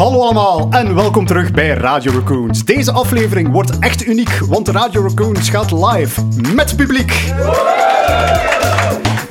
Hallo 0.00 0.20
allemaal 0.20 0.68
en 0.70 0.94
welkom 0.94 1.26
terug 1.26 1.52
bij 1.52 1.68
Radio 1.68 2.12
Raccoons. 2.12 2.64
Deze 2.64 2.92
aflevering 2.92 3.50
wordt 3.50 3.78
echt 3.78 4.06
uniek, 4.06 4.38
want 4.48 4.68
Radio 4.68 5.02
Raccoons 5.02 5.48
gaat 5.48 5.72
live 5.72 6.22
met 6.54 6.76
publiek. 6.76 7.32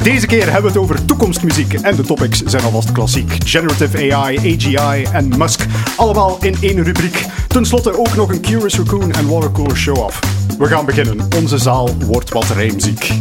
Deze 0.03 0.27
keer 0.27 0.43
hebben 0.43 0.61
we 0.61 0.67
het 0.67 0.77
over 0.77 1.05
toekomstmuziek 1.05 1.73
en 1.73 1.95
de 1.95 2.01
topics 2.01 2.43
zijn 2.43 2.63
alvast 2.63 2.91
klassiek. 2.91 3.35
Generative 3.45 4.13
AI, 4.15 4.37
AGI 4.37 5.03
en 5.11 5.37
Musk, 5.37 5.65
allemaal 5.97 6.37
in 6.41 6.55
één 6.61 6.83
rubriek. 6.83 7.25
Ten 7.47 7.65
slotte 7.65 7.97
ook 7.97 8.15
nog 8.15 8.31
een 8.31 8.41
Curious 8.41 8.77
Raccoon 8.77 9.11
en 9.11 9.29
Watercooler 9.29 9.77
show-off. 9.77 10.19
We 10.57 10.65
gaan 10.65 10.85
beginnen. 10.85 11.27
Onze 11.35 11.57
zaal 11.57 11.89
wordt 12.05 12.29
wat 12.29 12.49
rijmziek. 12.49 13.11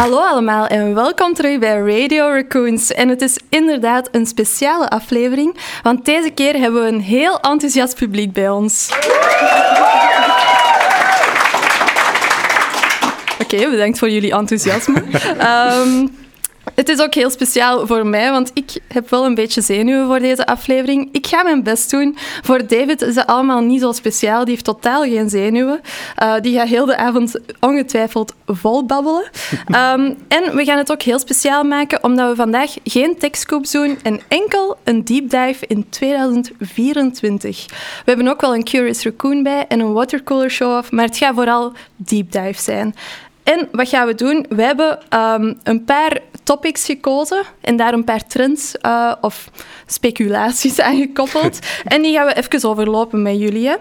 Hallo 0.00 0.18
allemaal 0.18 0.66
en 0.66 0.94
welkom 0.94 1.34
terug 1.34 1.58
bij 1.58 1.78
Radio 1.78 2.28
Raccoons. 2.28 2.92
En 2.92 3.08
het 3.08 3.22
is 3.22 3.38
inderdaad 3.48 4.08
een 4.12 4.26
speciale 4.26 4.88
aflevering, 4.88 5.56
want 5.82 6.04
deze 6.04 6.30
keer 6.30 6.56
hebben 6.56 6.82
we 6.82 6.88
een 6.88 7.00
heel 7.00 7.40
enthousiast 7.40 7.94
publiek 7.94 8.32
bij 8.32 8.50
ons. 8.50 8.90
Oké, 13.40 13.70
bedankt 13.70 13.98
voor 13.98 14.10
jullie 14.10 14.32
enthousiasme. 14.32 15.02
Ehm, 15.38 16.06
het 16.74 16.88
is 16.88 17.00
ook 17.00 17.14
heel 17.14 17.30
speciaal 17.30 17.86
voor 17.86 18.06
mij, 18.06 18.30
want 18.30 18.50
ik 18.54 18.78
heb 18.88 19.10
wel 19.10 19.24
een 19.24 19.34
beetje 19.34 19.60
zenuwen 19.60 20.06
voor 20.06 20.18
deze 20.18 20.46
aflevering. 20.46 21.08
Ik 21.12 21.26
ga 21.26 21.42
mijn 21.42 21.62
best 21.62 21.90
doen. 21.90 22.16
Voor 22.42 22.66
David 22.66 23.02
is 23.02 23.14
het 23.14 23.26
allemaal 23.26 23.60
niet 23.60 23.80
zo 23.80 23.92
speciaal. 23.92 24.44
Die 24.44 24.52
heeft 24.52 24.64
totaal 24.64 25.02
geen 25.02 25.30
zenuwen. 25.30 25.80
Uh, 26.22 26.34
die 26.40 26.56
gaat 26.56 26.68
heel 26.68 26.86
de 26.86 26.96
avond 26.96 27.40
ongetwijfeld 27.60 28.34
vol 28.46 28.86
babbelen. 28.86 29.30
Um, 29.68 30.16
en 30.36 30.56
we 30.56 30.64
gaan 30.64 30.78
het 30.78 30.92
ook 30.92 31.02
heel 31.02 31.18
speciaal 31.18 31.64
maken, 31.64 32.04
omdat 32.04 32.28
we 32.28 32.36
vandaag 32.36 32.74
geen 32.84 33.18
techscoops 33.18 33.70
doen 33.70 33.98
en 34.02 34.20
enkel 34.28 34.76
een 34.84 35.04
deep 35.04 35.30
dive 35.30 35.66
in 35.66 35.88
2024. 35.88 37.66
We 37.68 37.74
hebben 38.04 38.28
ook 38.28 38.40
wel 38.40 38.54
een 38.54 38.64
Curious 38.64 39.04
Raccoon 39.04 39.42
bij 39.42 39.64
en 39.68 39.80
een 39.80 39.92
watercooler 39.92 40.50
show-off, 40.50 40.90
maar 40.90 41.04
het 41.04 41.16
gaat 41.16 41.34
vooral 41.34 41.72
deep 41.96 42.32
dive 42.32 42.62
zijn. 42.62 42.94
En 43.50 43.68
wat 43.72 43.88
gaan 43.88 44.06
we 44.06 44.14
doen? 44.14 44.46
We 44.48 44.62
hebben 44.62 44.98
um, 45.14 45.58
een 45.62 45.84
paar 45.84 46.20
topics 46.42 46.84
gekozen 46.84 47.42
en 47.60 47.76
daar 47.76 47.92
een 47.92 48.04
paar 48.04 48.26
trends 48.26 48.74
uh, 48.86 49.12
of 49.20 49.50
speculaties 49.86 50.80
aan 50.80 50.96
gekoppeld. 50.96 51.58
en 51.84 52.02
die 52.02 52.14
gaan 52.14 52.26
we 52.26 52.34
even 52.34 52.68
overlopen 52.68 53.22
met 53.22 53.38
jullie. 53.38 53.68
Hè. 53.68 53.76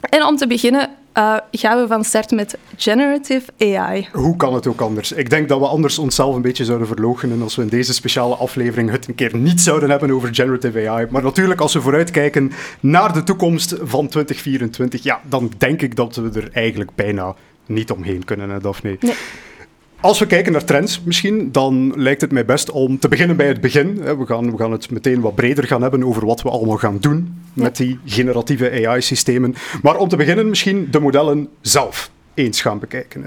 En 0.00 0.24
om 0.24 0.36
te 0.36 0.46
beginnen 0.46 0.90
uh, 1.14 1.36
gaan 1.50 1.80
we 1.80 1.86
van 1.86 2.04
start 2.04 2.30
met 2.30 2.58
generative 2.76 3.50
AI. 3.58 4.08
Hoe 4.12 4.36
kan 4.36 4.54
het 4.54 4.66
ook 4.66 4.80
anders? 4.80 5.12
Ik 5.12 5.30
denk 5.30 5.48
dat 5.48 5.58
we 5.58 5.66
anders 5.66 5.98
onszelf 5.98 6.34
een 6.34 6.42
beetje 6.42 6.64
zouden 6.64 6.86
verloochenen 6.86 7.42
als 7.42 7.56
we 7.56 7.62
in 7.62 7.68
deze 7.68 7.94
speciale 7.94 8.34
aflevering 8.34 8.90
het 8.90 9.08
een 9.08 9.14
keer 9.14 9.36
niet 9.36 9.60
zouden 9.60 9.90
hebben 9.90 10.10
over 10.10 10.34
generative 10.34 10.88
AI. 10.88 11.06
Maar 11.10 11.22
natuurlijk, 11.22 11.60
als 11.60 11.72
we 11.72 11.80
vooruitkijken 11.80 12.52
naar 12.80 13.12
de 13.12 13.22
toekomst 13.22 13.70
van 13.82 14.08
2024, 14.08 15.02
ja, 15.02 15.20
dan 15.28 15.52
denk 15.58 15.82
ik 15.82 15.96
dat 15.96 16.16
we 16.16 16.30
er 16.40 16.48
eigenlijk 16.52 16.90
bijna 16.94 17.34
niet 17.66 17.90
omheen 17.90 18.24
kunnen, 18.24 18.50
hè, 18.50 18.60
Daphne? 18.60 18.96
Nee. 19.00 19.14
Als 20.00 20.18
we 20.18 20.26
kijken 20.26 20.52
naar 20.52 20.64
trends 20.64 21.02
misschien, 21.02 21.52
dan 21.52 21.92
lijkt 21.96 22.20
het 22.20 22.32
mij 22.32 22.44
best 22.44 22.70
om 22.70 22.98
te 22.98 23.08
beginnen 23.08 23.36
bij 23.36 23.46
het 23.46 23.60
begin. 23.60 23.94
We 23.94 24.26
gaan, 24.26 24.50
we 24.50 24.56
gaan 24.58 24.72
het 24.72 24.90
meteen 24.90 25.20
wat 25.20 25.34
breder 25.34 25.64
gaan 25.64 25.82
hebben 25.82 26.04
over 26.04 26.26
wat 26.26 26.42
we 26.42 26.50
allemaal 26.50 26.76
gaan 26.76 26.98
doen 26.98 27.42
met 27.52 27.76
die 27.76 27.98
generatieve 28.04 28.86
AI-systemen. 28.86 29.54
Maar 29.82 29.96
om 29.96 30.08
te 30.08 30.16
beginnen 30.16 30.48
misschien 30.48 30.88
de 30.90 31.00
modellen 31.00 31.48
zelf 31.60 32.10
eens 32.34 32.60
gaan 32.60 32.78
bekijken. 32.78 33.24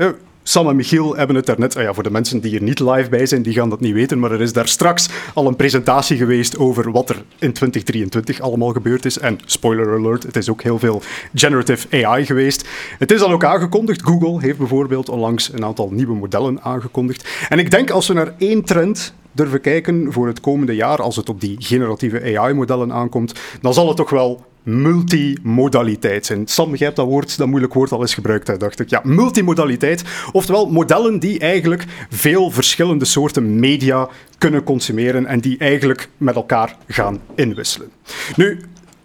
Sam 0.49 0.69
en 0.69 0.75
Michiel 0.75 1.15
hebben 1.15 1.35
het 1.35 1.45
daarnet, 1.45 1.75
oh 1.75 1.81
ja, 1.81 1.93
voor 1.93 2.03
de 2.03 2.11
mensen 2.11 2.39
die 2.39 2.55
er 2.55 2.61
niet 2.61 2.79
live 2.79 3.09
bij 3.09 3.25
zijn, 3.25 3.41
die 3.41 3.53
gaan 3.53 3.69
dat 3.69 3.79
niet 3.79 3.93
weten, 3.93 4.19
maar 4.19 4.31
er 4.31 4.41
is 4.41 4.53
daar 4.53 4.67
straks 4.67 5.09
al 5.33 5.47
een 5.47 5.55
presentatie 5.55 6.17
geweest 6.17 6.57
over 6.57 6.91
wat 6.91 7.09
er 7.09 7.15
in 7.15 7.53
2023 7.53 8.41
allemaal 8.41 8.71
gebeurd 8.71 9.05
is. 9.05 9.19
En 9.19 9.39
spoiler 9.45 9.97
alert, 9.97 10.23
het 10.23 10.35
is 10.35 10.49
ook 10.49 10.61
heel 10.61 10.79
veel 10.79 11.01
generative 11.33 12.05
AI 12.05 12.25
geweest. 12.25 12.67
Het 12.97 13.11
is 13.11 13.19
dan 13.19 13.31
ook 13.31 13.43
aangekondigd. 13.43 14.01
Google 14.03 14.39
heeft 14.41 14.57
bijvoorbeeld 14.57 15.09
onlangs 15.09 15.53
een 15.53 15.65
aantal 15.65 15.89
nieuwe 15.91 16.15
modellen 16.15 16.61
aangekondigd. 16.61 17.29
En 17.49 17.59
ik 17.59 17.71
denk 17.71 17.89
als 17.89 18.07
we 18.07 18.13
naar 18.13 18.33
één 18.37 18.63
trend 18.63 19.13
durven 19.31 19.61
kijken 19.61 20.13
voor 20.13 20.27
het 20.27 20.39
komende 20.39 20.75
jaar, 20.75 21.01
als 21.01 21.15
het 21.15 21.29
op 21.29 21.41
die 21.41 21.55
generatieve 21.59 22.37
AI-modellen 22.37 22.93
aankomt, 22.93 23.33
dan 23.61 23.73
zal 23.73 23.87
het 23.87 23.97
toch 23.97 24.09
wel 24.09 24.45
multimodaliteit 24.69 26.25
zijn. 26.25 26.47
Sam, 26.47 26.69
jij 26.69 26.85
hebt 26.85 26.95
dat 26.95 27.05
woord, 27.05 27.37
dat 27.37 27.47
moeilijk 27.47 27.73
woord 27.73 27.91
al 27.91 28.01
eens 28.01 28.13
gebruikt, 28.13 28.47
hè, 28.47 28.57
dacht 28.57 28.79
ik. 28.79 28.89
Ja, 28.89 29.01
multimodaliteit. 29.03 30.03
Oftewel 30.31 30.69
modellen 30.69 31.19
die 31.19 31.39
eigenlijk 31.39 31.85
veel 32.09 32.51
verschillende 32.51 33.05
soorten 33.05 33.59
media 33.59 34.09
kunnen 34.37 34.63
consumeren 34.63 35.25
en 35.25 35.39
die 35.39 35.57
eigenlijk 35.57 36.09
met 36.17 36.35
elkaar 36.35 36.77
gaan 36.87 37.19
inwisselen. 37.35 37.89
Nu, 38.35 38.59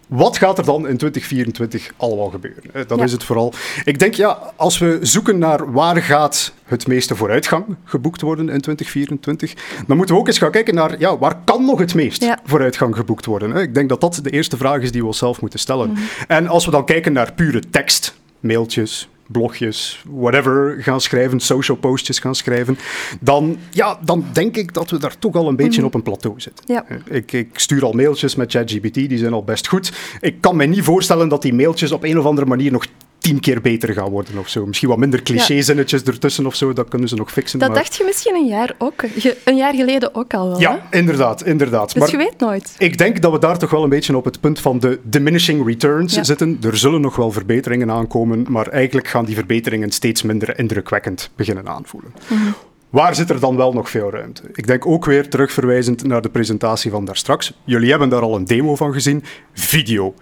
wat 0.07 0.37
gaat 0.37 0.57
er 0.57 0.65
dan 0.65 0.87
in 0.87 0.97
2024 0.97 1.93
allemaal 1.97 2.29
gebeuren? 2.29 2.87
Dat 2.87 3.01
is 3.01 3.11
het 3.11 3.23
vooral. 3.23 3.53
Ik 3.83 3.99
denk, 3.99 4.13
ja, 4.13 4.39
als 4.55 4.77
we 4.77 4.99
zoeken 5.01 5.37
naar 5.37 5.71
waar 5.71 6.01
gaat 6.01 6.53
het 6.65 6.87
meeste 6.87 7.15
vooruitgang 7.15 7.65
geboekt 7.83 8.21
worden 8.21 8.49
in 8.49 8.61
2024, 8.61 9.53
dan 9.87 9.97
moeten 9.97 10.15
we 10.15 10.21
ook 10.21 10.27
eens 10.27 10.37
gaan 10.37 10.51
kijken 10.51 10.75
naar, 10.75 10.99
ja, 10.99 11.17
waar 11.17 11.37
kan 11.43 11.65
nog 11.65 11.79
het 11.79 11.95
meest 11.95 12.25
vooruitgang 12.43 12.95
geboekt 12.95 13.25
worden? 13.25 13.55
Ik 13.55 13.73
denk 13.73 13.89
dat 13.89 14.01
dat 14.01 14.19
de 14.23 14.29
eerste 14.29 14.57
vraag 14.57 14.81
is 14.81 14.91
die 14.91 15.01
we 15.01 15.07
onszelf 15.07 15.41
moeten 15.41 15.59
stellen. 15.59 15.91
Mhm. 15.91 16.01
En 16.27 16.47
als 16.47 16.65
we 16.65 16.71
dan 16.71 16.85
kijken 16.85 17.13
naar 17.13 17.33
pure 17.33 17.61
tekst, 17.69 18.15
mailtjes, 18.39 19.09
blogjes, 19.27 20.03
whatever 20.09 20.75
gaan 20.79 21.01
schrijven, 21.01 21.39
social 21.39 21.77
postjes 21.77 22.19
gaan 22.19 22.35
schrijven, 22.35 22.77
dan, 23.19 23.57
ja, 23.69 23.99
dan 24.03 24.25
denk 24.33 24.55
ik 24.55 24.73
dat 24.73 24.89
we 24.89 24.99
daar 24.99 25.19
toch 25.19 25.35
al 25.35 25.47
een 25.47 25.55
beetje 25.55 25.77
mhm. 25.77 25.87
op 25.87 25.93
een 25.93 26.03
plateau 26.03 26.39
zitten. 26.41 26.65
Ja. 26.67 26.85
Ik, 27.09 27.31
ik, 27.31 27.49
stuur 27.53 27.85
al 27.85 27.91
mailtjes 27.91 28.35
met 28.35 28.51
ChatGPT, 28.51 28.93
die 28.93 29.17
zijn 29.17 29.33
al 29.33 29.43
best 29.43 29.67
goed. 29.67 29.93
Ik 30.21 30.41
kan 30.41 30.55
me 30.55 30.65
niet 30.65 30.83
voorstellen 30.83 31.29
dat 31.29 31.41
die 31.41 31.53
mailtjes 31.53 31.91
op 31.91 32.03
een 32.03 32.19
of 32.19 32.25
andere 32.25 32.47
manier 32.47 32.71
nog 32.71 32.85
tien 33.25 33.39
keer 33.39 33.61
beter 33.61 33.93
gaan 33.93 34.09
worden 34.09 34.37
of 34.37 34.49
zo. 34.49 34.65
Misschien 34.65 34.89
wat 34.89 34.97
minder 34.97 35.21
clichézinnetjes 35.21 36.01
ja. 36.05 36.11
ertussen 36.11 36.45
of 36.45 36.55
zo, 36.55 36.73
dat 36.73 36.87
kunnen 36.87 37.07
ze 37.07 37.15
nog 37.15 37.31
fixen. 37.31 37.59
Dat 37.59 37.75
dacht 37.75 37.95
je 37.95 38.03
misschien 38.03 38.35
een 38.35 38.47
jaar, 38.47 38.75
ook, 38.77 39.03
een 39.43 39.55
jaar 39.55 39.73
geleden 39.73 40.15
ook 40.15 40.33
al 40.33 40.49
wel. 40.49 40.59
Ja, 40.59 40.87
inderdaad, 40.91 41.43
inderdaad. 41.43 41.93
Dus 41.93 42.01
maar 42.01 42.11
je 42.11 42.17
weet 42.17 42.39
nooit. 42.39 42.75
Ik 42.77 42.97
denk 42.97 43.21
dat 43.21 43.31
we 43.31 43.39
daar 43.39 43.57
toch 43.57 43.69
wel 43.69 43.83
een 43.83 43.89
beetje 43.89 44.17
op 44.17 44.25
het 44.25 44.39
punt 44.39 44.59
van 44.59 44.79
de 44.79 44.99
diminishing 45.03 45.65
returns 45.65 46.13
zitten. 46.13 46.57
Er 46.61 46.77
zullen 46.77 47.01
nog 47.01 47.15
wel 47.15 47.31
verbeteringen 47.31 47.91
aankomen, 47.91 48.45
maar 48.49 48.67
eigenlijk 48.67 49.07
gaan 49.07 49.25
die 49.25 49.35
verbeteringen 49.35 49.91
steeds 49.91 50.21
minder 50.21 50.59
indrukwekkend 50.59 51.29
beginnen 51.35 51.67
aanvoelen. 51.67 52.13
Mhm. 52.27 52.51
Waar 52.89 53.15
zit 53.15 53.29
er 53.29 53.39
dan 53.39 53.55
wel 53.55 53.73
nog 53.73 53.89
veel 53.89 54.11
ruimte? 54.11 54.41
Ik 54.53 54.67
denk 54.67 54.85
ook 54.85 55.05
weer 55.05 55.29
terugverwijzend 55.29 56.03
naar 56.03 56.21
de 56.21 56.29
presentatie 56.29 56.91
van 56.91 57.05
daarstraks. 57.05 57.53
Jullie 57.63 57.89
hebben 57.89 58.09
daar 58.09 58.21
al 58.21 58.35
een 58.35 58.45
demo 58.45 58.75
van 58.75 58.93
gezien. 58.93 59.23
Video 59.53 60.13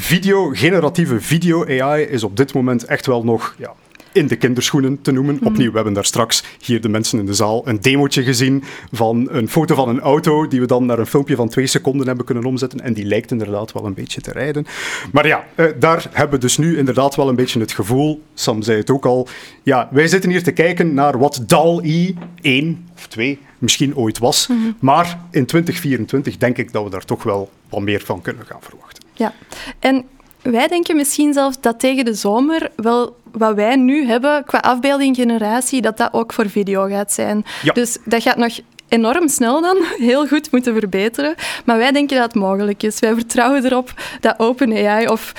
video, 0.00 0.50
generatieve 0.52 1.20
video-AI 1.20 2.02
is 2.02 2.24
op 2.24 2.36
dit 2.36 2.54
moment 2.54 2.84
echt 2.84 3.06
wel 3.06 3.24
nog 3.24 3.54
ja, 3.58 3.72
in 4.12 4.26
de 4.26 4.36
kinderschoenen 4.36 5.00
te 5.02 5.12
noemen. 5.12 5.34
Mhm. 5.34 5.46
Opnieuw, 5.46 5.68
we 5.68 5.74
hebben 5.74 5.92
daar 5.92 6.04
straks 6.04 6.44
hier 6.60 6.80
de 6.80 6.88
mensen 6.88 7.18
in 7.18 7.26
de 7.26 7.34
zaal 7.34 7.68
een 7.68 7.80
demootje 7.80 8.22
gezien 8.22 8.64
van 8.92 9.28
een 9.30 9.48
foto 9.48 9.74
van 9.74 9.88
een 9.88 10.00
auto 10.00 10.48
die 10.48 10.60
we 10.60 10.66
dan 10.66 10.86
naar 10.86 10.98
een 10.98 11.06
filmpje 11.06 11.36
van 11.36 11.48
twee 11.48 11.66
seconden 11.66 12.06
hebben 12.06 12.24
kunnen 12.24 12.44
omzetten. 12.44 12.80
En 12.80 12.92
die 12.92 13.04
lijkt 13.04 13.30
inderdaad 13.30 13.72
wel 13.72 13.84
een 13.84 13.94
beetje 13.94 14.20
te 14.20 14.32
rijden. 14.32 14.66
Maar 15.12 15.26
ja, 15.26 15.44
eh, 15.54 15.66
daar 15.78 16.06
hebben 16.12 16.38
we 16.38 16.44
dus 16.44 16.56
nu 16.56 16.78
inderdaad 16.78 17.16
wel 17.16 17.28
een 17.28 17.36
beetje 17.36 17.60
het 17.60 17.72
gevoel, 17.72 18.22
Sam 18.34 18.62
zei 18.62 18.78
het 18.78 18.90
ook 18.90 19.06
al, 19.06 19.28
ja, 19.62 19.88
wij 19.90 20.06
zitten 20.06 20.30
hier 20.30 20.42
te 20.42 20.52
kijken 20.52 20.94
naar 20.94 21.18
wat 21.18 21.42
DAL-I 21.46 22.16
1 22.40 22.86
of 22.96 23.06
2 23.06 23.38
misschien 23.58 23.96
ooit 23.96 24.18
was. 24.18 24.46
Mhm. 24.46 24.58
Maar 24.80 25.18
in 25.30 25.46
2024 25.46 26.36
denk 26.36 26.58
ik 26.58 26.72
dat 26.72 26.84
we 26.84 26.90
daar 26.90 27.04
toch 27.04 27.22
wel 27.22 27.50
wat 27.68 27.80
meer 27.80 28.00
van 28.04 28.20
kunnen 28.20 28.46
gaan 28.46 28.60
verwachten. 28.60 28.97
Ja, 29.18 29.32
en 29.78 30.04
wij 30.42 30.68
denken 30.68 30.96
misschien 30.96 31.32
zelfs 31.32 31.60
dat 31.60 31.80
tegen 31.80 32.04
de 32.04 32.14
zomer 32.14 32.70
wel 32.76 33.16
wat 33.32 33.54
wij 33.54 33.76
nu 33.76 34.06
hebben 34.06 34.44
qua 34.44 34.58
afbeelding 34.58 35.16
generatie, 35.16 35.82
dat 35.82 35.96
dat 35.96 36.12
ook 36.12 36.32
voor 36.32 36.48
video 36.48 36.86
gaat 36.86 37.12
zijn. 37.12 37.44
Ja. 37.62 37.72
Dus 37.72 37.98
dat 38.04 38.22
gaat 38.22 38.36
nog 38.36 38.58
enorm 38.88 39.28
snel 39.28 39.60
dan 39.60 39.76
heel 40.08 40.26
goed 40.26 40.50
moeten 40.50 40.72
verbeteren. 40.72 41.34
Maar 41.64 41.78
wij 41.78 41.92
denken 41.92 42.16
dat 42.16 42.26
het 42.26 42.34
mogelijk 42.34 42.82
is. 42.82 42.98
Wij 42.98 43.14
vertrouwen 43.14 43.64
erop 43.64 43.92
dat 44.20 44.34
OpenAI 44.38 45.06
of 45.06 45.32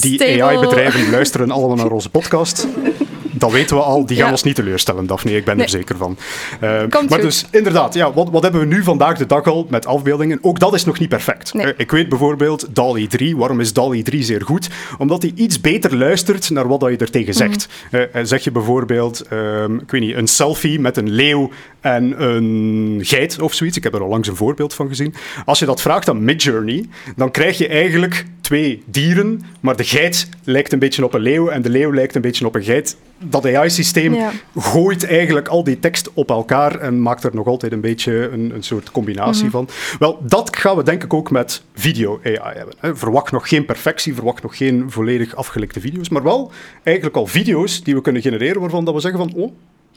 Die 0.00 0.42
AI-bedrijven 0.44 1.10
luisteren 1.10 1.50
allemaal 1.50 1.76
naar 1.76 1.90
onze 1.90 2.10
podcast. 2.10 2.66
dat 3.40 3.52
weten 3.52 3.76
we 3.76 3.82
al, 3.82 4.06
die 4.06 4.16
gaan 4.16 4.30
ons 4.30 4.42
niet 4.42 4.54
teleurstellen, 4.54 5.06
Daphne. 5.06 5.36
Ik 5.36 5.44
ben 5.44 5.60
er 5.60 5.68
zeker 5.68 5.96
van. 5.96 6.16
Uh, 6.62 6.82
maar 7.08 7.20
dus 7.20 7.46
inderdaad, 7.50 7.94
ja, 7.94 8.12
wat, 8.12 8.30
wat 8.30 8.42
hebben 8.42 8.60
we 8.60 8.66
nu 8.66 8.82
vandaag 8.82 9.18
de 9.18 9.26
dag 9.26 9.46
al 9.46 9.66
met 9.68 9.86
afbeeldingen? 9.86 10.38
Ook 10.42 10.58
dat 10.58 10.74
is 10.74 10.84
nog 10.84 10.98
niet 10.98 11.08
perfect. 11.08 11.54
Uh, 11.54 11.68
ik 11.76 11.90
weet 11.90 12.08
bijvoorbeeld 12.08 12.74
DALI 12.74 13.06
3. 13.06 13.36
Waarom 13.36 13.60
is 13.60 13.72
DALI 13.72 14.02
3 14.02 14.22
zeer 14.22 14.42
goed? 14.42 14.68
Omdat 14.98 15.22
hij 15.22 15.32
iets 15.34 15.60
beter 15.60 15.96
luistert 15.96 16.50
naar 16.50 16.68
wat 16.68 16.80
je 16.80 16.96
er 16.96 17.10
tegen 17.10 17.34
zegt. 17.34 17.68
Mm. 17.90 18.00
Uh, 18.00 18.20
zeg 18.22 18.44
je 18.44 18.50
bijvoorbeeld, 18.50 19.24
um, 19.32 19.78
ik 19.78 19.90
weet 19.90 20.00
niet, 20.00 20.16
een 20.16 20.28
selfie 20.28 20.80
met 20.80 20.96
een 20.96 21.10
leeuw 21.10 21.50
en 21.80 22.22
een 22.22 22.98
geit 23.02 23.40
of 23.40 23.54
zoiets. 23.54 23.76
Ik 23.76 23.82
heb 23.82 23.94
er 23.94 24.02
al 24.02 24.08
langs 24.08 24.28
een 24.28 24.36
voorbeeld 24.36 24.74
van 24.74 24.88
gezien. 24.88 25.14
Als 25.44 25.58
je 25.58 25.66
dat 25.66 25.80
vraagt 25.80 26.08
aan 26.08 26.24
Midjourney, 26.24 26.88
dan 27.16 27.30
krijg 27.30 27.58
je 27.58 27.68
eigenlijk 27.68 28.24
twee 28.50 28.82
dieren, 28.86 29.40
maar 29.60 29.76
de 29.76 29.84
geit 29.84 30.28
lijkt 30.44 30.72
een 30.72 30.78
beetje 30.78 31.04
op 31.04 31.14
een 31.14 31.20
leeuw 31.20 31.48
en 31.48 31.62
de 31.62 31.70
leeuw 31.70 31.92
lijkt 31.94 32.14
een 32.14 32.20
beetje 32.20 32.46
op 32.46 32.54
een 32.54 32.62
geit. 32.62 32.96
Dat 33.18 33.46
AI-systeem 33.46 34.14
Ja. 34.14 34.30
gooit 34.56 35.04
eigenlijk 35.04 35.48
al 35.48 35.64
die 35.64 35.78
tekst 35.78 36.10
op 36.14 36.30
elkaar 36.30 36.78
en 36.78 37.02
maakt 37.02 37.24
er 37.24 37.34
nog 37.34 37.46
altijd 37.46 37.72
een 37.72 37.80
beetje 37.80 38.28
een, 38.32 38.54
een 38.54 38.62
soort 38.62 38.90
combinatie 38.90 39.50
van. 39.50 39.68
Wel, 39.98 40.18
dat 40.26 40.56
gaan 40.56 40.76
we 40.76 40.82
denk 40.82 41.02
ik 41.04 41.14
ook 41.14 41.30
met 41.30 41.62
video-AI 41.74 42.56
hebben. 42.56 42.74
hè. 42.78 42.96
Verwacht 42.96 43.32
nog 43.32 43.48
geen 43.48 43.64
perfectie, 43.64 44.14
verwacht 44.14 44.42
nog 44.42 44.56
geen 44.56 44.90
volledig 44.90 45.34
afgelikte 45.36 45.80
video's, 45.80 46.08
maar 46.08 46.22
wel 46.22 46.52
eigenlijk 46.82 47.16
al 47.16 47.26
video's 47.26 47.82
die 47.82 47.94
we 47.94 48.00
kunnen 48.00 48.22
genereren 48.22 48.60
waarvan 48.60 48.84
dat 48.84 48.94
we 48.94 49.00
zeggen 49.00 49.20
van, 49.20 49.32
oh, 49.34 49.52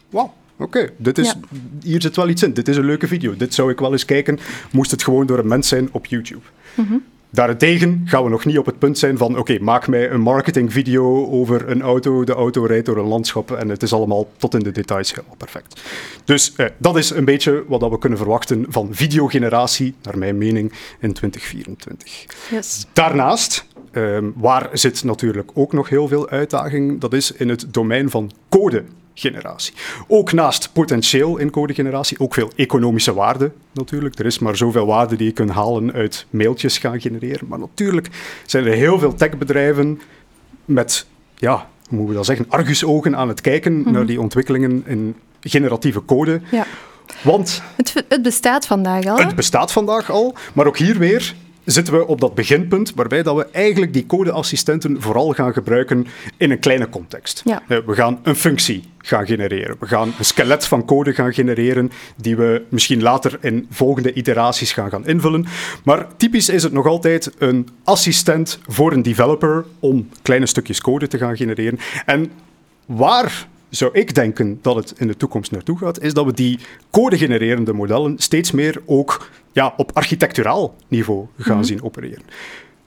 wauw, 0.10 0.34
oké, 0.58 0.90
dit 0.98 1.18
is, 1.18 1.28
Ja. 1.28 1.40
hier 1.84 2.02
zit 2.02 2.16
wel 2.16 2.30
iets 2.30 2.44
in. 2.44 2.54
Dit 2.54 2.68
is 2.68 2.78
een 2.78 2.86
leuke 2.86 3.08
video. 3.08 3.36
Dit 3.38 3.54
zou 3.54 3.72
ik 3.72 3.80
wel 3.80 3.92
eens 3.92 4.06
kijken, 4.06 4.40
moest 4.72 4.92
het 4.92 5.04
gewoon 5.04 5.26
door 5.26 5.40
een 5.40 5.48
mens 5.48 5.68
zijn 5.68 5.90
op 5.92 6.06
YouTube. 6.06 6.42
Daarentegen 7.34 8.02
gaan 8.06 8.24
we 8.24 8.30
nog 8.30 8.46
niet 8.46 8.58
op 8.58 8.66
het 8.66 8.80
punt 8.80 8.98
zijn 8.98 9.18
van 9.18 9.38
oké, 9.38 9.58
maak 9.60 9.88
mij 9.88 10.12
een 10.12 10.22
marketingvideo 10.22 11.28
over 11.30 11.70
een 11.70 11.82
auto, 11.82 12.24
de 12.24 12.34
auto 12.34 12.66
rijdt 12.66 12.86
door 12.86 12.98
een 12.98 13.08
landschap 13.08 13.52
en 13.52 13.70
het 13.70 13.84
is 13.84 13.94
allemaal 13.94 14.28
tot 14.38 14.54
in 14.54 14.60
de 14.60 14.72
details 14.72 15.10
helemaal 15.10 15.36
perfect. 15.36 15.82
Dus 16.26 16.54
eh, 16.56 16.66
dat 16.78 16.98
is 16.98 17.10
een 17.10 17.26
beetje 17.26 17.64
wat 17.68 17.80
dat 17.80 17.90
we 17.90 17.98
kunnen 17.98 18.18
verwachten 18.18 18.66
van 18.70 18.88
videogeneratie, 18.92 19.96
naar 20.02 20.18
mijn 20.18 20.38
mening, 20.38 20.72
in 21.00 21.14
2024. 21.14 22.26
Yes. 22.50 22.86
Daarnaast, 22.94 23.66
ehm, 23.92 24.30
waar 24.36 24.70
zit 24.74 25.04
natuurlijk 25.04 25.52
ook 25.54 25.74
nog 25.74 25.90
heel 25.90 26.08
veel 26.08 26.30
uitdaging, 26.30 27.00
dat 27.00 27.14
is 27.14 27.32
in 27.32 27.50
het 27.50 27.74
domein 27.74 28.10
van 28.10 28.32
codegeneratie. 29.14 29.74
Ook 30.08 30.32
naast 30.32 30.70
potentieel 30.74 31.38
in 31.38 31.50
codegeneratie, 31.50 32.20
ook 32.20 32.34
veel 32.34 32.52
economische 32.56 33.14
waarde 33.14 33.52
natuurlijk. 33.72 34.20
Er 34.20 34.26
is 34.26 34.40
maar 34.40 34.56
zoveel 34.56 34.86
waarde 34.86 35.16
die 35.16 35.28
je 35.28 35.34
kunt 35.34 35.50
halen 35.50 35.92
uit 35.94 36.26
mailtjes 36.30 36.78
gaan 36.78 37.02
genereren. 37.02 37.48
Maar 37.48 37.60
natuurlijk 37.60 38.10
zijn 38.46 38.66
er 38.66 38.74
heel 38.74 39.00
veel 39.00 39.14
techbedrijven 39.16 40.02
met, 40.66 41.06
ja, 41.36 41.56
hoe 41.56 41.98
moeten 41.98 42.08
we 42.08 42.14
dat 42.14 42.26
zeggen, 42.26 42.46
argusogen 42.50 43.16
aan 43.16 43.28
het 43.28 43.42
kijken 43.42 43.92
naar 43.92 44.06
die 44.06 44.22
ontwikkelingen 44.22 44.84
in 44.86 45.16
generatieve 45.42 46.06
code. 46.06 46.42
Ja. 46.52 46.66
Want 47.22 47.62
Het, 47.78 48.06
het 48.08 48.22
bestaat 48.22 48.66
vandaag 48.66 49.06
al. 49.06 49.18
het 49.18 49.36
bestaat 49.36 49.72
vandaag 49.72 50.12
al, 50.12 50.36
maar 50.54 50.68
ook 50.68 50.78
hier 50.78 50.98
weer 50.98 51.36
zitten 51.66 51.94
we 51.94 52.08
op 52.08 52.22
dat 52.22 52.34
beginpunt 52.36 52.94
waarbij 52.96 53.24
dat 53.24 53.36
we 53.36 53.48
eigenlijk 53.52 53.94
die 53.94 54.06
codeassistenten 54.06 55.02
vooral 55.02 55.32
gaan 55.32 55.54
gebruiken 55.54 56.08
in 56.38 56.52
een 56.52 56.60
kleine 56.60 56.90
context. 56.90 57.42
Ja. 57.46 57.64
Eh, 57.68 57.78
We 57.86 57.94
gaan 57.94 58.20
een 58.24 58.36
functie 58.36 58.84
gaan 58.98 59.26
genereren. 59.26 59.76
We 59.80 59.88
gaan 59.88 60.14
een 60.18 60.26
skelet 60.26 60.66
van 60.66 60.86
code 60.86 61.14
gaan 61.14 61.34
genereren 61.34 61.92
die 62.16 62.36
we 62.36 62.62
misschien 62.70 63.02
later 63.02 63.38
in 63.42 63.68
volgende 63.70 64.14
iteraties 64.14 64.72
gaan 64.72 64.90
gaan 64.90 65.08
invullen. 65.08 65.46
Maar 65.84 66.08
typisch 66.18 66.50
is 66.50 66.64
het 66.64 66.74
nog 66.74 66.86
altijd 66.86 67.32
een 67.38 67.70
assistent 67.84 68.60
voor 68.68 68.92
een 68.92 69.02
developer 69.02 69.66
om 69.80 70.10
kleine 70.22 70.46
stukjes 70.46 70.82
code 70.82 71.08
te 71.08 71.18
gaan 71.18 71.38
genereren. 71.38 71.80
En 72.06 72.32
waar 72.86 73.48
zou 73.76 73.92
ik 73.94 74.16
denken 74.16 74.60
dat 74.62 74.76
het 74.76 74.94
in 74.98 75.08
de 75.08 75.18
toekomst 75.18 75.52
naartoe 75.52 75.78
gaat, 75.78 76.02
is 76.02 76.14
dat 76.14 76.26
we 76.26 76.34
die 76.34 76.60
code-genererende 76.92 77.74
modellen 77.74 78.18
steeds 78.18 78.52
meer 78.52 78.82
ook 78.86 79.30
ja, 79.52 79.74
op 79.78 79.92
architecturaal 79.94 80.76
niveau 80.88 81.26
gaan 81.38 81.66
zien 81.66 81.84
opereren. 81.84 82.24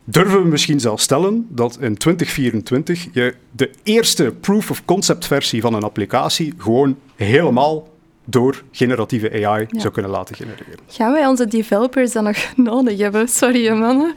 Durven 0.04 0.42
we 0.42 0.48
misschien 0.48 0.80
zelfs 0.80 1.02
stellen 1.02 1.46
dat 1.48 1.78
in 1.80 1.96
2024 1.96 3.08
je 3.12 3.34
de 3.50 3.70
eerste 3.82 4.34
proof 4.40 4.70
of 4.70 4.84
concept 4.84 5.26
versie 5.26 5.60
van 5.60 5.74
een 5.74 5.82
applicatie 5.82 6.54
gewoon 6.58 6.96
helemaal 7.16 7.88
door 8.24 8.62
generatieve 8.72 9.46
AI 9.46 9.66
zou 9.70 9.92
kunnen 9.92 10.10
laten 10.10 10.34
genereren? 10.34 10.78
Gaan 10.88 11.12
wij 11.12 11.26
onze 11.26 11.46
developers 11.46 12.12
dan 12.12 12.24
nog 12.24 12.36
nodig 12.56 12.98
hebben? 12.98 13.28
Sorry, 13.28 13.70
mannen. 13.70 14.14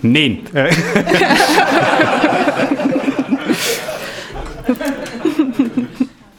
Nee. 0.00 0.42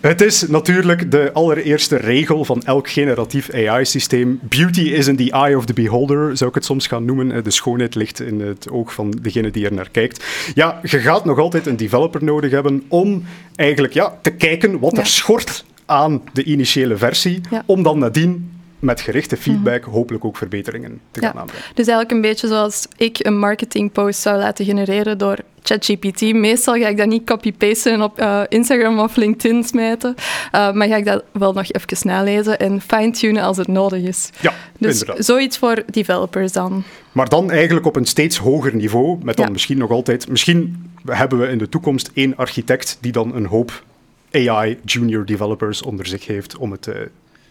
Het 0.08 0.22
is 0.22 0.48
natuurlijk 0.48 1.12
de 1.12 1.30
allereerste 1.34 1.96
regel 1.96 2.46
van 2.46 2.62
elk 2.64 2.90
generatief 2.90 3.50
AI-systeem. 3.54 4.40
Beauty 4.42 4.82
is 4.82 5.08
in 5.08 5.16
the 5.16 5.32
eye 5.32 5.58
of 5.58 5.66
the 5.66 5.74
beholder, 5.74 6.38
zou 6.38 6.50
ik 6.50 6.56
het 6.56 6.66
soms 6.66 6.88
gaan 6.88 7.06
noemen. 7.06 7.32
Eh, 7.32 7.44
De 7.44 7.52
schoonheid 7.52 7.96
ligt 7.96 8.20
in 8.20 8.40
het 8.42 8.70
oog 8.70 8.94
van 8.94 9.12
degene 9.22 9.52
die 9.52 9.66
er 9.66 9.74
naar 9.74 9.90
kijkt. 9.90 10.24
Ja, 10.56 10.80
je 10.84 11.00
gaat 11.00 11.26
nog 11.26 11.40
altijd 11.40 11.66
een 11.66 11.78
developer 11.78 12.24
nodig 12.24 12.52
hebben 12.52 12.84
om 12.88 13.24
eigenlijk 13.56 13.94
ja, 13.94 14.18
te 14.22 14.32
kijken 14.32 14.80
wat 14.80 14.92
Ja. 14.96 15.00
er 15.00 15.06
schort 15.08 15.66
aan 15.86 16.22
de 16.34 16.44
initiële 16.44 16.98
versie, 16.98 17.42
Ja. 17.50 17.64
om 17.66 17.84
dan 17.84 18.00
nadien 18.00 18.52
met 18.80 19.02
gerichte 19.02 19.38
feedback 19.38 19.84
hopelijk 19.84 20.26
ook 20.26 20.38
verbeteringen 20.38 21.00
te 21.12 21.20
gaan 21.20 21.32
Ja. 21.34 21.40
aanbrengen. 21.40 21.66
Dus 21.74 21.88
eigenlijk 21.88 22.12
een 22.12 22.22
beetje 22.22 22.48
zoals 22.48 22.88
ik 22.98 23.26
een 23.26 23.40
marketingpost 23.40 24.20
zou 24.20 24.38
laten 24.38 24.66
genereren 24.66 25.18
door 25.18 25.38
ChatGPT. 25.66 26.22
Meestal 26.34 26.74
ga 26.76 26.88
ik 26.88 26.98
dat 26.98 27.08
niet 27.08 27.24
copy-pasten 27.26 27.94
en 27.94 28.02
op 28.02 28.20
eh, 28.20 28.42
Instagram 28.50 29.00
of 29.00 29.16
LinkedIn 29.16 29.64
smijten, 29.64 30.16
eh, 30.52 30.72
maar 30.72 30.88
ga 30.88 30.96
ik 30.96 31.06
dat 31.06 31.24
wel 31.32 31.54
nog 31.54 31.72
even 31.72 32.08
nalezen 32.08 32.60
en 32.60 32.82
fine-tunen 32.82 33.44
als 33.44 33.58
het 33.58 33.68
nodig 33.68 34.02
is. 34.04 34.30
Ja, 34.42 34.54
Dus 34.80 35.00
inderdaad. 35.00 35.26
zoiets 35.26 35.58
voor 35.58 35.84
developers 35.92 36.52
dan. 36.52 36.84
Maar 37.12 37.30
dan 37.30 37.52
eigenlijk 37.52 37.86
op 37.86 37.96
een 37.96 38.06
steeds 38.06 38.38
hoger 38.38 38.76
niveau, 38.76 39.18
met 39.24 39.36
dan 39.36 39.46
Ja. 39.46 39.52
misschien 39.52 39.78
nog 39.78 39.92
altijd... 39.92 40.30
Misschien 40.30 40.90
hebben 41.06 41.40
we 41.40 41.48
in 41.48 41.58
de 41.58 41.70
toekomst 41.70 42.12
één 42.14 42.36
architect 42.38 42.98
die 43.02 43.12
dan 43.12 43.36
een 43.36 43.46
hoop 43.46 43.84
AI 44.32 44.78
junior 44.86 45.26
developers 45.26 45.82
onder 45.82 46.06
zich 46.06 46.26
heeft 46.26 46.58
om 46.58 46.72
het 46.72 46.90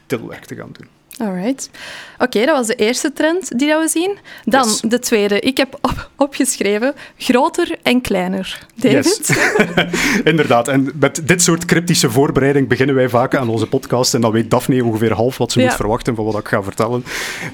tilwerk 0.07 0.45
te 0.45 0.55
gaan 0.55 0.71
doen. 0.73 0.87
Alright. 1.19 1.71
Oké, 2.19 2.45
dat 2.45 2.57
was 2.57 2.67
de 2.67 2.75
eerste 2.75 3.13
trend 3.13 3.59
die 3.59 3.69
dat 3.69 3.83
we 3.83 3.89
zien. 3.89 4.17
Dan 4.45 4.65
Yes. 4.69 4.81
de 4.81 4.99
tweede. 4.99 5.41
Ik 5.41 5.57
heb 5.57 5.79
op- 5.81 6.11
opgeschreven 6.17 6.95
groter 7.19 7.77
en 7.83 8.01
kleiner. 8.01 8.67
David? 8.75 9.05
Yes. 9.29 9.37
Inderdaad. 10.25 10.69
En 10.69 10.91
met 11.01 11.23
dit 11.25 11.43
soort 11.43 11.65
cryptische 11.65 12.11
voorbereiding 12.11 12.69
beginnen 12.69 12.95
wij 12.95 13.09
vaak 13.09 13.35
aan 13.35 13.49
onze 13.49 13.67
podcast. 13.67 14.15
En 14.15 14.21
dan 14.21 14.33
weet 14.33 14.51
Daphne 14.51 14.85
ongeveer 14.85 15.13
half 15.13 15.39
wat 15.39 15.53
ze 15.53 15.61
Ja. 15.61 15.67
moet 15.67 15.75
verwachten 15.75 16.15
van 16.15 16.25
wat 16.25 16.39
ik 16.39 16.49
ga 16.49 16.63
vertellen. 16.63 17.05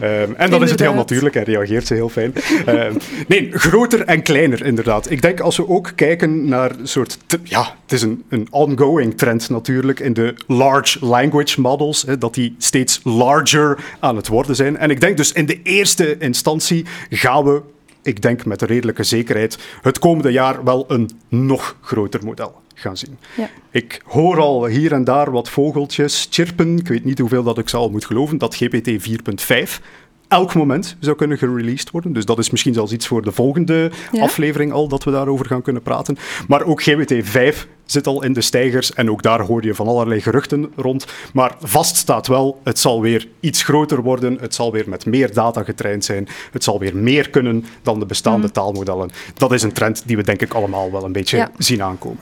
Ehm, 0.01 0.33
en 0.37 0.51
dan 0.51 0.63
is 0.63 0.71
het 0.71 0.81
heel 0.81 0.95
natuurlijk 0.95 1.35
en 1.35 1.45
reageert 1.45 1.87
ze 1.87 1.95
heel 1.95 2.09
fijn. 2.09 2.35
Ehm, 2.67 2.95
nee, 3.29 3.49
groter 3.53 4.05
en 4.05 4.23
kleiner 4.23 4.65
inderdaad. 4.65 5.11
Ik 5.11 5.23
denk 5.23 5.41
als 5.41 5.57
we 5.57 5.69
ook 5.69 5.93
kijken 5.95 6.49
naar 6.49 6.71
een 6.79 6.89
soort... 6.89 7.19
ja, 7.43 7.61
het 7.83 7.93
is 7.93 8.03
een, 8.03 8.25
een 8.29 8.47
ongoing 8.51 9.19
trend 9.19 9.49
natuurlijk 9.51 10.01
in 10.01 10.13
de 10.13 10.35
large 10.47 11.07
language 11.07 11.61
models. 11.61 12.03
Hè, 12.03 12.19
dat 12.19 12.35
die 12.35 12.55
steeds 12.59 13.01
larger 13.05 13.49
aan 14.01 14.17
het 14.17 14.29
worden 14.29 14.57
zijn. 14.57 14.77
En 14.77 14.91
ik 14.91 15.01
denk 15.01 15.17
dus 15.17 15.33
in 15.33 15.47
de 15.47 15.63
eerste 15.63 16.19
instantie 16.19 16.87
gaan 17.11 17.45
we 17.45 17.63
ik 18.03 18.23
denk 18.23 18.45
met 18.45 18.63
redelijke 18.63 19.03
zekerheid, 19.03 19.59
het 19.83 19.99
komende 19.99 20.31
jaar 20.31 20.65
wel 20.65 20.85
een 20.89 21.11
nog 21.29 21.77
groter 21.81 22.25
model 22.25 22.61
gaan 22.75 22.97
zien. 22.97 23.19
Ja. 23.37 23.51
Ik 23.71 24.01
hoor 24.05 24.41
al 24.41 24.67
hier 24.67 24.93
en 24.93 25.05
daar 25.05 25.31
wat 25.31 25.49
vogeltjes 25.49 26.27
chirpen. 26.31 26.79
Ik 26.79 26.89
weet 26.89 27.05
niet 27.05 27.19
hoeveel 27.19 27.43
dat 27.43 27.59
ik 27.59 27.69
zal 27.69 27.91
moet 27.91 28.05
geloven, 28.05 28.39
dat 28.39 28.55
GPT 28.55 28.91
4.5 28.91 29.81
elk 30.29 30.55
moment 30.55 30.97
zou 31.01 31.17
kunnen 31.17 31.39
gereleased 31.39 31.91
worden. 31.91 32.13
Dus 32.13 32.25
dat 32.25 32.39
is 32.39 32.51
misschien 32.51 32.75
zelfs 32.75 32.93
iets 32.93 33.07
voor 33.07 33.23
de 33.23 33.33
volgende 33.33 33.91
Ja. 34.13 34.23
aflevering 34.23 34.73
al, 34.73 34.89
dat 34.89 35.05
we 35.05 35.11
daarover 35.11 35.47
gaan 35.47 35.63
kunnen 35.63 35.83
praten. 35.83 36.17
Maar 36.49 36.63
ook 36.63 36.83
GPT 36.83 37.13
5 37.23 37.69
zit 37.91 38.07
al 38.07 38.23
in 38.23 38.33
de 38.33 38.41
stijgers 38.41 38.93
en 38.93 39.11
ook 39.11 39.23
daar 39.23 39.41
hoor 39.41 39.65
je 39.65 39.75
van 39.75 39.87
allerlei 39.87 40.21
geruchten 40.21 40.73
rond. 40.77 41.07
Maar 41.33 41.55
vast 41.61 41.97
staat 41.97 42.27
wel, 42.27 42.61
het 42.65 42.79
zal 42.79 43.01
weer 43.01 43.29
iets 43.41 43.63
groter 43.63 44.03
worden, 44.03 44.39
het 44.41 44.55
zal 44.55 44.73
weer 44.73 44.89
met 44.89 45.07
meer 45.07 45.33
data 45.35 45.63
getraind 45.63 46.05
zijn, 46.05 46.29
het 46.53 46.65
zal 46.65 46.79
weer 46.79 46.97
meer 46.97 47.31
kunnen 47.31 47.65
dan 47.83 47.99
de 47.99 48.07
bestaande 48.07 48.51
taalmodellen. 48.51 49.11
Dat 49.35 49.53
is 49.53 49.63
een 49.63 49.73
trend 49.73 50.03
die 50.07 50.17
we 50.17 50.23
denk 50.23 50.41
ik 50.43 50.55
allemaal 50.55 50.93
wel 50.93 51.05
een 51.05 51.13
beetje 51.13 51.37
Ja. 51.37 51.51
zien 51.59 51.83
aankomen. 51.83 52.21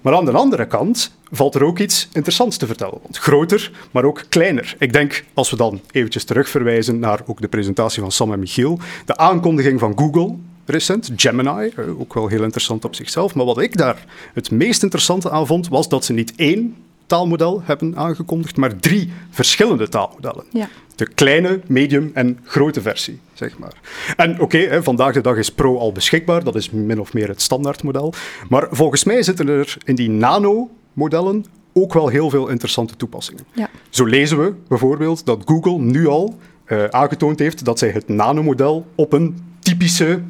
Maar 0.00 0.14
aan 0.14 0.24
de 0.24 0.30
andere 0.32 0.66
kant 0.66 1.18
valt 1.30 1.54
er 1.54 1.64
ook 1.64 1.78
iets 1.78 2.08
interessants 2.12 2.56
te 2.56 2.66
vertellen. 2.66 2.98
Want 3.02 3.18
groter, 3.18 3.70
maar 3.90 4.04
ook 4.04 4.24
kleiner. 4.28 4.74
Ik 4.78 4.92
denk, 4.92 5.24
als 5.34 5.50
we 5.50 5.56
dan 5.56 5.80
eventjes 5.90 6.24
terugverwijzen 6.24 6.98
naar 6.98 7.20
ook 7.26 7.40
de 7.40 7.48
presentatie 7.48 8.02
van 8.02 8.12
Sam 8.12 8.32
en 8.32 8.38
Michiel, 8.38 8.78
de 9.04 9.16
aankondiging 9.16 9.80
van 9.80 9.92
Google 9.98 10.36
recent, 10.70 11.10
Gemini, 11.16 11.68
eh, 11.76 12.00
ook 12.00 12.14
wel 12.14 12.28
heel 12.28 12.42
interessant 12.42 12.84
op 12.84 12.94
zichzelf. 12.94 13.34
Maar 13.34 13.44
wat 13.44 13.60
ik 13.60 13.76
daar 13.76 14.04
het 14.34 14.50
meest 14.50 14.82
interessante 14.82 15.30
aan 15.30 15.46
vond, 15.46 15.68
was 15.68 15.88
dat 15.88 16.04
ze 16.04 16.12
niet 16.12 16.32
één 16.36 16.76
taalmodel 17.06 17.62
hebben 17.64 17.96
aangekondigd, 17.96 18.56
maar 18.56 18.76
drie 18.76 19.12
verschillende 19.30 19.88
taalmodellen. 19.88 20.44
Ja. 20.50 20.68
De 20.96 21.08
kleine, 21.08 21.60
medium 21.66 22.10
en 22.14 22.38
grote 22.44 22.80
versie, 22.80 23.18
zeg 23.32 23.58
maar. 23.58 23.72
En 24.16 24.40
oké, 24.40 24.82
vandaag 24.82 25.14
de 25.14 25.20
dag 25.20 25.36
is 25.36 25.50
Pro 25.50 25.78
al 25.78 25.92
beschikbaar, 25.92 26.44
dat 26.44 26.54
is 26.54 26.70
min 26.70 27.00
of 27.00 27.12
meer 27.12 27.28
het 27.28 27.42
standaardmodel. 27.42 28.14
Maar 28.48 28.68
volgens 28.70 29.04
mij 29.04 29.22
zitten 29.22 29.48
er 29.48 29.76
in 29.84 29.94
die 29.94 30.10
nano-modellen 30.10 31.44
ook 31.72 31.92
wel 31.92 32.08
heel 32.08 32.30
veel 32.30 32.48
interessante 32.48 32.96
toepassingen. 32.96 33.44
Ja. 33.52 33.70
Zo 33.88 34.04
lezen 34.04 34.38
we 34.38 34.54
bijvoorbeeld 34.68 35.26
dat 35.26 35.42
Google 35.44 35.78
nu 35.78 36.06
al 36.06 36.38
eh, 36.64 36.84
aangetoond 36.84 37.38
heeft 37.38 37.64
dat 37.64 37.78
zij 37.78 37.90
het 37.90 38.08
nanomodel 38.08 38.86
op 38.94 39.12
een 39.12 39.38
typische, 39.58 40.20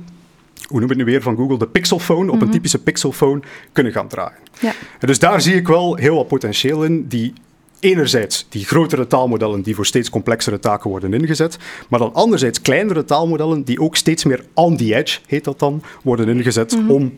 hoe 0.68 0.80
noem 0.80 0.88
je 0.88 0.94
het 0.96 1.04
nu 1.04 1.04
weer 1.12 1.22
van 1.22 1.36
Google, 1.36 1.58
de 1.58 1.66
pixelphone, 1.66 2.32
op 2.32 2.40
een 2.42 2.50
typische 2.50 2.78
pixelphone 2.82 3.40
kunnen 3.72 3.92
gaan 3.92 4.08
draaien. 4.08 4.38
Ja. 4.60 4.72
En 4.98 5.06
dus 5.06 5.18
daar 5.18 5.40
zie 5.40 5.54
ik 5.54 5.68
wel 5.68 5.94
heel 5.94 6.14
wat 6.14 6.28
potentieel 6.28 6.84
in. 6.84 7.06
Die 7.08 7.32
enerzijds 7.80 8.46
die 8.48 8.64
grotere 8.64 9.06
taalmodellen 9.06 9.62
die 9.62 9.74
voor 9.74 9.86
steeds 9.86 10.10
complexere 10.10 10.58
taken 10.58 10.90
worden 10.90 11.14
ingezet, 11.14 11.58
maar 11.88 11.98
dan 11.98 12.14
anderzijds 12.14 12.60
kleinere 12.60 13.04
taalmodellen 13.04 13.62
die 13.62 13.80
ook 13.80 13.96
steeds 13.96 14.24
meer 14.24 14.44
on 14.54 14.76
the 14.76 14.94
edge, 14.94 15.18
heet 15.26 15.44
dat 15.44 15.58
dan, 15.58 15.82
worden 16.02 16.28
ingezet 16.28 16.76
Mhm. 16.76 16.90
om 16.90 17.12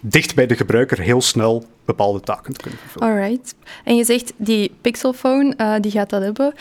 dicht 0.00 0.34
bij 0.34 0.46
de 0.46 0.56
gebruiker 0.56 1.00
heel 1.00 1.20
snel 1.20 1.64
bepaalde 1.84 2.20
taken 2.20 2.52
te 2.52 2.60
kunnen 2.60 2.78
vervullen. 2.80 3.08
Alright. 3.14 3.54
En 3.84 3.96
je 3.96 4.04
zegt 4.04 4.32
die 4.36 4.72
Pixelphone, 4.80 5.54
eh, 5.56 5.74
die 5.80 5.90
gaat 5.90 6.10
dat 6.10 6.22
hebben. 6.22 6.54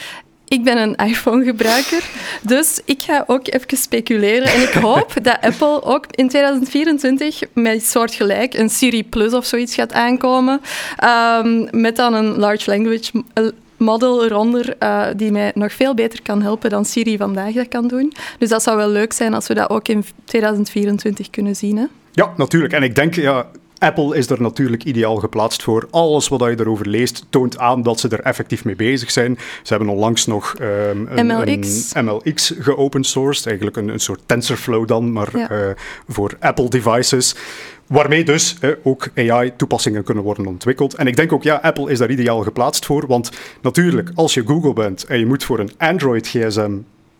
Ik 0.47 0.63
ben 0.63 0.77
een 0.77 0.95
iPhone-gebruiker, 0.95 2.09
dus 2.41 2.81
ik 2.85 3.01
ga 3.01 3.23
ook 3.27 3.47
even 3.47 3.77
speculeren. 3.77 4.47
En 4.47 4.61
ik 4.61 4.73
hoop 4.87 5.13
dat 5.21 5.37
Apple 5.41 5.83
ook 5.83 6.05
in 6.11 6.29
2024 6.29 7.41
met 7.53 7.85
soortgelijk 7.85 8.53
een 8.53 8.69
Siri 8.69 9.03
Plus 9.03 9.33
of 9.33 9.45
zoiets 9.45 9.75
gaat 9.75 9.93
aankomen. 9.93 10.61
ehm, 10.97 11.81
met 11.81 11.95
dan 11.95 12.13
een 12.13 12.39
large 12.39 12.69
language 12.69 13.23
eh, 13.33 13.45
model 13.77 14.25
eronder, 14.25 14.75
eh, 14.79 15.05
die 15.15 15.31
mij 15.31 15.51
nog 15.53 15.73
veel 15.73 15.93
beter 15.93 16.21
kan 16.21 16.41
helpen 16.41 16.69
dan 16.69 16.85
Siri 16.85 17.17
vandaag 17.17 17.53
dat 17.53 17.67
kan 17.67 17.87
doen. 17.87 18.13
Dus 18.39 18.49
dat 18.49 18.63
zou 18.63 18.77
wel 18.77 18.89
leuk 18.89 19.13
zijn 19.13 19.33
als 19.33 19.47
we 19.47 19.53
dat 19.53 19.69
ook 19.69 19.87
in 19.87 20.05
2024 20.25 21.29
kunnen 21.29 21.55
zien. 21.55 21.77
Hè? 21.77 21.85
Ja, 22.11 22.33
natuurlijk. 22.37 22.73
En 22.73 22.83
ik 22.83 22.95
denk, 22.95 23.15
ja, 23.15 23.45
Apple 23.79 24.17
is 24.17 24.29
er 24.29 24.41
natuurlijk 24.41 24.83
ideaal 24.83 25.15
geplaatst 25.15 25.63
voor. 25.63 25.87
Alles 25.91 26.27
wat 26.27 26.39
je 26.39 26.55
erover 26.59 26.87
leest 26.87 27.25
toont 27.29 27.57
aan 27.57 27.81
dat 27.83 27.99
ze 27.99 28.07
er 28.09 28.19
effectief 28.19 28.65
mee 28.65 28.75
bezig 28.75 29.11
zijn. 29.11 29.37
Ze 29.63 29.73
hebben 29.73 29.93
onlangs 29.93 30.25
nog 30.25 30.55
ehm, 30.59 31.05
een, 31.09 31.25
MLX. 31.25 31.91
een 31.95 32.05
MLX 32.05 32.53
geopen 32.59 33.03
sourced, 33.03 33.45
eigenlijk 33.45 33.77
een, 33.77 33.87
een 33.87 33.99
soort 33.99 34.21
TensorFlow 34.25 34.87
dan, 34.87 35.11
maar 35.11 35.37
Ja. 35.37 35.49
eh, 35.49 35.69
voor 36.07 36.35
Apple 36.39 36.69
devices. 36.69 37.35
Waarmee 37.87 38.23
dus 38.23 38.55
eh, 38.61 38.71
ook 38.83 39.07
AI-toepassingen 39.15 40.03
kunnen 40.03 40.23
worden 40.23 40.45
ontwikkeld. 40.45 40.93
En 40.95 41.07
ik 41.07 41.15
denk 41.15 41.31
ook, 41.31 41.43
ja, 41.43 41.55
Apple 41.61 41.91
is 41.91 41.97
daar 41.97 42.11
ideaal 42.11 42.41
geplaatst 42.41 42.85
voor. 42.85 43.07
Want 43.07 43.31
natuurlijk, 43.61 44.09
als 44.15 44.33
je 44.33 44.43
Google 44.45 44.73
bent 44.73 45.05
en 45.05 45.19
je 45.19 45.25
moet 45.25 45.43
voor 45.43 45.59
een 45.59 45.71
Android-gsm 45.77 46.71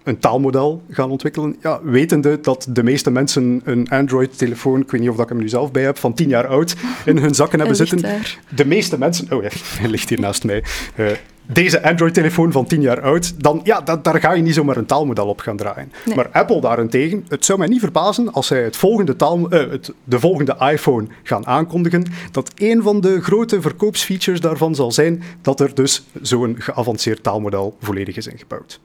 een 0.07 0.19
taalmodel 0.19 0.81
gaan 0.89 1.11
ontwikkelen. 1.11 1.55
Ja, 1.61 1.79
wetende 1.83 2.39
dat 2.41 2.67
de 2.69 2.83
meeste 2.83 3.11
mensen 3.11 3.61
een 3.63 3.89
Android-telefoon, 3.89 4.81
ik 4.81 4.91
weet 4.91 5.01
niet 5.01 5.09
of 5.09 5.15
dat 5.15 5.25
ik 5.25 5.31
hem 5.31 5.41
nu 5.41 5.49
zelf 5.49 5.71
bij 5.71 5.83
heb, 5.83 5.97
van 5.97 6.13
10 6.13 6.29
jaar 6.29 6.47
oud 6.47 6.75
in 7.05 7.17
hun 7.17 7.35
zakken 7.35 7.59
hebben 7.59 7.77
zitten. 7.85 8.01
daar. 8.01 8.39
De 8.55 8.65
meeste 8.65 8.97
mensen... 8.97 9.31
Oh 9.33 9.43
ja, 9.43 9.49
hij 9.79 9.89
ligt 9.95 10.09
hier 10.09 10.19
naast 10.19 10.43
mij. 10.43 10.63
Eh, 10.95 11.05
deze 11.53 11.83
Android-telefoon 11.83 12.51
van 12.51 12.65
10 12.65 12.81
jaar 12.81 13.01
oud, 13.01 13.43
dan, 13.43 13.59
ja, 13.63 13.81
da- 13.81 13.95
daar 13.97 14.19
ga 14.19 14.33
je 14.33 14.41
niet 14.41 14.53
zomaar 14.53 14.77
een 14.77 14.85
taalmodel 14.85 15.27
op 15.27 15.39
gaan 15.39 15.57
draaien. 15.57 15.91
Nee. 16.05 16.15
Maar 16.15 16.29
Apple 16.31 16.61
daarentegen, 16.61 17.25
het 17.27 17.45
zou 17.45 17.59
mij 17.59 17.67
niet 17.67 17.79
verbazen 17.79 18.31
als 18.33 18.47
zij 18.47 18.63
het 18.63 18.75
volgende 18.77 19.15
taal, 19.15 19.49
eh, 19.49 19.69
het, 19.71 19.91
de 20.03 20.19
volgende 20.19 20.55
iPhone 20.71 21.07
gaan 21.23 21.45
aankondigen, 21.47 22.03
dat 22.31 22.51
een 22.55 22.81
van 22.83 23.01
de 23.01 23.21
grote 23.21 23.61
verkoopsfeatures 23.61 24.41
daarvan 24.41 24.75
zal 24.75 24.91
zijn 24.91 25.23
dat 25.41 25.59
er 25.59 25.73
dus 25.75 26.05
zo'n 26.21 26.55
geavanceerd 26.59 27.23
taalmodel 27.23 27.75
volledig 27.81 28.17
is 28.17 28.27
ingebouwd. 28.27 28.79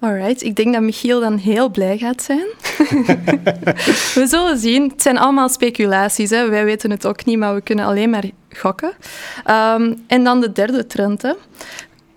Alright, 0.00 0.42
ik 0.42 0.56
denk 0.56 0.72
dat 0.72 0.82
Michiel 0.82 1.20
dan 1.20 1.36
heel 1.36 1.70
blij 1.70 1.98
gaat 1.98 2.22
zijn. 2.22 2.46
we 4.20 4.24
zullen 4.28 4.58
zien. 4.58 4.88
Het 4.88 5.02
zijn 5.02 5.18
allemaal 5.18 5.48
speculaties. 5.48 6.30
Hè. 6.30 6.48
Wij 6.48 6.64
weten 6.64 6.90
het 6.90 7.06
ook 7.06 7.24
niet, 7.24 7.38
maar 7.38 7.54
we 7.54 7.60
kunnen 7.60 7.84
alleen 7.84 8.10
maar 8.10 8.24
gokken. 8.56 8.92
Ehm, 9.44 9.94
en 10.06 10.24
dan 10.24 10.40
de 10.40 10.52
derde 10.52 10.86
trend. 10.86 11.22
Hè. 11.22 11.32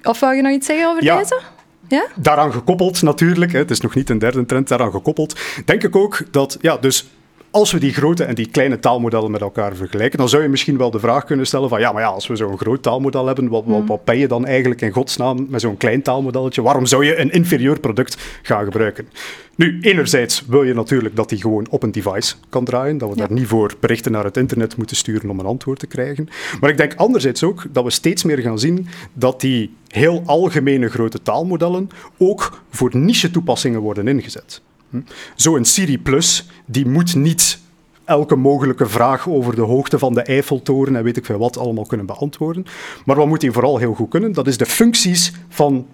Of 0.04 0.20
wou 0.20 0.36
je 0.36 0.42
nog 0.42 0.52
iets 0.52 0.66
zeggen 0.66 0.88
over 0.90 1.04
Ja. 1.04 1.18
deze? 1.18 1.40
Ja? 1.88 2.06
Daaraan 2.16 2.52
gekoppeld 2.54 3.02
natuurlijk, 3.02 3.52
hè, 3.52 3.58
het 3.58 3.72
is 3.72 3.82
nog 3.82 3.96
niet 3.96 4.10
een 4.10 4.20
derde 4.20 4.46
trend, 4.46 4.68
daaraan 4.68 4.92
gekoppeld, 4.92 5.40
denk 5.66 5.84
ik 5.84 5.96
ook 5.96 6.22
dat, 6.32 6.58
ja, 6.62 6.78
dus 6.78 7.10
als 7.52 7.72
we 7.72 7.80
die 7.80 7.94
grote 7.94 8.24
en 8.24 8.36
die 8.36 8.50
kleine 8.50 8.80
taalmodellen 8.80 9.32
met 9.32 9.42
elkaar 9.42 9.76
vergelijken, 9.76 10.18
dan 10.18 10.30
zou 10.30 10.44
je 10.44 10.50
misschien 10.50 10.78
wel 10.78 10.92
de 10.92 11.00
vraag 11.00 11.24
kunnen 11.26 11.46
stellen 11.46 11.70
van, 11.70 11.80
ja, 11.80 11.92
maar 11.92 12.02
ja, 12.02 12.08
als 12.08 12.28
we 12.28 12.36
zo'n 12.36 12.58
groot 12.58 12.84
taalmodel 12.84 13.26
hebben, 13.26 13.48
wat, 13.50 13.64
wat, 13.66 13.82
wat 13.86 14.04
ben 14.04 14.18
je 14.18 14.28
dan 14.28 14.46
eigenlijk 14.46 14.82
in 14.82 14.92
godsnaam 14.92 15.46
met 15.50 15.62
zo'n 15.62 15.78
klein 15.78 16.02
taalmodelletje? 16.02 16.62
Waarom 16.62 16.86
zou 16.86 17.06
je 17.06 17.20
een 17.20 17.32
inferieur 17.32 17.80
product 17.80 18.18
gaan 18.42 18.64
gebruiken? 18.64 19.08
Nu, 19.56 19.78
enerzijds 19.82 20.44
wil 20.48 20.64
je 20.64 20.74
natuurlijk 20.74 21.16
dat 21.16 21.30
die 21.30 21.42
gewoon 21.42 21.68
op 21.70 21.84
een 21.84 21.92
device 21.92 22.36
kan 22.50 22.66
draaien, 22.66 22.98
dat 22.98 23.10
we 23.10 23.16
Ja. 23.16 23.28
daar 23.28 23.38
niet 23.38 23.48
voor 23.48 23.74
berichten 23.80 24.12
naar 24.12 24.24
het 24.24 24.38
internet 24.38 24.78
moeten 24.78 24.96
sturen 24.96 25.30
om 25.30 25.40
een 25.40 25.46
antwoord 25.46 25.80
te 25.80 25.88
krijgen. 25.88 26.28
Maar 26.62 26.70
ik 26.70 26.78
denk 26.78 26.94
anderzijds 26.96 27.44
ook 27.44 27.64
dat 27.72 27.84
we 27.84 27.90
steeds 27.90 28.24
meer 28.24 28.38
gaan 28.38 28.60
zien 28.60 28.88
dat 29.14 29.42
die 29.42 29.74
heel 29.88 30.24
algemene 30.26 30.90
grote 30.90 31.22
taalmodellen 31.22 31.90
ook 32.18 32.62
voor 32.70 32.90
niche-toepassingen 32.94 33.80
worden 33.80 34.08
ingezet. 34.08 34.62
Hm? 34.92 35.02
Zo'n 35.36 35.66
Siri 35.66 36.00
Plus, 36.00 36.48
die 36.66 36.88
moet 36.88 37.16
niet 37.16 37.60
elke 38.06 38.36
mogelijke 38.36 38.86
vraag 38.86 39.30
over 39.30 39.56
de 39.56 39.62
hoogte 39.62 40.00
van 40.00 40.14
de 40.14 40.22
Eiffeltoren 40.22 40.96
en 40.96 41.04
weet 41.04 41.18
ik 41.18 41.26
veel 41.26 41.38
wat 41.38 41.58
allemaal 41.58 41.86
kunnen 41.86 42.06
beantwoorden. 42.06 42.66
Maar 43.06 43.16
wat 43.16 43.28
moet 43.28 43.42
hij 43.42 43.52
vooral 43.52 43.78
heel 43.78 43.94
goed 43.94 44.10
kunnen? 44.10 44.32
Dat 44.32 44.48
is 44.48 44.58
de 44.58 44.66
functies 44.66 45.34
van 45.50 45.86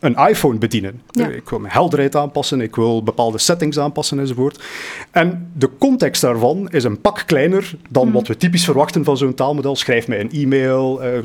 een 0.00 0.14
iPhone 0.14 0.58
bedienen. 0.58 1.00
Ja. 1.10 1.28
Ik 1.28 1.48
wil 1.48 1.58
mijn 1.58 1.72
helderheid 1.72 2.16
aanpassen, 2.16 2.60
ik 2.60 2.76
wil 2.76 3.02
bepaalde 3.02 3.38
settings 3.38 3.78
aanpassen 3.78 4.18
enzovoort. 4.18 4.64
En 5.10 5.50
de 5.56 5.70
context 5.78 6.22
daarvan 6.22 6.68
is 6.70 6.84
een 6.84 7.00
pak 7.00 7.22
kleiner 7.26 7.74
dan 7.90 8.12
wat 8.12 8.26
we 8.26 8.36
typisch 8.36 8.64
verwachten 8.64 9.04
van 9.04 9.16
zo'n 9.16 9.34
taalmodel. 9.34 9.76
Schrijf 9.76 10.08
mij 10.08 10.20
een 10.20 10.30
e-mail, 10.30 11.02
eh, 11.02 11.18
eh, 11.18 11.24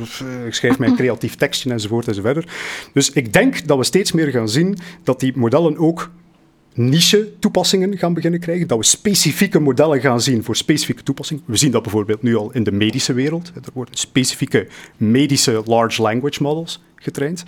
schrijf 0.49 0.79
mij 0.79 0.87
een 0.87 0.95
creatief 1.01 1.35
tekstje 1.35 1.71
enzovoort 1.71 2.07
enzovoort. 2.07 2.51
Dus 2.93 3.11
ik 3.11 3.33
denk 3.33 3.67
dat 3.67 3.77
we 3.77 3.83
steeds 3.83 4.11
meer 4.11 4.27
gaan 4.27 4.49
zien 4.49 4.77
dat 5.03 5.19
die 5.19 5.31
modellen 5.35 5.77
ook 5.77 6.09
niche-toepassingen 6.75 7.97
gaan 7.97 8.13
beginnen 8.13 8.39
krijgen, 8.39 8.67
dat 8.67 8.77
we 8.77 8.83
specifieke 8.83 9.59
modellen 9.59 9.99
gaan 9.99 10.21
zien 10.21 10.43
voor 10.43 10.55
specifieke 10.55 11.03
toepassingen. 11.03 11.43
We 11.45 11.57
zien 11.57 11.71
dat 11.71 11.81
bijvoorbeeld 11.81 12.21
nu 12.21 12.35
al 12.35 12.51
in 12.51 12.63
de 12.63 12.71
medische 12.71 13.13
wereld. 13.13 13.51
Er 13.55 13.71
worden 13.73 13.97
specifieke 13.97 14.67
medische 14.97 15.61
large 15.65 16.01
language 16.01 16.43
models 16.43 16.83
getraind. 16.95 17.43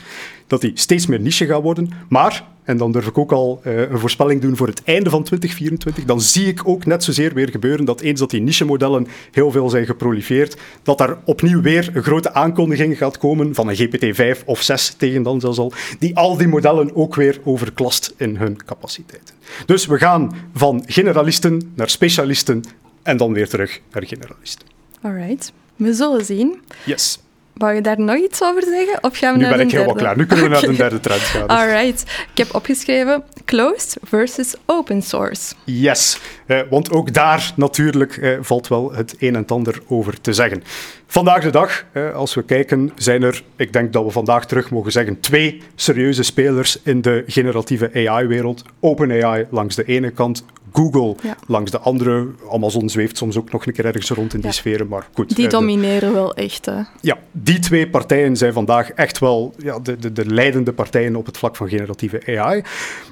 Dat 0.48 0.62
die 0.62 0.72
steeds 0.74 1.05
meer 1.05 1.19
niche 1.19 1.46
gaan 1.46 1.62
worden. 1.62 1.89
Maar, 2.10 2.48
en 2.68 2.78
dan 2.78 2.92
durf 2.92 3.08
ik 3.08 3.18
ook 3.18 3.32
al 3.32 3.60
eh, 3.64 3.80
een 3.80 4.00
voorspelling 4.00 4.42
doen 4.42 4.56
voor 4.56 4.68
het 4.68 4.84
einde 4.84 5.10
van 5.10 5.24
2024, 5.24 6.06
dan 6.06 6.22
zie 6.22 6.48
ik 6.48 6.68
ook 6.68 6.86
net 6.86 7.04
zozeer 7.04 7.34
weer 7.34 7.50
gebeuren 7.50 7.86
dat 7.86 8.02
eens 8.02 8.20
dat 8.20 8.30
die 8.30 8.42
niche-modellen 8.42 9.08
heel 9.32 9.52
veel 9.52 9.70
zijn 9.70 9.86
geprolifereerd, 9.86 10.58
dat 10.84 10.98
daar 10.98 11.18
opnieuw 11.24 11.62
weer 11.62 11.90
een 11.94 12.04
grote 12.04 12.34
aankondiging 12.34 12.98
gaat 12.98 13.18
komen 13.18 13.56
van 13.56 13.70
een 13.70 13.76
GPT-5 13.76 14.46
of 14.46 14.62
6 14.62 14.94
tegen 14.98 15.24
dan 15.24 15.40
zelfs 15.40 15.58
al, 15.58 15.74
die 16.00 16.16
al 16.16 16.38
die 16.38 16.48
modellen 16.48 16.96
ook 16.96 17.16
weer 17.16 17.40
overklast 17.44 18.14
in 18.18 18.36
hun 18.36 18.66
capaciteiten. 18.66 19.36
Dus 19.66 19.86
we 19.86 19.98
gaan 19.98 20.32
van 20.54 20.84
generalisten 20.86 21.72
naar 21.76 21.90
specialisten 21.90 22.64
en 23.04 23.18
dan 23.18 23.34
weer 23.34 23.50
terug 23.50 23.82
naar 23.92 24.06
generalisten. 24.06 24.68
Alright. 25.02 25.52
We 25.76 25.94
zullen 25.94 26.26
zien. 26.26 26.62
Yes. 26.86 27.20
Wou 27.58 27.74
je 27.74 27.82
daar 27.82 28.00
nog 28.00 28.18
iets 28.18 28.44
over 28.44 28.64
zeggen? 28.64 29.04
Of 29.04 29.18
gaan 29.18 29.32
we 29.34 29.38
Nu 29.38 29.44
naar 29.46 29.58
ben 29.58 29.66
ik 29.66 29.72
helemaal 29.72 29.96
klaar. 29.96 30.18
Nu 30.18 30.26
kunnen 30.26 30.46
we 30.46 30.52
naar 30.52 30.62
de 30.62 30.76
derde 30.84 31.00
trend 31.00 31.22
gaan. 31.22 31.48
Alright. 31.48 32.02
Ik 32.32 32.38
heb 32.38 32.56
opgeschreven 32.56 33.24
closed 33.46 33.98
versus 34.04 34.56
open 34.66 35.02
source. 35.02 35.54
Yes, 35.64 36.20
eh, 36.46 36.60
want 36.70 36.92
ook 36.92 37.14
daar 37.14 37.52
natuurlijk 37.56 38.18
eh, 38.18 38.38
valt 38.42 38.68
wel 38.68 38.94
het 38.94 39.16
een 39.20 39.36
en 39.36 39.42
het 39.42 39.52
ander 39.52 39.82
over 39.88 40.22
te 40.22 40.34
zeggen. 40.34 40.64
Vandaag 41.08 41.44
de 41.44 41.50
dag, 41.50 41.86
eh, 41.92 42.14
als 42.14 42.34
we 42.34 42.44
kijken, 42.44 42.92
zijn 42.96 43.24
er, 43.24 43.44
ik 43.56 43.74
denk 43.74 43.94
dat 43.94 44.04
we 44.04 44.12
vandaag 44.12 44.46
terug 44.46 44.70
mogen 44.70 44.92
zeggen, 44.92 45.20
twee 45.20 45.62
serieuze 45.76 46.24
spelers 46.24 46.80
in 46.84 47.02
de 47.02 47.24
generatieve 47.28 47.90
AI-wereld. 47.94 48.64
OpenAI 48.80 49.46
langs 49.50 49.76
de 49.76 49.84
ene 49.84 50.10
kant, 50.10 50.46
Google 50.74 51.16
Ja. 51.24 51.36
langs 51.48 51.72
de 51.72 51.80
andere. 51.80 52.28
Amazon 52.52 52.90
zweeft 52.90 53.18
soms 53.18 53.38
ook 53.38 53.52
nog 53.52 53.66
een 53.66 53.74
keer 53.74 53.86
ergens 53.86 54.10
rond 54.10 54.34
in 54.34 54.40
die 54.40 54.50
Ja. 54.50 54.56
sferen, 54.56 54.88
maar 54.88 55.08
goed. 55.14 55.36
Die 55.36 55.46
eh, 55.46 55.52
de- 55.52 55.58
domineren 55.58 56.14
wel 56.14 56.34
echt. 56.36 56.66
Hè. 56.66 56.82
ja, 57.02 57.18
die 57.32 57.60
twee 57.60 57.90
partijen 57.90 58.38
zijn 58.38 58.54
vandaag 58.54 58.90
echt 58.92 59.20
wel 59.20 59.54
ja, 59.58 59.80
de, 59.80 59.98
de, 59.98 60.12
de 60.12 60.26
leidende 60.26 60.74
partijen 60.74 61.16
op 61.16 61.26
het 61.26 61.38
vlak 61.38 61.56
van 61.56 61.70
generatieve 61.70 62.22
AI. 62.40 62.62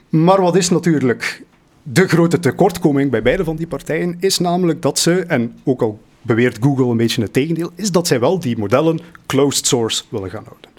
Maar 0.10 0.42
wat 0.42 0.56
is 0.56 0.70
natuurlijk 0.70 1.44
de 1.84 2.08
grote 2.08 2.40
tekortkoming 2.40 3.12
bij 3.12 3.22
beide 3.22 3.44
van 3.44 3.56
die 3.56 3.68
partijen, 3.68 4.18
is 4.20 4.40
namelijk 4.40 4.82
dat 4.82 5.00
ze, 5.00 5.20
en 5.28 5.58
ook 5.64 5.82
al 5.82 6.00
beweert 6.22 6.58
Google 6.62 6.86
een 6.86 6.98
beetje 6.98 7.22
het 7.22 7.34
tegendeel, 7.34 7.72
is 7.76 7.92
dat 7.92 8.08
zij 8.08 8.20
wel 8.20 8.40
die 8.40 8.58
modellen 8.58 9.00
closed 9.26 9.68
source 9.68 10.04
willen 10.10 10.30
gaan 10.30 10.44
houden. 10.48 10.70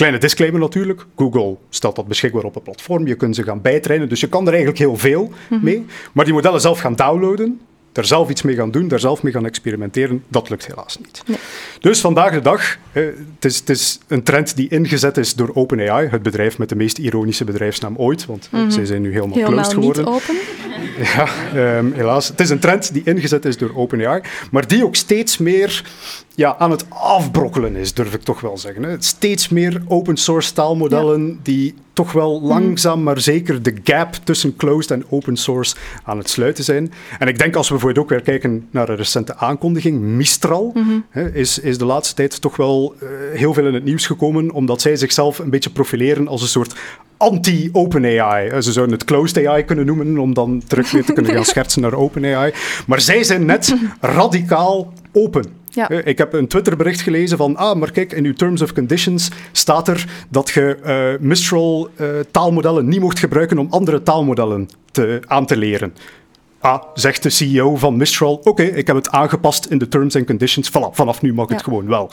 Kleine 0.00 0.18
disclaimer 0.18 0.60
natuurlijk. 0.60 1.06
Google 1.16 1.56
stelt 1.70 1.96
dat 1.96 2.06
beschikbaar 2.08 2.42
op 2.42 2.56
een 2.56 2.62
platform. 2.62 3.06
Je 3.06 3.14
kunt 3.14 3.36
ze 3.36 3.42
gaan 3.42 3.60
bijtrainen, 3.60 4.08
dus 4.08 4.20
je 4.20 4.28
kan 4.28 4.42
er 4.42 4.48
eigenlijk 4.48 4.78
heel 4.78 4.96
veel 4.96 5.32
mee. 5.62 5.86
Maar 6.12 6.24
die 6.24 6.34
modellen 6.34 6.60
zelf 6.60 6.80
gaan 6.80 6.94
downloaden, 6.94 7.60
daar 7.92 8.04
zelf 8.04 8.30
iets 8.30 8.42
mee 8.42 8.54
gaan 8.54 8.70
doen, 8.70 8.88
daar 8.88 9.00
zelf 9.00 9.22
mee 9.22 9.32
gaan 9.32 9.46
experimenteren, 9.46 10.24
dat 10.28 10.48
lukt 10.48 10.66
helaas 10.66 10.98
niet. 10.98 11.22
Nee. 11.26 11.36
Dus 11.80 12.00
vandaag 12.00 12.32
de 12.32 12.40
dag, 12.40 12.78
eh, 12.92 13.04
het, 13.34 13.44
is, 13.44 13.58
het 13.58 13.68
is 13.68 13.98
een 14.08 14.22
trend 14.22 14.56
die 14.56 14.68
ingezet 14.68 15.16
is 15.16 15.34
door 15.34 15.50
OpenAI, 15.54 16.08
het 16.08 16.22
bedrijf 16.22 16.58
met 16.58 16.68
de 16.68 16.76
meest 16.76 16.98
ironische 16.98 17.44
bedrijfsnaam 17.44 17.96
ooit, 17.96 18.26
want 18.26 18.48
eh, 18.52 18.60
zij 18.68 18.84
zijn 18.84 19.02
nu 19.02 19.12
helemaal, 19.12 19.36
Helemaal 19.36 19.70
closed 19.70 19.76
niet 19.76 19.96
geworden. 19.96 20.14
open. 20.14 20.36
Ja, 21.16 21.28
um, 21.78 21.92
helaas. 21.92 22.28
Het 22.28 22.40
is 22.40 22.50
een 22.50 22.58
trend 22.58 22.92
die 22.92 23.02
ingezet 23.04 23.44
is 23.44 23.56
door 23.56 23.70
OpenAI, 23.74 24.20
maar 24.50 24.66
die 24.66 24.84
ook 24.84 24.96
steeds 24.96 25.38
meer 25.38 25.84
ja, 26.40 26.56
aan 26.58 26.70
het 26.70 26.86
afbrokkelen 26.88 27.76
is, 27.76 27.94
durf 27.94 28.14
ik 28.14 28.22
toch 28.22 28.40
wel 28.40 28.58
zeggen. 28.58 28.82
Hè. 28.82 28.96
Steeds 28.98 29.48
meer 29.48 29.82
open 29.88 30.16
source 30.16 30.52
taalmodellen 30.52 31.40
die 31.42 31.74
toch 31.92 32.12
wel 32.12 32.38
mhm. 32.38 32.48
langzaam 32.48 33.02
maar 33.02 33.20
zeker 33.20 33.62
de 33.62 33.74
gap 33.84 34.14
tussen 34.14 34.56
closed 34.56 34.90
en 34.90 35.04
open 35.10 35.36
source 35.36 35.76
aan 36.04 36.18
het 36.18 36.30
sluiten 36.30 36.64
zijn. 36.64 36.92
En 37.18 37.28
ik 37.28 37.38
denk 37.38 37.56
als 37.56 37.68
we 37.68 37.74
bijvoorbeeld 37.74 38.04
ook 38.04 38.10
weer 38.10 38.22
kijken 38.22 38.68
naar 38.70 38.88
een 38.88 38.96
recente 38.96 39.36
aankondiging, 39.36 40.00
Mistral 40.00 40.70
mhm. 40.74 40.98
hè, 41.10 41.34
is, 41.34 41.58
is 41.58 41.78
de 41.78 41.84
laatste 41.84 42.14
tijd 42.14 42.40
toch 42.40 42.56
wel 42.56 42.94
uh, 43.02 43.08
heel 43.38 43.54
veel 43.54 43.66
in 43.66 43.74
het 43.74 43.84
nieuws 43.84 44.06
gekomen, 44.06 44.50
omdat 44.50 44.80
zij 44.80 44.96
zichzelf 44.96 45.38
een 45.38 45.50
beetje 45.50 45.70
profileren 45.70 46.28
als 46.28 46.42
een 46.42 46.48
soort 46.48 46.74
anti-OpenAI. 47.20 48.48
Eh, 48.48 48.60
ze 48.60 48.72
zouden 48.72 48.94
het 48.94 49.04
closed 49.04 49.46
AI 49.46 49.64
kunnen 49.64 49.86
noemen, 49.86 50.18
om 50.18 50.34
dan 50.34 50.62
terug 50.66 50.90
weer 50.90 51.04
te 51.04 51.12
kunnen 51.12 51.32
gaan 51.32 51.44
schertsen 51.54 51.82
naar 51.82 51.94
OpenAI. 51.94 52.52
Maar 52.86 53.00
zij 53.00 53.24
zijn 53.24 53.44
net 53.44 53.74
radicaal 54.00 54.92
open. 55.12 55.44
Ja. 55.70 55.88
Eh, 55.88 56.06
ik 56.06 56.18
heb 56.18 56.32
een 56.32 56.48
Twitterbericht 56.48 57.00
gelezen 57.00 57.36
van, 57.36 57.56
ah, 57.56 57.78
maar 57.78 57.90
kijk, 57.90 58.12
in 58.12 58.24
uw 58.24 58.32
terms 58.32 58.62
of 58.62 58.72
conditions 58.72 59.30
staat 59.52 59.88
er 59.88 60.06
dat 60.28 60.50
je 60.50 60.76
uh, 60.84 61.26
Mistral 61.26 61.88
uh, 61.96 62.06
taalmodellen 62.30 62.88
niet 62.88 63.00
mocht 63.00 63.18
gebruiken 63.18 63.58
om 63.58 63.66
andere 63.70 64.02
taalmodellen 64.02 64.68
te, 64.90 65.20
aan 65.26 65.46
te 65.46 65.56
leren. 65.56 65.94
Ah, 66.60 66.82
zegt 66.94 67.22
de 67.22 67.30
CEO 67.30 67.76
van 67.76 67.96
Mistral, 67.96 68.40
oké, 68.44 68.62
ik 68.62 68.86
heb 68.86 68.96
het 68.96 69.10
aangepast 69.10 69.66
in 69.66 69.78
de 69.78 69.88
terms 69.88 70.16
and 70.16 70.26
conditions, 70.26 70.70
voilà, 70.70 70.92
vanaf 70.92 71.22
nu 71.22 71.34
mag 71.34 71.48
ja. 71.48 71.54
het 71.54 71.64
gewoon 71.64 71.86
wel 71.86 72.10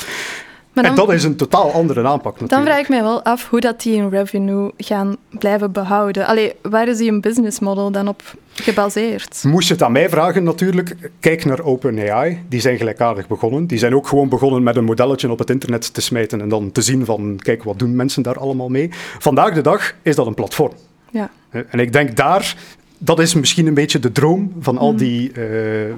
en 0.86 0.96
dat 0.96 1.14
is 1.14 1.24
een 1.24 1.36
totaal 1.36 1.72
andere 1.72 2.04
aanpak 2.04 2.40
natuurlijk. 2.40 2.52
Dan 2.52 2.64
vraag 2.64 2.80
ik 2.80 2.90
mij 2.90 3.02
wel 3.02 3.24
af 3.24 3.50
hoe 3.50 3.60
dat 3.60 3.82
die 3.82 4.02
een 4.02 4.10
revenue 4.10 4.72
gaan 4.78 5.16
blijven 5.30 5.72
behouden. 5.72 6.26
Allee, 6.26 6.54
waar 6.62 6.88
is 6.88 6.98
die 6.98 7.12
een 7.12 7.22
business 7.22 7.60
model 7.60 7.92
dan 7.92 8.08
op 8.08 8.22
gebaseerd? 8.54 9.44
Moest 9.44 9.68
je 9.68 9.74
het 9.74 9.84
aan 9.84 9.92
mij 9.92 10.10
vragen 10.10 10.44
natuurlijk, 10.44 10.96
kijk 11.20 11.46
naar 11.46 11.64
OpenAI. 11.64 12.44
Die 12.50 12.60
zijn 12.60 12.78
gelijkaardig 12.78 13.28
begonnen. 13.28 13.68
Die 13.68 13.78
zijn 13.78 13.96
ook 13.96 14.08
gewoon 14.08 14.30
begonnen 14.30 14.64
met 14.64 14.76
een 14.76 14.84
modelletje 14.84 15.32
op 15.32 15.40
het 15.40 15.50
internet 15.50 15.94
te 15.94 16.02
smijten 16.02 16.42
en 16.42 16.50
dan 16.50 16.72
te 16.72 16.82
zien 16.82 17.06
van, 17.06 17.40
kijk, 17.42 17.64
wat 17.64 17.80
doen 17.80 17.96
mensen 17.96 18.24
daar 18.24 18.40
allemaal 18.40 18.70
mee? 18.70 18.90
Vandaag 19.20 19.54
de 19.54 19.62
dag 19.62 19.94
is 20.02 20.16
dat 20.16 20.28
een 20.28 20.34
platform. 20.34 20.74
Ja. 21.12 21.30
En 21.50 21.80
ik 21.80 21.94
denk 21.94 22.16
daar, 22.16 22.56
dat 22.98 23.20
is 23.20 23.34
misschien 23.34 23.68
een 23.68 23.74
beetje 23.74 24.00
de 24.00 24.12
droom 24.12 24.54
van 24.60 24.78
al 24.78 24.90
hmm. 24.90 24.98
die... 24.98 25.32
Uh, 25.34 25.94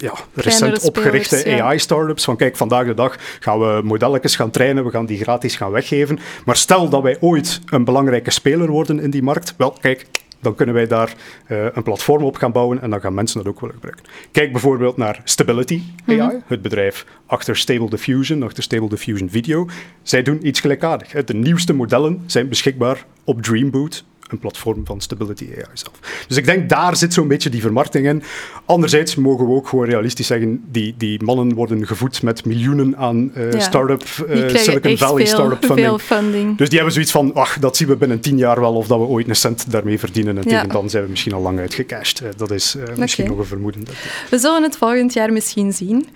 ja, 0.00 0.12
recent 0.34 0.82
opgerichte 0.82 1.62
AI-startups. 1.62 2.24
Van 2.24 2.36
kijk, 2.36 2.56
vandaag 2.56 2.86
de 2.86 2.94
dag 2.94 3.16
gaan 3.40 3.58
we 3.58 3.80
modelletjes 3.84 4.36
gaan 4.36 4.50
trainen, 4.50 4.84
we 4.84 4.90
gaan 4.90 5.06
die 5.06 5.18
gratis 5.18 5.56
gaan 5.56 5.70
weggeven. 5.70 6.18
Maar 6.44 6.56
stel 6.56 6.88
dat 6.88 7.02
wij 7.02 7.16
ooit 7.20 7.60
een 7.66 7.84
belangrijke 7.84 8.30
speler 8.30 8.70
worden 8.70 9.00
in 9.00 9.10
die 9.10 9.22
markt, 9.22 9.54
wel, 9.56 9.76
kijk, 9.80 10.06
dan 10.40 10.54
kunnen 10.54 10.74
wij 10.74 10.86
daar 10.86 11.14
uh, 11.48 11.66
een 11.72 11.82
platform 11.82 12.24
op 12.24 12.36
gaan 12.36 12.52
bouwen 12.52 12.82
en 12.82 12.90
dan 12.90 13.00
gaan 13.00 13.14
mensen 13.14 13.38
dat 13.38 13.48
ook 13.48 13.60
willen 13.60 13.74
gebruiken. 13.74 14.04
Kijk 14.32 14.52
bijvoorbeeld 14.52 14.96
naar 14.96 15.20
Stability 15.24 15.82
AI, 16.06 16.16
mm 16.16 16.28
-hmm. 16.28 16.42
het 16.46 16.62
bedrijf 16.62 17.06
achter 17.26 17.56
Stable 17.56 17.90
Diffusion, 17.90 18.42
achter 18.42 18.62
Stable 18.62 18.88
Diffusion 18.88 19.30
Video. 19.30 19.68
Zij 20.02 20.22
doen 20.22 20.46
iets 20.46 20.60
gelijkaardigs. 20.60 21.12
De 21.24 21.34
nieuwste 21.34 21.72
modellen 21.72 22.22
zijn 22.26 22.48
beschikbaar 22.48 23.04
op 23.24 23.42
Dreamboot, 23.42 24.04
een 24.32 24.38
platform 24.38 24.86
van 24.86 25.00
Stability 25.00 25.44
AI 25.44 25.64
zelf. 25.72 26.24
Dus 26.26 26.36
ik 26.36 26.44
denk 26.44 26.68
daar 26.68 26.96
zit 26.96 27.14
zo'n 27.14 27.28
beetje 27.28 27.50
die 27.50 27.60
vermarkting 27.60 28.06
in. 28.06 28.22
Anderzijds 28.64 29.14
mogen 29.14 29.46
we 29.46 29.52
ook 29.52 29.68
gewoon 29.68 29.84
realistisch 29.84 30.26
zeggen, 30.26 30.64
die, 30.70 30.94
die 30.98 31.22
mannen 31.22 31.54
worden 31.54 31.86
gevoed 31.86 32.22
met 32.22 32.44
miljoenen 32.44 32.96
aan 32.96 33.32
uh, 33.36 33.52
ja. 33.52 33.60
start-up, 33.60 34.02
uh, 34.28 34.54
Silicon 34.54 34.96
Valley 34.96 35.24
start-up 35.24 35.64
funding. 35.64 36.00
funding. 36.00 36.56
Dus 36.56 36.68
die 36.68 36.76
hebben 36.76 36.94
zoiets 36.94 37.12
van, 37.12 37.34
ach, 37.34 37.58
dat 37.58 37.76
zien 37.76 37.88
we 37.88 37.96
binnen 37.96 38.20
tien 38.20 38.38
jaar 38.38 38.60
wel 38.60 38.74
of 38.74 38.86
dat 38.86 38.98
we 38.98 39.04
ooit 39.04 39.28
een 39.28 39.36
cent 39.36 39.70
daarmee 39.70 39.98
verdienen. 39.98 40.36
En 40.36 40.42
tegen 40.42 40.68
dan 40.68 40.90
zijn 40.90 41.04
we 41.04 41.10
misschien 41.10 41.32
al 41.32 41.40
lang 41.40 41.58
uitgecashed. 41.58 42.20
Uh, 42.20 42.28
dat 42.36 42.50
is 42.50 42.76
misschien 42.96 43.28
nog 43.28 43.38
een 43.38 43.44
vermoeden. 43.44 43.84
We 44.30 44.38
zullen 44.38 44.62
het 44.62 44.76
volgend 44.76 45.12
jaar 45.12 45.32
misschien 45.32 45.72
zien. 45.72 46.08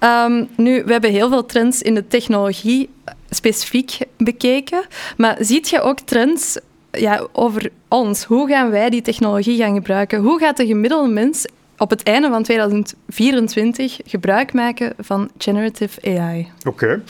Um, 0.00 0.48
nu, 0.56 0.84
we 0.84 0.92
hebben 0.92 1.10
heel 1.10 1.28
veel 1.28 1.46
trends 1.46 1.82
in 1.82 1.94
de 1.94 2.06
technologie 2.06 2.88
specifiek 3.30 3.98
bekeken. 4.16 4.84
Maar 5.16 5.36
ziet 5.40 5.68
je 5.68 5.80
ook 5.80 6.00
trends 6.00 6.58
ja, 6.92 7.26
over 7.32 7.70
ons. 7.88 8.24
Hoe 8.24 8.48
gaan 8.48 8.70
wij 8.70 8.90
die 8.90 9.02
technologie 9.02 9.58
gaan 9.58 9.74
gebruiken? 9.74 10.20
Hoe 10.20 10.38
gaat 10.38 10.56
de 10.56 10.66
gemiddelde 10.66 11.12
mens 11.12 11.46
op 11.78 11.90
het 11.90 12.02
einde 12.02 12.28
van 12.28 12.42
2024 12.42 14.00
gebruik 14.04 14.52
maken 14.52 14.92
van 14.98 15.30
generative 15.38 16.18
AI? 16.18 16.48
Oké. 16.66 17.02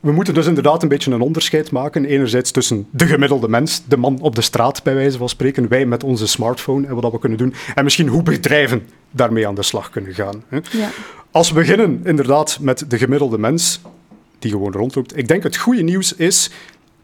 We 0.00 0.12
moeten 0.12 0.34
dus 0.34 0.46
inderdaad 0.46 0.82
een 0.82 0.88
beetje 0.88 1.10
een 1.10 1.20
onderscheid 1.20 1.70
maken. 1.70 2.04
Enerzijds 2.04 2.50
tussen 2.50 2.86
de 2.90 3.06
gemiddelde 3.06 3.48
mens, 3.48 3.82
de 3.88 3.96
man 3.96 4.18
op 4.20 4.34
de 4.34 4.42
straat 4.42 4.82
bij 4.82 4.94
wijze 4.94 5.18
van 5.18 5.28
spreken, 5.28 5.68
wij 5.68 5.86
met 5.86 6.04
onze 6.04 6.26
smartphone 6.26 6.86
en 6.86 6.94
wat 6.94 7.12
we 7.12 7.18
kunnen 7.18 7.38
doen. 7.38 7.54
En 7.74 7.84
misschien 7.84 8.08
hoe 8.08 8.22
bedrijven 8.22 8.88
daarmee 9.10 9.48
aan 9.48 9.54
de 9.54 9.62
slag 9.62 9.90
kunnen 9.90 10.14
gaan. 10.14 10.42
Hè. 10.48 10.58
Ja. 10.70 10.90
Als 11.30 11.48
we 11.48 11.54
beginnen 11.54 12.00
inderdaad 12.04 12.58
met 12.60 12.84
de 12.88 12.98
gemiddelde 12.98 13.38
mens, 13.38 13.80
die 14.38 14.50
gewoon 14.50 14.72
rondloopt. 14.72 15.16
Ik 15.16 15.28
denk 15.28 15.42
het 15.42 15.56
goede 15.56 15.82
nieuws 15.82 16.14
is 16.14 16.50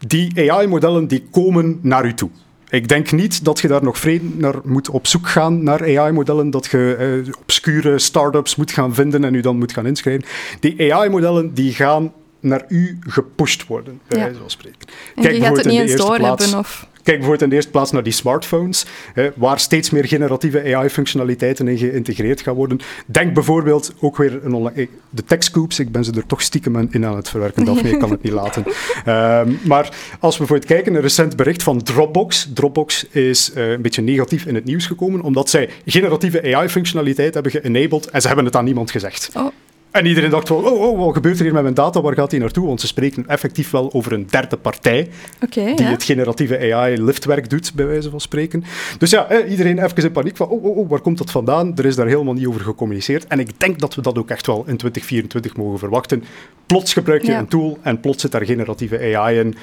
die 0.07 0.51
AI-modellen 0.51 1.07
die 1.07 1.23
komen 1.31 1.79
naar 1.81 2.05
u 2.05 2.13
toe. 2.13 2.29
Ik 2.69 2.87
denk 2.87 3.11
niet 3.11 3.45
dat 3.45 3.59
je 3.59 3.67
daar 3.67 3.83
nog 3.83 3.97
vreemd 3.97 4.39
naar 4.39 4.55
moet 4.63 4.89
op 4.89 5.07
zoek 5.07 5.27
gaan 5.27 5.63
naar 5.63 5.81
AI-modellen, 5.81 6.49
dat 6.49 6.65
je 6.65 6.95
eh, 7.25 7.33
obscure 7.41 7.99
start-ups 7.99 8.55
moet 8.55 8.71
gaan 8.71 8.93
vinden 8.93 9.23
en 9.23 9.33
u 9.33 9.41
dan 9.41 9.57
moet 9.57 9.73
gaan 9.73 9.85
inschrijven. 9.85 10.27
Die 10.59 10.93
AI-modellen 10.93 11.53
die 11.53 11.73
gaan 11.73 12.13
naar 12.39 12.65
u 12.67 12.99
gepusht 12.99 13.67
worden, 13.67 14.01
bij 14.07 14.19
wijze 14.19 14.39
van 14.39 14.49
spreken. 14.49 14.79
En 15.15 15.21
Kijk, 15.23 15.35
je 15.35 15.41
gaat 15.41 15.57
het 15.57 15.65
niet 15.65 15.79
eens 15.79 15.95
doorhebben 15.95 16.57
of... 16.57 16.87
Kijk 17.03 17.17
bijvoorbeeld 17.17 17.41
in 17.41 17.49
de 17.49 17.55
eerste 17.55 17.71
plaats 17.71 17.91
naar 17.91 18.03
die 18.03 18.13
smartphones, 18.13 18.85
hè, 19.13 19.29
waar 19.35 19.59
steeds 19.59 19.89
meer 19.89 20.05
generatieve 20.05 20.75
AI-functionaliteiten 20.75 21.67
in 21.67 21.77
geïntegreerd 21.77 22.41
gaan 22.41 22.55
worden. 22.55 22.79
Denk 23.05 23.33
bijvoorbeeld 23.33 23.93
ook 23.99 24.17
weer 24.17 24.45
een 24.45 24.53
online, 24.53 24.87
de 25.09 25.23
techscoops, 25.23 25.79
ik 25.79 25.91
ben 25.91 26.03
ze 26.03 26.11
er 26.11 26.25
toch 26.25 26.41
stiekem 26.41 26.87
in 26.91 27.05
aan 27.05 27.15
het 27.15 27.29
verwerken, 27.29 27.65
Daphne, 27.65 27.89
ik 27.89 27.99
kan 27.99 28.11
het 28.11 28.23
niet 28.23 28.33
laten. 28.33 28.65
Um, 28.65 29.59
maar 29.71 29.89
als 30.19 30.37
we 30.37 30.37
bijvoorbeeld 30.37 30.65
kijken, 30.65 30.95
een 30.95 31.01
recent 31.01 31.35
bericht 31.35 31.63
van 31.63 31.83
Dropbox. 31.83 32.49
Dropbox 32.53 33.07
is 33.09 33.51
uh, 33.55 33.71
een 33.71 33.81
beetje 33.81 34.01
negatief 34.01 34.45
in 34.45 34.55
het 34.55 34.65
nieuws 34.65 34.85
gekomen, 34.85 35.21
omdat 35.21 35.49
zij 35.49 35.69
generatieve 35.85 36.55
AI-functionaliteit 36.55 37.33
hebben 37.33 37.51
geënabled 37.51 38.09
en 38.09 38.21
ze 38.21 38.27
hebben 38.27 38.45
het 38.45 38.55
aan 38.55 38.65
niemand 38.65 38.91
gezegd. 38.91 39.29
Oh. 39.33 39.47
En 39.91 40.05
iedereen 40.05 40.29
dacht 40.29 40.47
van, 40.47 40.65
oh, 40.65 40.81
oh, 40.81 40.99
wat 40.99 41.13
gebeurt 41.13 41.37
er 41.37 41.43
hier 41.43 41.53
met 41.53 41.61
mijn 41.61 41.73
data? 41.73 42.01
Waar 42.01 42.13
gaat 42.13 42.29
die 42.29 42.39
naartoe? 42.39 42.67
Want 42.67 42.81
ze 42.81 42.87
spreken 42.87 43.27
effectief 43.27 43.71
wel 43.71 43.93
over 43.93 44.13
een 44.13 44.27
derde 44.29 44.57
partij 44.57 45.09
die 45.49 45.85
het 45.85 46.03
generatieve 46.03 46.73
AI-liftwerk 46.73 47.49
doet, 47.49 47.71
bij 47.75 47.85
wijze 47.85 48.09
van 48.09 48.21
spreken. 48.21 48.63
Dus 48.97 49.09
ja, 49.09 49.43
iedereen 49.43 49.83
even 49.83 50.03
in 50.03 50.11
paniek 50.11 50.37
van, 50.37 50.47
oh, 50.47 50.63
oh, 50.63 50.77
oh, 50.77 50.89
waar 50.89 51.01
komt 51.01 51.17
dat 51.17 51.31
vandaan? 51.31 51.77
Er 51.77 51.85
is 51.85 51.95
daar 51.95 52.07
helemaal 52.07 52.33
niet 52.33 52.45
over 52.45 52.61
gecommuniceerd. 52.61 53.27
En 53.27 53.39
ik 53.39 53.59
denk 53.59 53.79
dat 53.79 53.95
we 53.95 54.01
dat 54.01 54.17
ook 54.17 54.29
echt 54.29 54.47
wel 54.47 54.57
in 54.57 54.77
2024 54.77 55.55
mogen 55.55 55.79
verwachten. 55.79 56.23
Plots 56.65 56.93
gebruik 56.93 57.23
je 57.23 57.33
een 57.33 57.47
tool 57.47 57.77
en 57.81 57.99
plots 57.99 58.21
zit 58.21 58.31
daar 58.31 58.45
generatieve 58.45 59.15
AI 59.17 59.39
in. 59.39 59.55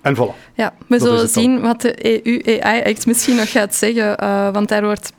En 0.00 0.16
voilà. 0.16 0.52
Ja, 0.54 0.74
we 0.86 0.98
zullen 0.98 1.28
zien 1.28 1.60
wat 1.60 1.80
de 1.80 2.24
EU-AI-act 2.24 3.06
misschien 3.06 3.36
nog 3.36 3.50
gaat 3.50 3.74
zeggen, 3.74 4.22
uh, 4.22 4.52
want 4.52 4.68
daar 4.68 4.84
wordt 4.84 5.12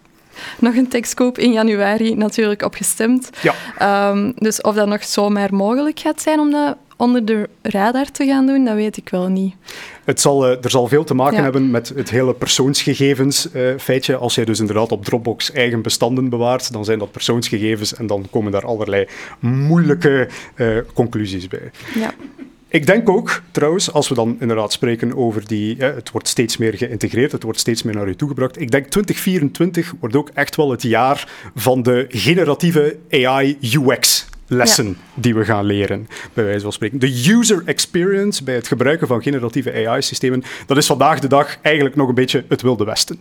nog 0.59 0.75
een 0.75 0.87
tekstkoop 0.87 1.37
in 1.37 1.51
januari 1.51 2.15
natuurlijk 2.15 2.61
op 2.61 2.73
gestemd. 2.73 3.29
Ja. 3.41 4.09
Um, 4.09 4.33
dus 4.35 4.61
of 4.61 4.75
dat 4.75 4.87
nog 4.87 5.03
zomaar 5.03 5.53
mogelijk 5.53 5.99
gaat 5.99 6.21
zijn 6.21 6.39
om 6.39 6.51
dat 6.51 6.77
onder 6.97 7.25
de 7.25 7.49
radar 7.61 8.11
te 8.11 8.25
gaan 8.25 8.45
doen, 8.45 8.65
dat 8.65 8.75
weet 8.75 8.97
ik 8.97 9.09
wel 9.09 9.27
niet. 9.27 9.55
Het 10.05 10.21
zal, 10.21 10.49
uh, 10.49 10.63
er 10.63 10.69
zal 10.69 10.87
veel 10.87 11.03
te 11.03 11.13
maken 11.13 11.43
hebben 11.43 11.71
met 11.71 11.91
het 11.95 12.09
hele 12.09 12.33
persoonsgegevens 12.33 13.47
uh, 13.53 13.77
feitje. 13.77 14.15
Als 14.15 14.35
jij 14.35 14.45
dus 14.45 14.59
inderdaad 14.59 14.91
op 14.91 15.05
Dropbox 15.05 15.51
eigen 15.51 15.81
bestanden 15.81 16.29
bewaart, 16.29 16.71
dan 16.71 16.85
zijn 16.85 16.99
dat 16.99 17.11
persoonsgegevens 17.11 17.95
en 17.95 18.07
dan 18.07 18.25
komen 18.31 18.51
daar 18.51 18.65
allerlei 18.65 19.07
moeilijke 19.39 20.27
uh, 20.55 20.77
conclusies 20.93 21.47
bij. 21.47 21.71
Ja. 21.95 22.13
Ik 22.71 22.85
denk 22.85 23.09
ook, 23.09 23.41
trouwens, 23.51 23.93
als 23.93 24.09
we 24.09 24.15
dan 24.15 24.37
inderdaad 24.39 24.71
spreken 24.71 25.15
over 25.15 25.47
die, 25.47 25.83
het 25.83 26.11
wordt 26.11 26.27
steeds 26.27 26.57
meer 26.57 26.73
geïntegreerd, 26.73 27.31
het 27.31 27.43
wordt 27.43 27.59
steeds 27.59 27.83
meer 27.83 27.95
naar 27.95 28.07
u 28.07 28.15
toegebracht. 28.15 28.61
Ik 28.61 28.71
denk 28.71 28.87
2024 28.87 29.93
wordt 29.99 30.15
ook 30.15 30.29
echt 30.33 30.55
wel 30.55 30.71
het 30.71 30.81
jaar 30.81 31.31
van 31.55 31.83
de 31.83 32.05
generatieve 32.09 32.97
AI 33.11 33.57
UX. 33.61 34.27
Lessen 34.47 34.97
die 35.13 35.35
we 35.35 35.45
gaan 35.45 35.65
leren, 35.65 36.07
bij 36.33 36.43
wijze 36.43 36.61
van 36.61 36.73
spreken. 36.73 36.99
De 36.99 37.25
user 37.29 37.61
experience 37.65 38.43
bij 38.43 38.55
het 38.55 38.67
gebruiken 38.67 39.07
van 39.07 39.21
generatieve 39.21 39.87
AI-systemen, 39.87 40.43
dat 40.65 40.77
is 40.77 40.85
vandaag 40.85 41.19
de 41.19 41.27
dag 41.27 41.57
eigenlijk 41.61 41.95
nog 41.95 42.07
een 42.07 42.15
beetje 42.15 42.43
het 42.47 42.61
Wilde 42.61 42.83
Westen. 42.83 43.19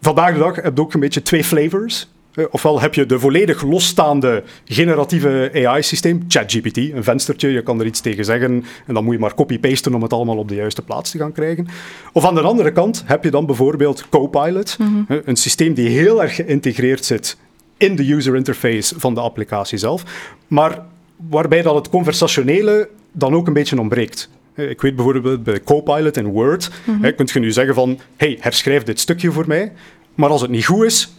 Vandaag 0.00 0.32
de 0.32 0.38
dag 0.38 0.56
heb 0.56 0.76
je 0.76 0.82
ook 0.82 0.94
een 0.94 1.00
beetje 1.00 1.22
twee 1.22 1.44
flavors. 1.44 2.08
Eh, 2.34 2.44
ofwel 2.50 2.80
heb 2.80 2.94
je 2.94 3.06
de 3.06 3.18
volledig 3.18 3.62
losstaande 3.62 4.42
generatieve 4.64 5.50
AI-systeem, 5.54 6.24
ChatGPT, 6.28 6.76
een 6.76 7.04
venstertje, 7.04 7.48
je 7.48 7.62
kan 7.62 7.80
er 7.80 7.86
iets 7.86 8.00
tegen 8.00 8.24
zeggen 8.24 8.64
en 8.86 8.94
dan 8.94 9.04
moet 9.04 9.14
je 9.14 9.20
maar 9.20 9.34
copy-pasten 9.34 9.94
om 9.94 10.02
het 10.02 10.12
allemaal 10.12 10.36
op 10.36 10.48
de 10.48 10.54
juiste 10.54 10.82
plaats 10.82 11.10
te 11.10 11.18
gaan 11.18 11.32
krijgen. 11.32 11.68
Of 12.12 12.24
aan 12.24 12.34
de 12.34 12.40
andere 12.40 12.72
kant 12.72 13.02
heb 13.06 13.24
je 13.24 13.30
dan 13.30 13.46
bijvoorbeeld 13.46 14.08
Copilot, 14.08 14.78
mhm. 14.78 15.20
een 15.24 15.36
systeem 15.36 15.74
die 15.74 15.88
heel 15.88 16.22
erg 16.22 16.34
geïntegreerd 16.34 17.04
zit 17.04 17.36
in 17.76 17.96
de 17.96 18.12
user 18.12 18.36
interface 18.36 18.94
van 18.98 19.14
de 19.14 19.20
applicatie 19.20 19.78
zelf, 19.78 20.04
maar 20.46 20.82
waarbij 21.16 21.62
dat 21.62 21.74
het 21.74 21.88
conversationele 21.88 22.88
dan 23.12 23.34
ook 23.34 23.46
een 23.46 23.52
beetje 23.52 23.80
ontbreekt. 23.80 24.28
Eh, 24.54 24.70
ik 24.70 24.80
weet 24.80 24.96
bijvoorbeeld 24.96 25.42
bij 25.42 25.60
Copilot 25.60 26.16
in 26.16 26.26
Word, 26.26 26.70
mm 26.84 27.14
kunt 27.16 27.30
je 27.30 27.40
nu 27.40 27.52
zeggen 27.52 27.74
van, 27.74 27.98
hey, 28.16 28.38
herschrijf 28.40 28.82
dit 28.82 29.00
stukje 29.00 29.32
voor 29.32 29.44
mij. 29.46 29.72
Maar 30.14 30.30
als 30.30 30.40
het 30.40 30.50
niet 30.50 30.66
goed 30.66 30.84
is, 30.84 31.14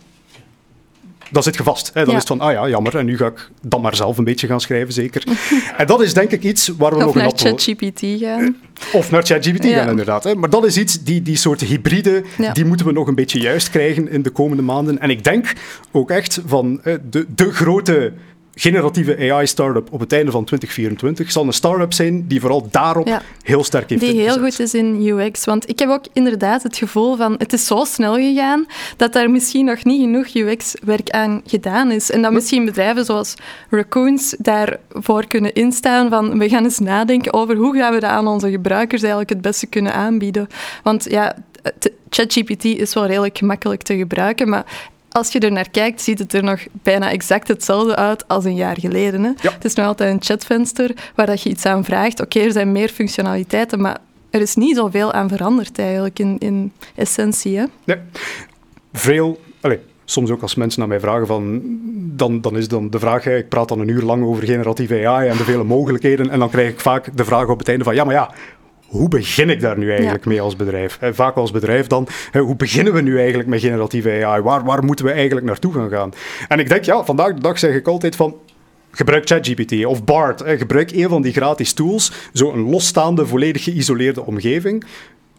dan 1.32 1.44
zit 1.44 1.56
je 1.56 1.64
vast. 1.64 1.92
Hè? 1.94 2.06
Dan 2.06 2.14
is 2.14 2.20
het 2.20 2.28
van, 2.28 2.40
ah 2.40 2.52
ja, 2.52 2.70
jammer, 2.70 2.98
en 2.98 3.06
nu 3.06 3.18
ga 3.18 3.26
ik 3.26 3.50
dan 3.62 3.82
maar 3.82 3.96
zelf 3.96 4.18
een 4.18 4.24
beetje 4.24 4.48
gaan 4.48 4.62
schrijven, 4.62 4.94
zeker. 4.94 5.24
en 5.78 5.88
dat 5.88 6.02
is 6.02 6.14
denk 6.14 6.32
ik 6.32 6.44
iets 6.44 6.68
waar 6.78 6.92
we 6.92 6.98
of 6.98 7.04
nog 7.04 7.16
naar 7.16 7.26
een 7.26 7.38
ChatGPT 7.38 8.00
gaan. 8.20 8.56
Of 8.94 9.12
naar 9.12 9.24
ChatGPT 9.24 9.64
Ja. 9.64 9.78
gaan, 9.78 9.90
inderdaad. 9.90 10.24
Hè? 10.24 10.36
Maar 10.36 10.50
dat 10.50 10.66
is 10.66 10.78
iets, 10.78 11.04
die, 11.04 11.22
die 11.22 11.36
soort 11.38 11.62
hybride, 11.62 12.24
Ja. 12.38 12.54
die 12.54 12.66
moeten 12.66 12.86
we 12.86 12.92
nog 12.92 13.08
een 13.08 13.16
beetje 13.16 13.40
juist 13.40 13.70
krijgen 13.70 14.10
in 14.12 14.22
de 14.22 14.30
komende 14.30 14.64
maanden. 14.64 15.00
En 15.00 15.10
ik 15.10 15.24
denk 15.24 15.54
ook 15.92 16.12
echt 16.12 16.42
van 16.46 16.82
de, 17.10 17.26
de 17.36 17.52
grote 17.52 18.14
generatieve 18.60 19.32
AI-startup 19.32 19.94
op 19.94 20.00
het 20.00 20.14
einde 20.14 20.32
van 20.32 20.44
2024 20.44 21.32
zal 21.32 21.46
een 21.46 21.54
start-up 21.54 21.94
zijn 21.94 22.28
die 22.28 22.40
vooral 22.40 22.68
daarop 22.72 23.08
Ja. 23.08 23.22
heel 23.44 23.64
sterk 23.64 23.90
heeft 23.90 24.02
Die 24.02 24.22
heel 24.22 24.40
goed 24.40 24.60
is 24.60 24.74
in 24.74 25.08
UX. 25.08 25.46
Want 25.46 25.70
ik 25.70 25.80
heb 25.80 25.90
ook 25.90 26.06
inderdaad 26.14 26.64
het 26.64 26.78
gevoel 26.78 27.16
van 27.16 27.36
het 27.38 27.54
is 27.54 27.66
zo 27.66 27.84
snel 27.84 28.16
gegaan 28.16 28.66
dat 28.98 29.14
daar 29.14 29.30
misschien 29.30 29.66
nog 29.66 29.84
niet 29.84 30.02
genoeg 30.02 30.34
UX-werk 30.34 31.10
aan 31.10 31.42
gedaan 31.46 31.92
is. 31.92 32.12
En 32.12 32.22
dat 32.22 32.32
misschien 32.32 32.66
bedrijven 32.66 33.06
zoals 33.06 33.34
Raccoons 33.70 34.36
daarvoor 34.40 35.28
kunnen 35.28 35.54
instaan 35.54 36.10
van 36.10 36.38
we 36.38 36.50
gaan 36.50 36.64
eens 36.64 36.80
nadenken 36.80 37.34
over 37.34 37.56
hoe 37.56 37.78
gaan 37.78 37.94
we 37.94 38.00
dat 38.00 38.10
aan 38.10 38.28
onze 38.28 38.52
gebruikers 38.52 39.02
eigenlijk 39.02 39.32
het 39.32 39.42
beste 39.42 39.68
kunnen 39.68 39.94
aanbieden. 39.94 40.48
Want 40.84 41.10
ja, 41.10 41.36
ChatGPT 42.10 42.66
is 42.66 42.94
wel 42.94 43.06
redelijk 43.06 43.38
gemakkelijk 43.38 43.82
te 43.82 43.98
gebruiken, 43.98 44.50
maar 44.50 44.66
als 45.12 45.32
je 45.32 45.40
er 45.40 45.52
naar 45.52 45.70
kijkt, 45.70 46.02
ziet 46.02 46.20
het 46.20 46.34
er 46.34 46.44
nog 46.44 46.60
bijna 46.72 47.12
exact 47.12 47.48
hetzelfde 47.48 47.96
uit 47.96 48.28
als 48.28 48.46
een 48.46 48.56
jaar 48.56 48.80
geleden. 48.80 49.24
Hè? 49.24 49.32
Ja. 49.42 49.52
Het 49.52 49.66
is 49.66 49.74
nog 49.74 49.86
altijd 49.86 50.14
een 50.14 50.24
chatvenster 50.24 50.96
waar 51.16 51.26
dat 51.26 51.42
je 51.42 51.50
iets 51.50 51.66
aan 51.66 51.84
vraagt. 51.84 52.22
Oké, 52.22 52.40
er 52.40 52.52
zijn 52.52 52.72
meer 52.72 52.90
functionaliteiten, 52.90 53.82
maar 53.82 53.98
er 54.30 54.42
is 54.42 54.56
niet 54.56 54.76
zoveel 54.76 55.14
aan 55.14 55.30
veranderd 55.30 55.80
eigenlijk 55.80 56.20
in, 56.20 56.36
in 56.40 56.72
essentie. 56.96 57.58
Hè? 57.58 57.66
Nee. 57.84 57.98
Veel, 58.94 59.40
allee, 59.62 59.80
soms 60.06 60.30
ook 60.30 60.42
als 60.42 60.56
mensen 60.56 60.80
naar 60.80 60.90
mij 60.90 61.00
vragen 61.00 61.28
van, 61.28 61.62
dan, 61.96 62.42
dan 62.42 62.58
is 62.58 62.68
dan 62.68 62.90
de 62.90 63.00
vraag, 63.00 63.26
ik 63.26 63.50
praat 63.50 63.68
dan 63.68 63.80
een 63.80 63.88
uur 63.88 64.02
lang 64.02 64.24
over 64.24 64.44
generatieve 64.44 65.08
AI 65.08 65.30
en 65.30 65.38
de 65.38 65.44
vele 65.44 65.64
mogelijkheden, 65.64 66.30
en 66.30 66.40
dan 66.40 66.50
krijg 66.50 66.70
ik 66.70 66.80
vaak 66.80 67.18
de 67.18 67.26
vraag 67.26 67.48
op 67.48 67.60
het 67.60 67.70
einde 67.70 67.84
van, 67.84 67.96
ja, 67.96 68.04
maar 68.04 68.14
ja, 68.14 68.32
hoe 68.90 69.08
begin 69.10 69.50
ik 69.50 69.60
daar 69.62 69.78
nu 69.78 69.90
eigenlijk 69.92 70.24
Ja. 70.24 70.30
mee 70.30 70.42
als 70.42 70.56
bedrijf? 70.56 70.98
Hè, 71.00 71.14
vaak 71.14 71.36
als 71.36 71.52
bedrijf 71.52 71.88
dan, 71.88 72.08
hè, 72.32 72.40
hoe 72.40 72.56
beginnen 72.56 72.94
we 72.94 73.02
nu 73.02 73.18
eigenlijk 73.18 73.50
met 73.50 73.60
generatieve 73.60 74.10
AI? 74.26 74.42
Waar, 74.42 74.64
waar 74.64 74.84
moeten 74.84 75.06
we 75.06 75.12
eigenlijk 75.12 75.46
naartoe 75.46 75.74
gaan 75.74 75.90
gaan? 75.90 76.14
En 76.48 76.60
ik 76.60 76.70
denk, 76.70 76.84
ja, 76.84 77.04
vandaag 77.06 77.34
de 77.34 77.42
dag 77.42 77.60
zeg 77.60 77.76
ik 77.76 77.88
altijd 77.88 78.16
van, 78.16 78.36
Gebruik 78.92 79.28
ChatGPT 79.28 79.86
of 79.86 80.04
BART. 80.04 80.40
hè. 80.40 80.58
Gebruik 80.58 80.92
een 80.92 81.10
van 81.10 81.22
die 81.22 81.34
gratis 81.34 81.74
tools. 81.74 82.12
Zo 82.34 82.52
een 82.54 82.70
losstaande, 82.70 83.26
volledig 83.26 83.64
geïsoleerde 83.64 84.26
omgeving. 84.26 84.84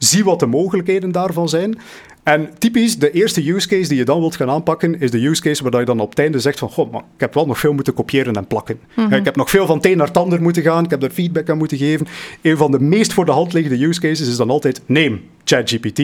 Zie 0.02 0.24
wat 0.24 0.38
de 0.40 0.46
mogelijkheden 0.46 1.12
daarvan 1.12 1.48
zijn. 1.48 1.78
En 2.22 2.50
typisch, 2.58 2.98
de 2.98 3.10
eerste 3.10 3.50
use 3.50 3.68
case 3.68 3.88
die 3.88 3.98
je 3.98 4.04
dan 4.04 4.20
wilt 4.20 4.36
gaan 4.36 4.50
aanpakken, 4.50 5.00
is 5.00 5.10
de 5.10 5.26
use 5.26 5.42
case 5.42 5.62
waar 5.62 5.80
je 5.80 5.86
dan 5.86 6.00
op 6.00 6.10
het 6.10 6.18
einde 6.18 6.40
zegt 6.40 6.58
van, 6.58 6.70
god, 6.70 6.90
maar 6.90 7.00
ik 7.00 7.20
heb 7.20 7.34
wel 7.34 7.46
nog 7.46 7.58
veel 7.58 7.72
moeten 7.72 7.94
kopiëren 7.94 8.34
en 8.34 8.46
plakken. 8.46 8.80
Mhm. 8.96 9.12
Ik 9.12 9.24
heb 9.24 9.36
nog 9.36 9.50
veel 9.50 9.66
van 9.66 9.76
het 9.76 9.86
een 9.86 9.96
naar 9.96 10.06
het 10.06 10.16
ander 10.16 10.42
moeten 10.42 10.62
gaan, 10.62 10.84
ik 10.84 10.90
heb 10.90 11.00
daar 11.00 11.10
feedback 11.10 11.50
aan 11.50 11.58
moeten 11.58 11.78
geven. 11.78 12.06
Een 12.42 12.56
van 12.56 12.70
de 12.70 12.80
meest 12.80 13.12
voor 13.12 13.24
de 13.24 13.32
hand 13.32 13.52
liggende 13.52 13.84
use 13.84 14.00
cases 14.00 14.28
is 14.28 14.36
dan 14.36 14.50
altijd, 14.50 14.80
neem 14.86 15.20
ChatGPT 15.44 15.98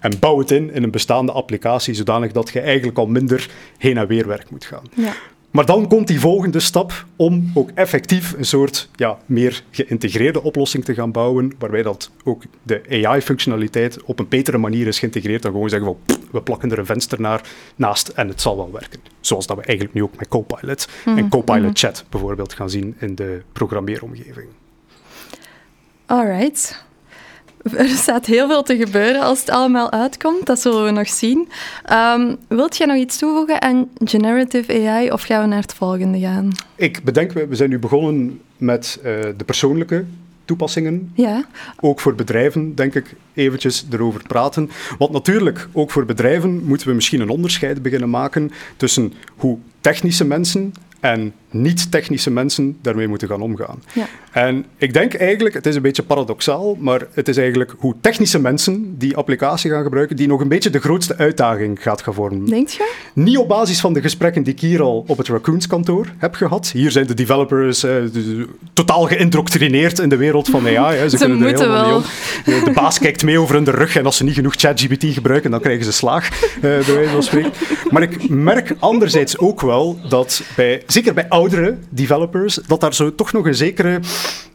en 0.00 0.18
bouw 0.18 0.38
het 0.38 0.50
in 0.50 0.72
in 0.72 0.82
een 0.82 0.90
bestaande 0.90 1.32
applicatie, 1.32 1.94
zodanig 1.94 2.32
dat 2.32 2.50
je 2.50 2.60
eigenlijk 2.60 2.98
al 2.98 3.06
minder 3.06 3.48
heen 3.78 3.96
en 3.96 4.06
weer 4.06 4.26
werk 4.26 4.50
moet 4.50 4.64
gaan. 4.64 4.84
Ja. 4.94 5.12
Maar 5.50 5.66
dan 5.66 5.88
komt 5.88 6.06
die 6.06 6.20
volgende 6.20 6.60
stap 6.60 7.04
om 7.16 7.50
ook 7.54 7.70
effectief 7.74 8.34
een 8.36 8.44
soort 8.44 8.88
ja, 8.94 9.18
meer 9.26 9.62
geïntegreerde 9.70 10.42
oplossing 10.42 10.84
te 10.84 10.94
gaan 10.94 11.12
bouwen, 11.12 11.52
waarbij 11.58 11.82
dat 11.82 12.10
ook 12.24 12.42
de 12.62 13.04
AI-functionaliteit 13.04 14.02
op 14.02 14.18
een 14.18 14.28
betere 14.28 14.58
manier 14.58 14.86
is 14.86 14.98
geïntegreerd 14.98 15.42
dan 15.42 15.52
gewoon 15.52 15.68
zeggen 15.68 15.88
van 15.88 15.98
pff, 16.06 16.30
we 16.30 16.42
plakken 16.42 16.70
er 16.70 16.78
een 16.78 16.86
venster 16.86 17.20
naar, 17.20 17.40
naast 17.76 18.08
en 18.08 18.28
het 18.28 18.40
zal 18.40 18.56
wel 18.56 18.72
werken. 18.72 19.00
Zoals 19.20 19.46
dat 19.46 19.56
we 19.56 19.62
eigenlijk 19.62 19.94
nu 19.96 20.02
ook 20.02 20.16
met 20.16 20.28
Copilot 20.28 20.88
en 21.04 21.28
Copilot 21.28 21.78
Chat 21.78 22.04
bijvoorbeeld 22.08 22.52
gaan 22.52 22.70
zien 22.70 22.96
in 22.98 23.14
de 23.14 23.42
programmeeromgeving. 23.52 24.48
Alright. 26.06 26.84
Er 27.76 27.88
staat 27.88 28.26
heel 28.26 28.48
veel 28.48 28.62
te 28.62 28.76
gebeuren 28.76 29.20
als 29.20 29.40
het 29.40 29.50
allemaal 29.50 29.92
uitkomt. 29.92 30.46
Dat 30.46 30.60
zullen 30.60 30.84
we 30.84 30.90
nog 30.90 31.08
zien. 31.08 31.48
Ehm, 31.84 32.34
wilt 32.48 32.76
jij 32.76 32.86
nog 32.86 32.96
iets 32.96 33.18
toevoegen 33.18 33.62
aan 33.62 33.88
generative 34.04 34.88
AI 34.88 35.10
of 35.10 35.22
gaan 35.22 35.42
we 35.42 35.48
naar 35.48 35.62
het 35.62 35.74
volgende 35.74 36.18
gaan? 36.18 36.50
Ik 36.76 37.04
bedenk, 37.04 37.32
we 37.32 37.46
we 37.46 37.56
zijn 37.56 37.70
nu 37.70 37.78
begonnen 37.78 38.40
met 38.56 38.98
eh, 39.02 39.12
de 39.36 39.44
persoonlijke 39.44 40.04
toepassingen 40.44 41.12
Ja, 41.14 41.44
ook 41.80 42.00
voor 42.00 42.14
bedrijven, 42.14 42.74
denk 42.74 42.94
ik, 42.94 43.14
eventjes 43.34 43.86
erover 43.90 44.22
praten. 44.22 44.70
Want 44.98 45.12
natuurlijk, 45.12 45.68
ook 45.72 45.90
voor 45.90 46.04
bedrijven 46.04 46.64
moeten 46.64 46.88
we 46.88 46.94
misschien 46.94 47.20
een 47.20 47.28
onderscheid 47.28 47.82
beginnen 47.82 48.10
maken 48.10 48.50
tussen 48.76 49.12
hoe 49.36 49.58
technische 49.80 50.24
mensen 50.24 50.72
en 51.00 51.32
niet-technische 51.50 52.30
mensen 52.30 52.78
daarmee 52.82 53.08
moeten 53.08 53.28
gaan 53.28 53.40
omgaan. 53.40 53.82
ja. 53.92 54.06
En 54.32 54.64
ik 54.76 54.92
denk 54.92 55.14
eigenlijk, 55.14 55.54
het 55.54 55.66
is 55.66 55.74
een 55.76 55.82
beetje 55.82 56.02
paradoxaal, 56.02 56.76
maar 56.78 57.06
het 57.14 57.28
is 57.28 57.36
eigenlijk 57.36 57.74
hoe 57.78 57.94
technische 58.00 58.38
mensen 58.40 58.94
die 58.98 59.16
applicatie 59.16 59.70
gaan 59.70 59.82
gebruiken, 59.82 60.16
die 60.16 60.26
nog 60.26 60.40
een 60.40 60.48
beetje 60.48 60.70
de 60.70 60.78
grootste 60.80 61.16
uitdaging 61.16 61.82
gaat 61.82 62.02
gaan 62.02 62.14
vormen. 62.14 62.46
Denk 62.46 62.68
je? 62.68 62.92
Niet 63.12 63.38
op 63.38 63.48
basis 63.48 63.80
van 63.80 63.92
de 63.92 64.00
gesprekken 64.00 64.42
die 64.42 64.52
ik 64.52 64.60
hier 64.60 64.82
al 64.82 65.04
op 65.06 65.18
het 65.18 65.28
Raccoons 65.28 65.66
kantoor 65.66 66.06
heb 66.18 66.34
gehad. 66.34 66.70
Hier 66.70 66.90
zijn 66.90 67.06
de 67.06 67.14
developers 67.14 67.82
eh, 67.82 67.94
totaal 68.72 69.06
geïndoctrineerd 69.06 69.98
in 69.98 70.08
de 70.08 70.16
wereld 70.16 70.48
van 70.48 70.66
AI. 70.66 70.96
Hè. 70.96 71.08
Ze, 71.08 71.16
Ze 71.18 71.24
kunnen 71.24 71.42
er 71.42 71.58
helemaal 71.58 71.86
wel. 71.88 72.02
niet 72.46 72.56
om. 72.58 72.64
De 72.64 72.70
baas 72.74 72.98
kijkt 72.98 73.22
mee 73.24 73.38
over 73.38 73.54
hun 73.54 73.70
rug 73.70 73.96
en 73.96 74.04
als 74.04 74.16
ze 74.16 74.24
niet 74.24 74.34
genoeg 74.34 74.54
ChatGPT 74.54 75.04
gebruiken, 75.04 75.50
dan 75.50 75.60
krijgen 75.60 75.84
ze 75.84 75.92
slaag, 75.92 76.28
eh, 76.54 76.60
bij 76.60 76.94
wijze 76.94 77.10
van 77.10 77.22
spreken. 77.22 77.52
Maar 77.90 78.02
ik 78.02 78.28
merk 78.28 78.74
anderzijds 78.78 79.38
ook 79.38 79.60
wel 79.60 79.98
dat, 80.08 80.42
bij, 80.56 80.82
zeker 80.86 81.14
bij 81.14 81.28
oudere 81.40 81.78
developers, 81.90 82.54
dat 82.54 82.80
daar 82.80 82.94
zo 82.94 83.14
toch 83.14 83.32
nog 83.32 83.46
een 83.46 83.54
zekere 83.54 84.00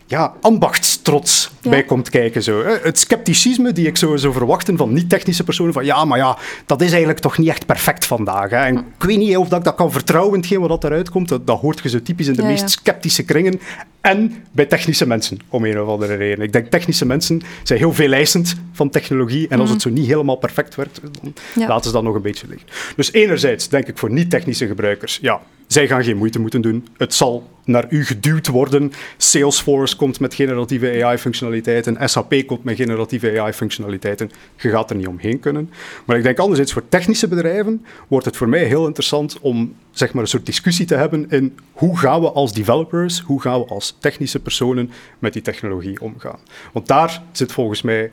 ja, 0.08 0.34
ambachtstrots 0.42 1.52
Ja. 1.62 1.70
bij 1.70 1.84
komt 1.84 2.10
kijken. 2.10 2.44
Zo. 2.44 2.64
Het 2.82 3.00
scepticisme 3.00 3.72
die 3.72 3.88
ik 3.88 3.98
zo 3.98 4.16
zou 4.16 4.34
verwachten 4.34 4.78
van 4.78 4.94
niet-technische 4.94 5.44
personen, 5.44 5.74
van 5.74 5.86
ja, 5.86 6.06
maar 6.06 6.18
ja, 6.18 6.38
dat 6.66 6.82
is 6.82 6.90
eigenlijk 6.90 7.20
toch 7.20 7.38
niet 7.38 7.48
echt 7.50 7.66
perfect 7.66 8.06
vandaag. 8.06 8.50
Hè. 8.50 8.58
En 8.58 8.78
ik 8.78 9.04
weet 9.04 9.18
niet 9.18 9.38
of 9.38 9.48
dat 9.48 9.60
ik 9.60 9.66
dat 9.66 9.76
kan 9.76 9.92
vertrouwen 9.92 10.38
hetgeen 10.40 10.60
wat 10.60 10.84
eruit 10.84 11.10
komt. 11.10 11.30
Dat, 11.30 11.48
dat 11.48 11.60
hoort 11.60 11.80
je 11.84 11.90
zo 11.90 12.02
typisch 12.02 12.28
in 12.28 12.34
de 12.34 12.42
Ja, 12.42 12.48
meest 12.48 12.70
sceptische 12.70 13.24
kringen. 13.24 13.60
En 14.02 14.44
bij 14.52 14.66
technische 14.66 15.08
mensen, 15.08 15.40
om 15.50 15.66
een 15.66 15.80
of 15.82 15.88
andere 15.88 16.16
reden. 16.16 16.44
Ik 16.46 16.54
denk 16.54 16.68
technische 16.68 17.06
mensen 17.06 17.42
zijn 17.64 17.80
heel 17.80 17.94
veel 17.94 18.12
eisend 18.12 18.56
van 18.74 18.90
technologie. 18.90 19.48
En 19.48 19.60
als 19.60 19.70
het 19.70 19.82
zo 19.82 19.90
niet 19.90 20.06
helemaal 20.08 20.36
perfect 20.36 20.76
werkt, 20.76 21.00
dan 21.02 21.34
Mhm. 21.54 21.68
Laten 21.68 21.86
ze 21.86 21.92
dat 21.92 22.04
nog 22.04 22.16
een 22.16 22.22
beetje 22.22 22.48
liggen. 22.48 22.68
Dus 22.96 23.12
enerzijds 23.14 23.70
denk 23.70 23.88
ik 23.88 23.98
voor 23.98 24.12
niet-technische 24.12 24.68
gebruikers, 24.68 25.20
ja, 25.22 25.42
zij 25.68 25.88
gaan 25.88 26.04
geen 26.04 26.18
moeite 26.18 26.40
moeten 26.40 26.62
doen. 26.62 26.88
Het 26.98 27.14
zal 27.14 27.50
naar 27.66 27.86
u 27.90 28.06
geduwd 28.06 28.48
worden. 28.48 28.92
Salesforce 29.18 29.96
komt 29.96 30.20
met 30.20 30.34
generatieve 30.34 31.04
AI-functionaliteiten. 31.04 32.10
SAP 32.10 32.34
komt 32.46 32.64
met 32.64 32.76
generatieve 32.76 33.42
AI-functionaliteiten. 33.42 34.32
Je 34.56 34.70
gaat 34.70 34.90
er 34.90 34.96
niet 34.96 35.08
omheen 35.08 35.40
kunnen. 35.40 35.70
Maar 36.06 36.18
ik 36.18 36.24
denk 36.24 36.40
anderzijds 36.40 36.74
voor 36.74 36.90
technische 36.90 37.28
bedrijven 37.28 37.86
wordt 38.08 38.26
het 38.26 38.38
voor 38.38 38.50
mij 38.50 38.64
heel 38.64 38.86
interessant 38.86 39.40
om 39.40 39.76
zeg 39.92 40.14
maar, 40.14 40.24
een 40.24 40.30
soort 40.30 40.46
discussie 40.46 40.86
te 40.86 40.96
hebben 40.96 41.30
in 41.30 41.58
hoe 41.72 41.98
gaan 41.98 42.22
we 42.22 42.32
als 42.32 42.54
developers, 42.54 43.20
hoe 43.20 43.42
gaan 43.42 43.60
we 43.60 43.68
als 43.68 43.96
technische 44.00 44.40
personen 44.40 44.92
met 45.20 45.34
die 45.34 45.42
technologie 45.42 46.02
omgaan. 46.02 46.40
Want 46.74 46.88
daar 46.88 47.22
zit 47.32 47.52
volgens 47.52 47.82
mij 47.82 48.12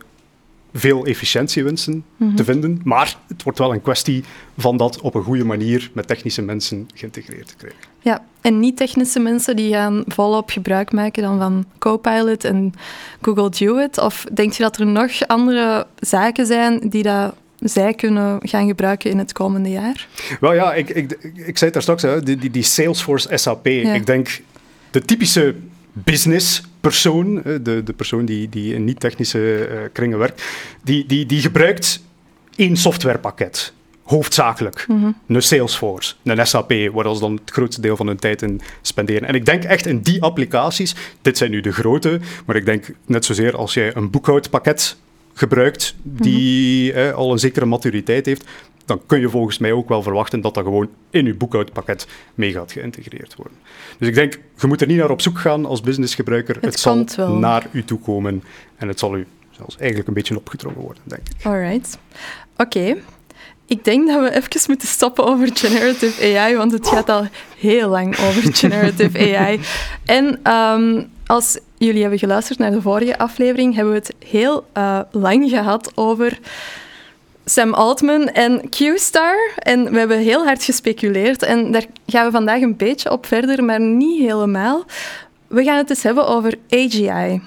veel 0.74 1.04
efficiëntiewinsten 1.04 2.04
te 2.36 2.44
vinden. 2.44 2.80
Maar 2.84 3.16
het 3.28 3.42
wordt 3.42 3.58
wel 3.58 3.72
een 3.72 3.82
kwestie 3.82 4.24
van 4.58 4.76
dat 4.76 5.00
op 5.00 5.14
een 5.14 5.22
goede 5.22 5.44
manier 5.44 5.90
met 5.92 6.06
technische 6.06 6.42
mensen 6.42 6.88
geïntegreerd 6.94 7.48
te 7.48 7.56
krijgen. 7.56 7.91
Ja, 8.02 8.24
en 8.40 8.60
niet-technische 8.60 9.20
mensen 9.20 9.56
die 9.56 9.72
gaan 9.72 10.04
volop 10.06 10.50
gebruik 10.50 10.92
maken 10.92 11.22
dan 11.22 11.38
van 11.38 11.64
Copilot 11.78 12.44
en 12.44 12.74
Google 13.20 13.50
Duet? 13.50 13.98
Of 13.98 14.26
denk 14.32 14.52
je 14.52 14.62
dat 14.62 14.76
er 14.78 14.86
nog 14.86 15.26
andere 15.26 15.86
zaken 15.98 16.46
zijn 16.46 16.88
die 16.88 17.02
dat 17.02 17.34
zij 17.58 17.94
kunnen 17.94 18.38
gaan 18.48 18.66
gebruiken 18.66 19.10
in 19.10 19.18
het 19.18 19.32
komende 19.32 19.70
jaar? 19.70 20.08
Wel 20.40 20.54
ja, 20.54 20.74
ik, 20.74 20.88
ik, 20.88 21.10
ik 21.34 21.58
zei 21.58 21.70
het 21.70 21.72
daar 21.72 21.82
straks, 21.82 22.02
hè, 22.02 22.22
die, 22.22 22.36
die, 22.36 22.50
die 22.50 22.62
Salesforce 22.62 23.36
SAP. 23.36 23.66
Ik 23.66 24.06
denk 24.06 24.40
de 24.90 25.00
typische 25.00 25.54
businesspersoon, 25.92 27.42
de, 27.44 27.82
de 27.84 27.92
persoon 27.96 28.24
die, 28.24 28.48
die 28.48 28.74
in 28.74 28.84
niet-technische 28.84 29.66
eh, 29.66 29.78
kringen 29.92 30.18
werkt, 30.18 30.42
die, 30.82 31.06
die, 31.06 31.26
die 31.26 31.40
gebruikt 31.40 32.02
één 32.56 32.76
softwarepakket. 32.76 33.72
Hoofdzakelijk. 34.12 34.86
Een 35.26 35.42
Salesforce, 35.42 36.14
een 36.24 36.46
SAP, 36.46 36.72
waar 36.92 37.14
ze 37.14 37.20
dan 37.20 37.32
het 37.32 37.50
grootste 37.50 37.80
deel 37.80 37.96
van 37.96 38.06
hun 38.06 38.16
tijd 38.16 38.42
in 38.42 38.60
spenderen. 38.82 39.28
En 39.28 39.34
ik 39.34 39.46
denk 39.46 39.64
echt 39.64 39.86
in 39.86 40.00
die 40.00 40.22
applicaties, 40.22 40.94
dit 41.22 41.38
zijn 41.38 41.50
nu 41.50 41.60
de 41.60 41.72
grote, 41.72 42.20
maar 42.46 42.56
ik 42.56 42.64
denk 42.64 42.94
net 43.06 43.24
zozeer 43.24 43.56
als 43.56 43.74
jij 43.74 43.96
een 43.96 44.10
boekhoudpakket 44.10 44.96
gebruikt, 45.34 45.94
die 46.02 46.92
eh, 46.92 47.14
al 47.14 47.32
een 47.32 47.38
zekere 47.38 47.66
maturiteit 47.66 48.26
heeft, 48.26 48.44
dan 48.84 49.00
kun 49.06 49.20
je 49.20 49.28
volgens 49.28 49.58
mij 49.58 49.72
ook 49.72 49.88
wel 49.88 50.02
verwachten 50.02 50.40
dat 50.40 50.54
dat 50.54 50.64
gewoon 50.64 50.88
in 51.10 51.24
je 51.24 51.34
boekhoudpakket 51.34 52.06
mee 52.34 52.52
gaat 52.52 52.72
geïntegreerd 52.72 53.34
worden. 53.34 53.58
Dus 53.98 54.08
ik 54.08 54.14
denk, 54.14 54.38
je 54.58 54.66
moet 54.66 54.80
er 54.80 54.86
niet 54.86 54.98
naar 54.98 55.10
op 55.10 55.20
zoek 55.20 55.38
gaan 55.38 55.66
als 55.66 55.80
businessgebruiker. 55.80 56.56
Het, 56.60 56.80
zal 56.80 57.04
wel. 57.16 57.34
naar 57.34 57.66
u 57.70 57.84
toe 57.84 57.98
komen 57.98 58.42
en 58.76 58.88
het 58.88 58.98
zal 58.98 59.16
u 59.16 59.26
zelfs 59.50 59.76
eigenlijk 59.76 60.08
een 60.08 60.14
beetje 60.14 60.36
opgedrongen 60.36 60.80
worden, 60.80 61.02
denk 61.04 61.22
ik. 61.28 61.46
Alright. 61.46 61.98
Oké. 62.56 62.96
Ik 63.72 63.84
denk 63.84 64.08
dat 64.08 64.20
we 64.20 64.36
even 64.36 64.60
moeten 64.66 64.88
stoppen 64.88 65.24
over 65.24 65.50
generative 65.54 66.38
AI, 66.38 66.56
want 66.56 66.72
het 66.72 66.88
gaat 66.88 67.08
al 67.08 67.26
heel 67.58 67.88
lang 67.88 68.18
over 68.18 68.54
generative 68.62 69.36
AI. 69.36 69.60
En 70.04 70.52
um, 70.52 71.10
als 71.26 71.58
jullie 71.78 72.00
hebben 72.00 72.18
geluisterd 72.18 72.58
naar 72.58 72.70
de 72.70 72.80
vorige 72.80 73.18
aflevering, 73.18 73.74
hebben 73.74 73.92
we 73.92 73.98
het 73.98 74.14
heel 74.28 74.66
uh, 74.76 75.00
lang 75.10 75.50
gehad 75.50 75.92
over 75.94 76.38
Sam 77.44 77.74
Altman 77.74 78.28
en 78.28 78.68
Q-Star. 78.68 79.36
En 79.56 79.92
we 79.92 79.98
hebben 79.98 80.18
heel 80.18 80.44
hard 80.44 80.64
gespeculeerd. 80.64 81.42
En 81.42 81.72
daar 81.72 81.84
gaan 82.06 82.26
we 82.26 82.30
vandaag 82.30 82.60
een 82.60 82.76
beetje 82.76 83.10
op 83.10 83.26
verder, 83.26 83.64
maar 83.64 83.80
niet 83.80 84.20
helemaal. 84.20 84.84
We 85.46 85.64
gaan 85.64 85.76
het 85.76 85.90
eens 85.90 86.02
hebben 86.02 86.26
over 86.26 86.54
AGI. 86.70 87.40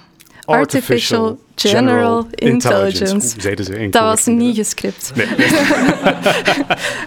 Artificial, 0.46 1.40
General, 1.56 2.28
Intelligence. 2.32 3.42
ze 3.42 3.88
dat 3.90 4.04
was 4.04 4.26
niet 4.26 4.56
gescript. 4.56 5.12
Nee. 5.16 5.28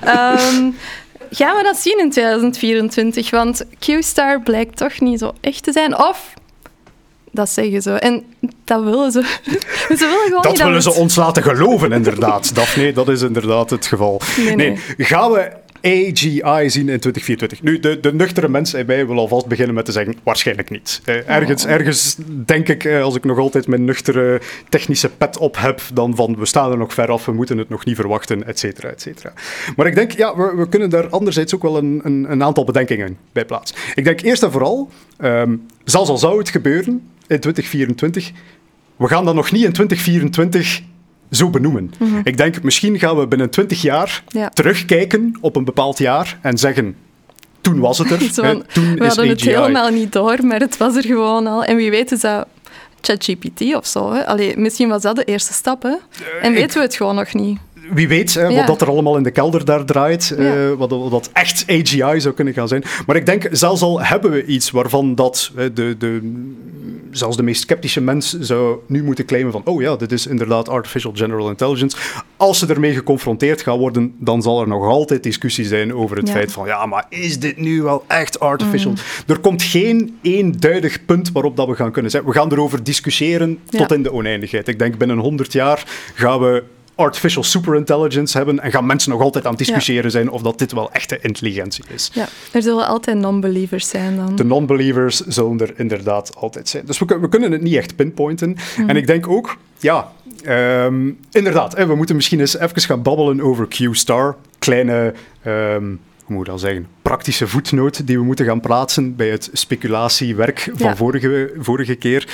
um, 0.07 0.77
gaan 1.39 1.57
we 1.57 1.63
dat 1.63 1.77
zien 1.77 1.99
in 1.99 2.11
2024? 2.11 3.31
Want 3.31 3.65
Q-Star 3.79 4.43
blijkt 4.43 4.77
toch 4.77 5.01
niet 5.01 5.19
zo 5.19 5.33
echt 5.41 5.63
te 5.63 5.73
zijn. 5.73 5.99
Of 5.99 6.35
dat 7.33 7.49
zeggen 7.49 7.83
ze. 7.83 7.93
En 7.93 8.25
dat 8.65 8.83
willen 8.83 9.13
ze. 9.13 9.23
ze 9.89 9.97
willen 9.97 10.27
gewoon 10.27 10.43
dat 10.43 10.59
willen 10.59 10.83
ze 10.83 10.93
ons 10.93 11.17
laten 11.17 11.43
geloven, 11.43 11.93
inderdaad. 11.93 12.55
Daphne, 12.55 12.93
dat 12.93 13.09
is 13.09 13.23
inderdaad 13.23 13.71
het 13.71 13.87
geval. 13.87 14.21
Nee, 14.37 14.55
nee. 14.55 14.79
gaan 14.97 15.33
we 15.33 15.51
AGI 15.83 16.71
zien 16.71 16.89
in 16.89 17.01
2024? 17.01 17.63
Nu, 17.63 17.79
de, 17.81 18.01
de 18.01 18.15
nuchtere 18.15 18.49
mensen 18.49 18.79
in 18.79 18.87
mij 18.87 19.07
wil 19.07 19.19
alvast 19.19 19.47
beginnen 19.47 19.75
met 19.75 19.85
te 19.85 19.93
zeggen, 19.93 20.17
waarschijnlijk 20.23 20.71
niet. 20.71 21.01
Eh, 21.05 21.31
ergens, 21.31 21.65
oh. 21.65 21.71
ergens 21.71 22.17
denk 22.29 22.69
ik, 22.69 22.85
eh, 22.85 23.03
als 23.03 23.17
ik 23.17 23.25
nog 23.25 23.39
altijd 23.39 23.67
mijn 23.67 23.85
nuchtere 23.85 24.41
technische 24.69 25.09
pet 25.09 25.39
op 25.39 25.57
heb, 25.59 25.81
dan 25.93 26.17
van, 26.17 26.37
we 26.39 26.47
staan 26.47 26.71
er 26.71 26.79
nog 26.79 26.95
ver 26.95 27.11
af, 27.11 27.25
we 27.25 27.33
moeten 27.33 27.59
het 27.59 27.69
nog 27.69 27.85
niet 27.85 27.97
verwachten, 27.97 28.47
et 28.47 28.59
cetera, 28.59 28.89
et 28.89 29.01
cetera. 29.01 29.33
Maar 29.77 29.87
ik 29.87 29.95
denk, 29.95 30.13
ja, 30.13 30.37
we, 30.37 30.53
we 30.57 30.69
kunnen 30.69 30.91
daar 30.91 31.09
anderzijds 31.09 31.55
ook 31.55 31.63
wel 31.63 31.77
een, 31.77 32.01
een, 32.05 32.27
een, 32.31 32.43
aantal 32.43 32.65
bedenkingen 32.65 33.17
bij 33.33 33.45
plaatsen. 33.45 33.77
Ik 33.95 34.05
denk 34.05 34.21
eerst 34.21 34.43
en 34.43 34.53
vooral, 34.53 34.91
um, 35.21 35.67
zelfs 35.85 36.11
al 36.11 36.19
zou 36.19 36.39
het 36.39 36.49
gebeuren, 36.49 36.93
in 37.27 37.41
2024. 37.41 38.31
We 38.97 39.09
gaan 39.09 39.25
dat 39.25 39.35
nog 39.35 39.53
niet 39.53 39.65
in 39.65 39.73
2024 39.73 40.83
zo 41.31 41.51
benoemen. 41.51 41.91
Mhm. 41.99 42.21
Ik 42.25 42.37
denk, 42.37 42.63
misschien 42.63 42.99
gaan 42.99 43.19
we 43.19 43.27
binnen 43.27 43.51
20 43.51 43.83
jaar 43.83 44.23
terugkijken 44.53 45.37
op 45.41 45.57
een 45.57 45.65
bepaald 45.65 45.99
jaar 45.99 46.39
en 46.43 46.59
zeggen. 46.59 46.97
Toen 47.61 47.79
was 47.79 47.99
het 47.99 48.11
er. 48.11 48.21
Zo, 48.33 48.63
toen 48.73 48.95
we 48.95 49.07
hadden 49.07 49.29
het 49.29 49.41
helemaal 49.41 49.91
niet 49.91 50.13
door, 50.13 50.47
maar 50.47 50.61
het 50.61 50.77
was 50.77 50.97
er 50.97 51.03
gewoon 51.03 51.47
al. 51.47 51.65
En 51.65 51.77
wie 51.77 51.91
weet 51.91 52.13
is 52.13 52.21
dat 52.21 52.47
ChatGPT 53.01 53.75
of 53.75 53.87
zo. 53.87 54.13
Hè? 54.13 54.27
Allee, 54.27 54.57
misschien 54.57 54.89
was 54.89 55.03
dat 55.03 55.17
de 55.17 55.25
eerste 55.25 55.53
stap. 55.53 55.83
Hè? 55.83 55.95
En 56.41 56.53
weten 56.53 56.77
we 56.77 56.85
het 56.85 56.95
gewoon 56.95 57.15
nog 57.15 57.35
niet 57.35 57.59
wie 57.91 58.09
weet 58.09 58.35
wat 58.35 58.67
dat 58.67 58.81
er 58.81 58.89
allemaal 58.89 59.17
in 59.17 59.23
de 59.23 59.31
kelder 59.31 59.65
daar 59.65 59.85
draait, 59.85 60.31
eh, 60.31 60.73
wat, 60.77 60.91
wat, 60.91 61.11
dat 61.11 61.31
echt 61.33 61.65
AGI 61.69 62.21
zou 62.21 62.35
kunnen 62.35 62.55
gaan 62.55 62.69
zijn. 62.69 62.85
Maar 63.07 63.17
ik 63.17 63.27
denk, 63.27 63.49
zelfs 63.51 63.83
al 63.83 64.03
hebben 64.03 64.31
we 64.31 64.45
iets 64.45 64.71
waarvan 64.71 65.15
dat 65.15 65.53
de, 65.55 65.97
de, 65.99 66.21
zelfs 67.11 67.37
de 67.37 67.43
meest 67.43 67.63
sceptische 67.63 68.01
mens 68.01 68.39
zou 68.39 68.79
nu 68.87 69.05
moeten 69.05 69.25
claimen 69.25 69.53
van 69.53 69.63
oh 69.65 69.83
ja, 69.83 69.97
dit 69.97 70.13
is 70.13 70.27
inderdaad 70.27 70.69
artificial 70.69 71.13
general 71.15 71.49
intelligence. 71.49 71.97
Als 72.37 72.59
ze 72.59 72.67
ermee 72.67 72.95
geconfronteerd 72.95 73.63
gaan 73.63 73.79
worden, 73.79 74.15
dan 74.19 74.43
zal 74.43 74.61
er 74.61 74.69
nog 74.69 74.85
altijd 74.85 75.23
discussie 75.23 75.65
zijn 75.65 75.95
over 75.95 76.17
het 76.17 76.31
feit 76.31 76.53
van 76.53 76.67
ja, 76.67 76.87
maar 76.87 77.07
is 77.09 77.39
dit 77.39 77.57
nu 77.57 77.83
wel 77.83 78.05
echt 78.07 78.41
artificial? 78.41 78.93
Mm. 78.93 78.99
Er 79.27 79.39
komt 79.39 79.63
geen 79.63 80.19
eenduidig 80.23 81.05
punt 81.05 81.33
waarop 81.33 81.57
dat 81.57 81.69
we 81.69 81.75
gaan 81.75 81.93
kunnen 81.93 82.11
zeggen. 82.11 82.31
We 82.31 82.39
gaan 82.39 82.53
erover 82.53 82.85
discussiëren 82.85 83.59
tot 83.71 83.93
in 83.93 84.03
de 84.03 84.13
oneindigheid. 84.13 84.69
Ik 84.69 84.79
denk 84.79 84.99
binnen 84.99 85.19
100 85.19 85.53
jaar 85.53 85.85
gaan 86.15 86.41
we 86.41 86.63
artificial 86.99 87.43
superintelligence 87.43 88.37
hebben 88.37 88.61
en 88.61 88.71
gaan 88.71 88.87
mensen 88.87 89.11
nog 89.11 89.21
altijd 89.21 89.45
aan 89.45 89.51
het 89.51 89.59
discussiëren 89.59 90.11
zijn 90.11 90.31
of 90.31 90.43
dat 90.43 90.59
dit 90.59 90.73
wel 90.73 90.93
echte 90.93 91.19
intelligentie 91.21 91.85
is. 91.95 92.11
Ja, 92.13 92.29
er 92.53 92.63
zullen 92.63 92.87
altijd 92.87 93.19
non-believers 93.19 93.89
zijn 93.89 94.17
dan. 94.17 94.37
De 94.37 94.45
non-believers 94.45 95.21
zullen 95.21 95.59
er 95.59 95.73
inderdaad 95.77 96.37
altijd 96.37 96.69
zijn. 96.69 96.87
Dus 96.87 96.99
we, 96.99 97.19
we 97.21 97.29
kunnen 97.29 97.53
het 97.53 97.63
niet 97.63 97.75
echt 97.75 97.97
pinpointen. 97.97 98.57
Mhm. 98.77 98.89
En 98.89 98.97
ik 98.97 99.07
denk 99.07 99.29
ook, 99.29 99.57
ja, 99.79 100.13
um, 100.47 101.19
inderdaad, 101.31 101.75
we 101.75 101.95
moeten 101.95 102.17
misschien 102.17 102.41
eens 102.41 102.59
even 102.59 102.81
gaan 102.81 103.03
babbelen 103.03 103.41
over 103.41 103.69
Q-Star. 103.69 104.37
Kleine... 104.59 105.15
Um, 105.47 106.01
hoe 106.25 106.37
moet 106.37 106.47
ik 106.47 106.53
dat 106.53 106.61
zeggen, 106.61 106.87
praktische 107.03 107.49
voetnoot 107.49 108.07
die 108.07 108.19
we 108.19 108.25
moeten 108.25 108.47
gaan 108.47 108.61
plaatsen 108.61 109.17
bij 109.17 109.29
het 109.29 109.51
speculatiewerk 109.53 110.71
van 110.75 110.97
vorige, 110.97 111.53
vorige 111.59 111.95
keer, 111.95 112.29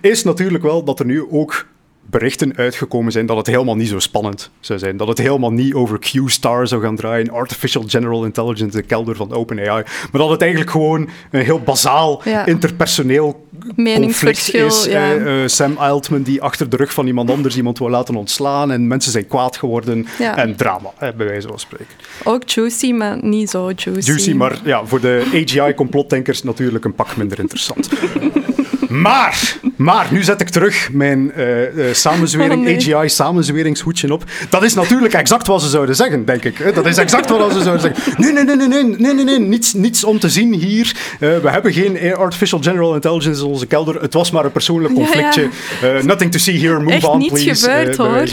is 0.00 0.24
natuurlijk 0.24 0.62
wel 0.62 0.84
dat 0.84 0.98
er 0.98 1.06
nu 1.06 1.26
ook 1.30 1.66
berichten 2.10 2.56
uitgekomen 2.56 3.12
zijn 3.12 3.26
dat 3.26 3.36
het 3.36 3.46
helemaal 3.46 3.76
niet 3.76 3.88
zo 3.88 3.98
spannend 3.98 4.50
zou 4.60 4.78
zijn. 4.78 4.96
Dat 4.96 5.08
het 5.08 5.18
helemaal 5.18 5.52
niet 5.52 5.74
over 5.74 5.98
Q-Star 5.98 6.66
zou 6.66 6.82
gaan 6.82 6.96
draaien, 6.96 7.30
Artificial 7.30 7.84
General 7.86 8.24
Intelligence, 8.24 8.76
de 8.76 8.82
kelder 8.82 9.16
van 9.16 9.32
OpenAI. 9.32 9.82
Maar 10.12 10.20
dat 10.20 10.30
het 10.30 10.40
eigenlijk 10.40 10.70
gewoon 10.70 11.08
een 11.30 11.44
heel 11.44 11.60
bazaal 11.60 12.22
interpersoneel 12.44 13.46
conflict 13.76 14.54
is. 14.54 14.84
Ja. 14.84 15.14
Uh, 15.14 15.46
Sam 15.46 15.76
Altman 15.76 16.22
die 16.22 16.42
achter 16.42 16.68
de 16.68 16.76
rug 16.76 16.92
van 16.92 17.06
iemand 17.06 17.30
anders 17.30 17.56
iemand 17.56 17.78
wil 17.78 17.90
laten 17.90 18.16
ontslaan 18.16 18.70
en 18.70 18.86
mensen 18.86 19.12
zijn 19.12 19.26
kwaad 19.26 19.56
geworden 19.56 20.06
en 20.18 20.56
drama, 20.56 20.90
bij 20.98 21.26
wijze 21.26 21.48
van 21.48 21.58
spreken. 21.58 21.94
Ook 22.24 22.48
juicy, 22.48 22.92
maar 22.92 23.18
niet 23.24 23.50
zo 23.50 23.70
juicy. 23.76 24.08
Juicy, 24.08 24.32
maar 24.32 24.58
ja, 24.64 24.86
voor 24.86 25.00
de 25.00 25.24
AGI-complotdenkers 25.34 26.42
natuurlijk 26.42 26.84
een 26.84 26.94
pak 26.94 27.16
minder 27.16 27.38
interessant. 27.38 27.88
Maar, 28.90 29.56
maar, 29.76 30.06
nu 30.10 30.22
zet 30.22 30.40
ik 30.40 30.48
terug 30.48 30.88
mijn 30.92 31.32
uh, 31.36 31.74
uh, 31.74 31.84
samenzwering, 31.92 32.68
oh, 32.68 32.74
AGI-samenzweringshoedje 32.74 34.12
op. 34.12 34.24
Dat 34.48 34.62
is 34.62 34.74
natuurlijk 34.74 35.14
exact 35.14 35.46
wat 35.46 35.62
ze 35.62 35.68
zouden 35.68 35.94
zeggen, 35.94 36.24
denk 36.24 36.44
ik. 36.44 36.74
Dat 36.74 36.86
is 36.86 36.96
exact 36.96 37.28
wat 37.28 37.52
ze 37.52 37.62
zouden 37.62 37.80
zeggen. 37.80 38.22
Nee, 38.22 38.32
nee, 38.32 38.44
nee, 38.44 38.56
nee, 38.56 38.68
nee, 38.68 38.96
nee, 38.98 39.14
nee, 39.14 39.24
nee. 39.24 39.38
Niets, 39.38 39.72
niets 39.72 40.04
om 40.04 40.18
te 40.18 40.28
zien 40.28 40.54
hier. 40.54 40.96
Uh, 41.20 41.38
we 41.38 41.50
hebben 41.50 41.72
geen 41.72 42.16
artificial 42.16 42.60
general 42.62 42.94
intelligence 42.94 43.42
in 43.42 43.46
onze 43.46 43.66
kelder. 43.66 44.00
Het 44.00 44.14
was 44.14 44.30
maar 44.30 44.44
een 44.44 44.52
persoonlijk 44.52 44.94
conflictje. 44.94 45.48
Ja, 45.82 45.88
ja. 45.88 46.02
nothing 46.02 46.32
to 46.32 46.38
see 46.38 46.58
here, 46.58 46.78
move 46.78 46.92
Echt 46.92 47.04
on, 47.04 47.26
please. 47.26 47.50
Echt 47.50 47.94
gebeurd, 47.94 47.96
hoor. 47.96 48.28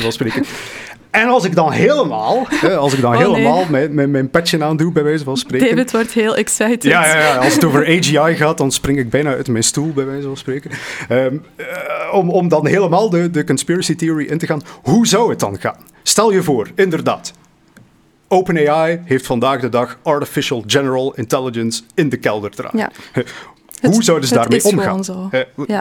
En 1.11 1.27
als 1.27 1.43
ik 1.43 1.55
dan 1.55 1.71
helemaal, 1.71 2.47
hè, 2.49 2.75
als 2.75 2.93
ik 2.93 3.01
dan 3.01 3.13
oh, 3.13 3.19
helemaal 3.19 3.65
mijn, 3.69 3.93
mijn, 3.93 4.11
mijn 4.11 4.29
petje 4.29 4.63
aandoe, 4.63 4.91
bij 4.91 5.03
wijze 5.03 5.23
van 5.23 5.37
spreken. 5.37 5.67
David 5.69 5.91
wordt 5.91 6.11
heel 6.11 6.35
excited. 6.35 6.83
Ja, 6.83 7.07
ja, 7.07 7.17
ja, 7.19 7.35
als 7.35 7.53
het 7.53 7.65
over 7.65 7.87
AGI 7.87 8.35
gaat, 8.35 8.57
dan 8.57 8.71
spring 8.71 8.99
ik 8.99 9.09
bijna 9.09 9.33
uit 9.33 9.47
mijn 9.47 9.63
stoel, 9.63 9.93
bij 9.93 10.05
wijze 10.05 10.27
van 10.27 10.37
spreken. 10.37 10.71
Um, 11.09 11.45
om, 12.11 12.29
om 12.29 12.47
dan 12.47 12.67
helemaal 12.67 13.09
de, 13.09 13.31
de 13.31 13.43
conspiracy 13.43 13.95
theory 13.95 14.25
in 14.25 14.37
te 14.37 14.45
gaan. 14.45 14.61
Hoe 14.81 15.07
zou 15.07 15.29
het 15.29 15.39
dan 15.39 15.59
gaan? 15.59 15.77
Stel 16.03 16.31
je 16.31 16.43
voor, 16.43 16.67
inderdaad. 16.75 17.33
OpenAI 18.27 19.01
heeft 19.05 19.25
vandaag 19.25 19.59
de 19.59 19.69
dag 19.69 19.97
artificial 20.03 20.63
general 20.67 21.13
intelligence 21.15 21.81
in 21.95 22.09
de 22.09 22.17
kelder 22.17 22.51
draaien. 22.51 22.91
Ja. 23.13 23.23
Hoe 23.81 24.03
zouden 24.03 24.27
ze 24.27 24.33
daarmee 24.33 24.63
omgaan? 24.63 25.29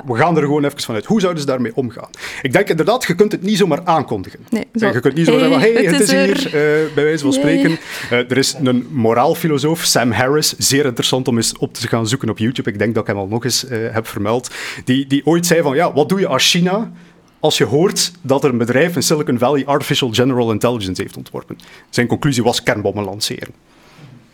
We 0.07 0.15
gaan 0.15 0.37
er 0.37 0.43
gewoon 0.43 0.65
even 0.65 0.81
vanuit. 0.81 1.05
Hoe 1.05 1.21
zouden 1.21 1.43
ze 1.43 1.49
daarmee 1.49 1.75
omgaan? 1.75 2.11
Ik 2.43 2.53
denk 2.53 2.69
inderdaad, 2.69 3.05
je 3.05 3.15
kunt 3.15 3.33
het 3.33 3.43
niet 3.43 3.57
zomaar 3.57 3.81
aankondigen. 3.85 4.41
Nee, 4.51 4.67
zo. 4.75 4.87
Je 4.87 5.01
kunt 5.01 5.15
niet 5.15 5.27
zomaar 5.27 5.41
zeggen, 5.41 5.61
hey, 5.61 5.85
het, 5.85 6.01
is, 6.01 6.11
hier, 6.11 6.47
uh, 6.47 6.53
bij 6.95 7.05
wijze 7.05 7.23
van 7.23 7.33
spreken. 7.33 7.71
Uh, 7.71 8.19
er 8.19 8.37
is 8.37 8.55
een 8.63 8.87
moraalfilosoof, 8.91 9.85
Sam 9.85 10.11
Harris, 10.11 10.55
zeer 10.59 10.85
interessant 10.85 11.29
om 11.29 11.37
eens 11.37 11.59
op 11.59 11.75
te 11.75 11.89
gaan 11.89 12.09
zoeken 12.09 12.31
op 12.31 12.39
YouTube. 12.39 12.71
Ik 12.71 12.79
denk 12.79 12.95
dat 12.95 13.03
ik 13.03 13.09
hem 13.09 13.19
al 13.19 13.27
nog 13.27 13.45
eens 13.45 13.65
uh, 13.65 13.93
heb 13.93 14.07
vermeld. 14.07 14.51
Die, 14.85 15.07
die 15.07 15.27
ooit 15.27 15.47
zei 15.47 15.63
van, 15.63 15.75
ja, 15.75 15.93
wat 15.93 16.09
doe 16.09 16.21
je 16.21 16.27
als 16.27 16.51
China 16.51 16.93
als 17.41 17.59
je 17.59 17.65
hoort 17.65 18.13
dat 18.21 18.45
er 18.45 18.51
een 18.51 18.59
bedrijf 18.59 18.95
in 18.95 19.03
Silicon 19.03 19.39
Valley 19.39 19.67
Artificial 19.67 20.11
General 20.13 20.53
Intelligence 20.53 21.03
heeft 21.03 21.17
ontworpen? 21.17 21.59
Zijn 21.91 22.07
conclusie 22.07 22.43
was 22.43 22.63
kernbommen 22.63 23.05
lanceren 23.05 23.55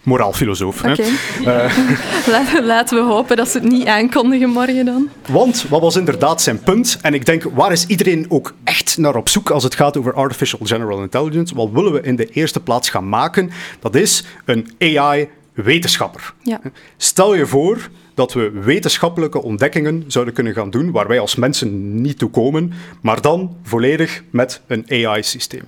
moraalfilosoof. 0.02 0.78
Okay. 0.78 1.08
Uh, 1.40 1.78
Laten 2.62 2.96
we 2.96 3.12
hopen 3.12 3.36
dat 3.36 3.48
ze 3.48 3.58
het 3.58 3.68
niet 3.68 3.86
aankondigen 3.86 4.48
morgen 4.48 4.84
dan. 4.84 5.08
Want 5.28 5.64
wat 5.68 5.80
was 5.80 5.96
inderdaad 5.96 6.42
zijn 6.42 6.60
punt? 6.60 6.98
En 7.02 7.14
ik 7.14 7.26
denk, 7.26 7.42
waar 7.42 7.72
is 7.72 7.86
iedereen 7.86 8.26
ook 8.28 8.54
echt 8.64 8.98
naar 8.98 9.16
op 9.16 9.28
zoek 9.28 9.50
als 9.50 9.64
het 9.64 9.74
gaat 9.74 9.96
over 9.96 10.14
artificial 10.14 10.60
general 10.62 11.02
intelligence? 11.02 11.54
Wat 11.54 11.70
willen 11.72 11.92
we 11.92 12.00
in 12.00 12.16
de 12.16 12.26
eerste 12.26 12.60
plaats 12.60 12.90
gaan 12.90 13.08
maken? 13.08 13.50
Dat 13.80 13.94
is 13.94 14.24
een 14.44 14.70
AI-wetenschapper. 14.78 16.34
Ja. 16.42 16.60
Stel 16.96 17.34
je 17.34 17.46
voor 17.46 17.88
dat 18.14 18.32
we 18.32 18.50
wetenschappelijke 18.50 19.42
ontdekkingen 19.42 20.04
zouden 20.06 20.34
kunnen 20.34 20.52
gaan 20.52 20.70
doen 20.70 20.90
waar 20.90 21.08
wij 21.08 21.20
als 21.20 21.34
mensen 21.34 22.00
niet 22.00 22.18
toe 22.18 22.30
komen, 22.30 22.72
maar 23.00 23.20
dan 23.20 23.56
volledig 23.62 24.22
met 24.30 24.60
een 24.66 24.84
AI-systeem 24.88 25.62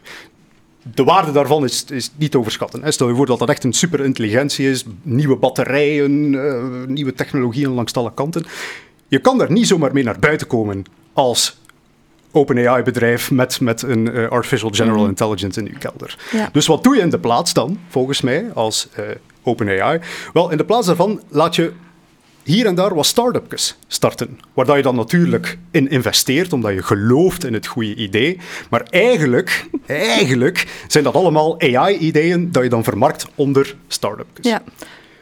de 0.92 1.04
waarde 1.04 1.32
daarvan 1.32 1.64
is, 1.64 1.84
is 1.84 2.10
niet 2.16 2.30
te 2.30 2.38
overschatten. 2.38 2.92
Stel 2.92 3.08
je 3.08 3.14
voor 3.14 3.26
dat 3.26 3.38
dat 3.38 3.48
echt 3.48 3.64
een 3.64 3.72
superintelligentie 3.72 4.70
is, 4.70 4.84
nieuwe 5.02 5.36
batterijen, 5.36 6.32
uh, 6.32 6.86
nieuwe 6.86 7.12
technologieën 7.12 7.70
langs 7.70 7.92
alle 7.92 8.14
kanten. 8.14 8.44
Je 9.08 9.18
kan 9.18 9.38
daar 9.38 9.52
niet 9.52 9.66
zomaar 9.66 9.92
mee 9.92 10.04
naar 10.04 10.18
buiten 10.18 10.46
komen 10.46 10.84
als 11.12 11.58
OpenAI-bedrijf 12.32 13.30
met, 13.30 13.60
met 13.60 13.82
een 13.82 14.14
uh, 14.14 14.28
artificial 14.28 14.70
general 14.70 15.00
mhm. 15.00 15.08
intelligence 15.08 15.60
in 15.60 15.66
je 15.66 15.78
kelder. 15.78 16.18
Dus 16.52 16.66
wat 16.66 16.84
doe 16.84 16.96
je 16.96 17.00
in 17.00 17.10
de 17.10 17.18
plaats 17.18 17.52
dan, 17.52 17.78
volgens 17.88 18.20
mij, 18.20 18.52
als 18.54 18.88
uh, 18.98 19.04
OpenAI? 19.42 20.00
Wel, 20.32 20.50
in 20.50 20.56
de 20.56 20.64
plaats 20.64 20.86
daarvan 20.86 21.20
laat 21.28 21.54
je 21.54 21.72
hier 22.44 22.66
en 22.66 22.74
daar 22.74 22.94
wat 22.94 23.07
start-upjes 23.07 23.76
starten. 23.87 24.40
Waar 24.54 24.64
dat 24.64 24.76
je 24.76 24.83
dan 24.83 24.96
natuurlijk 24.96 25.59
in 25.70 25.90
investeert, 25.90 26.52
omdat 26.52 26.72
je 26.72 26.83
gelooft 26.83 27.44
in 27.44 27.52
het 27.52 27.66
goede 27.66 27.94
idee. 27.94 28.38
Maar 28.70 28.83
eigenlijk, 28.90 29.66
eigenlijk 29.87 30.66
zijn 30.88 31.04
dat 31.04 31.14
allemaal 31.14 31.61
AI-ideeën 31.61 32.52
dat 32.52 32.62
je 32.62 32.68
dan 32.68 32.85
vermarkt 32.85 33.26
onder 33.35 33.76
start-upjes. 33.88 34.46
Ja. 34.46 34.62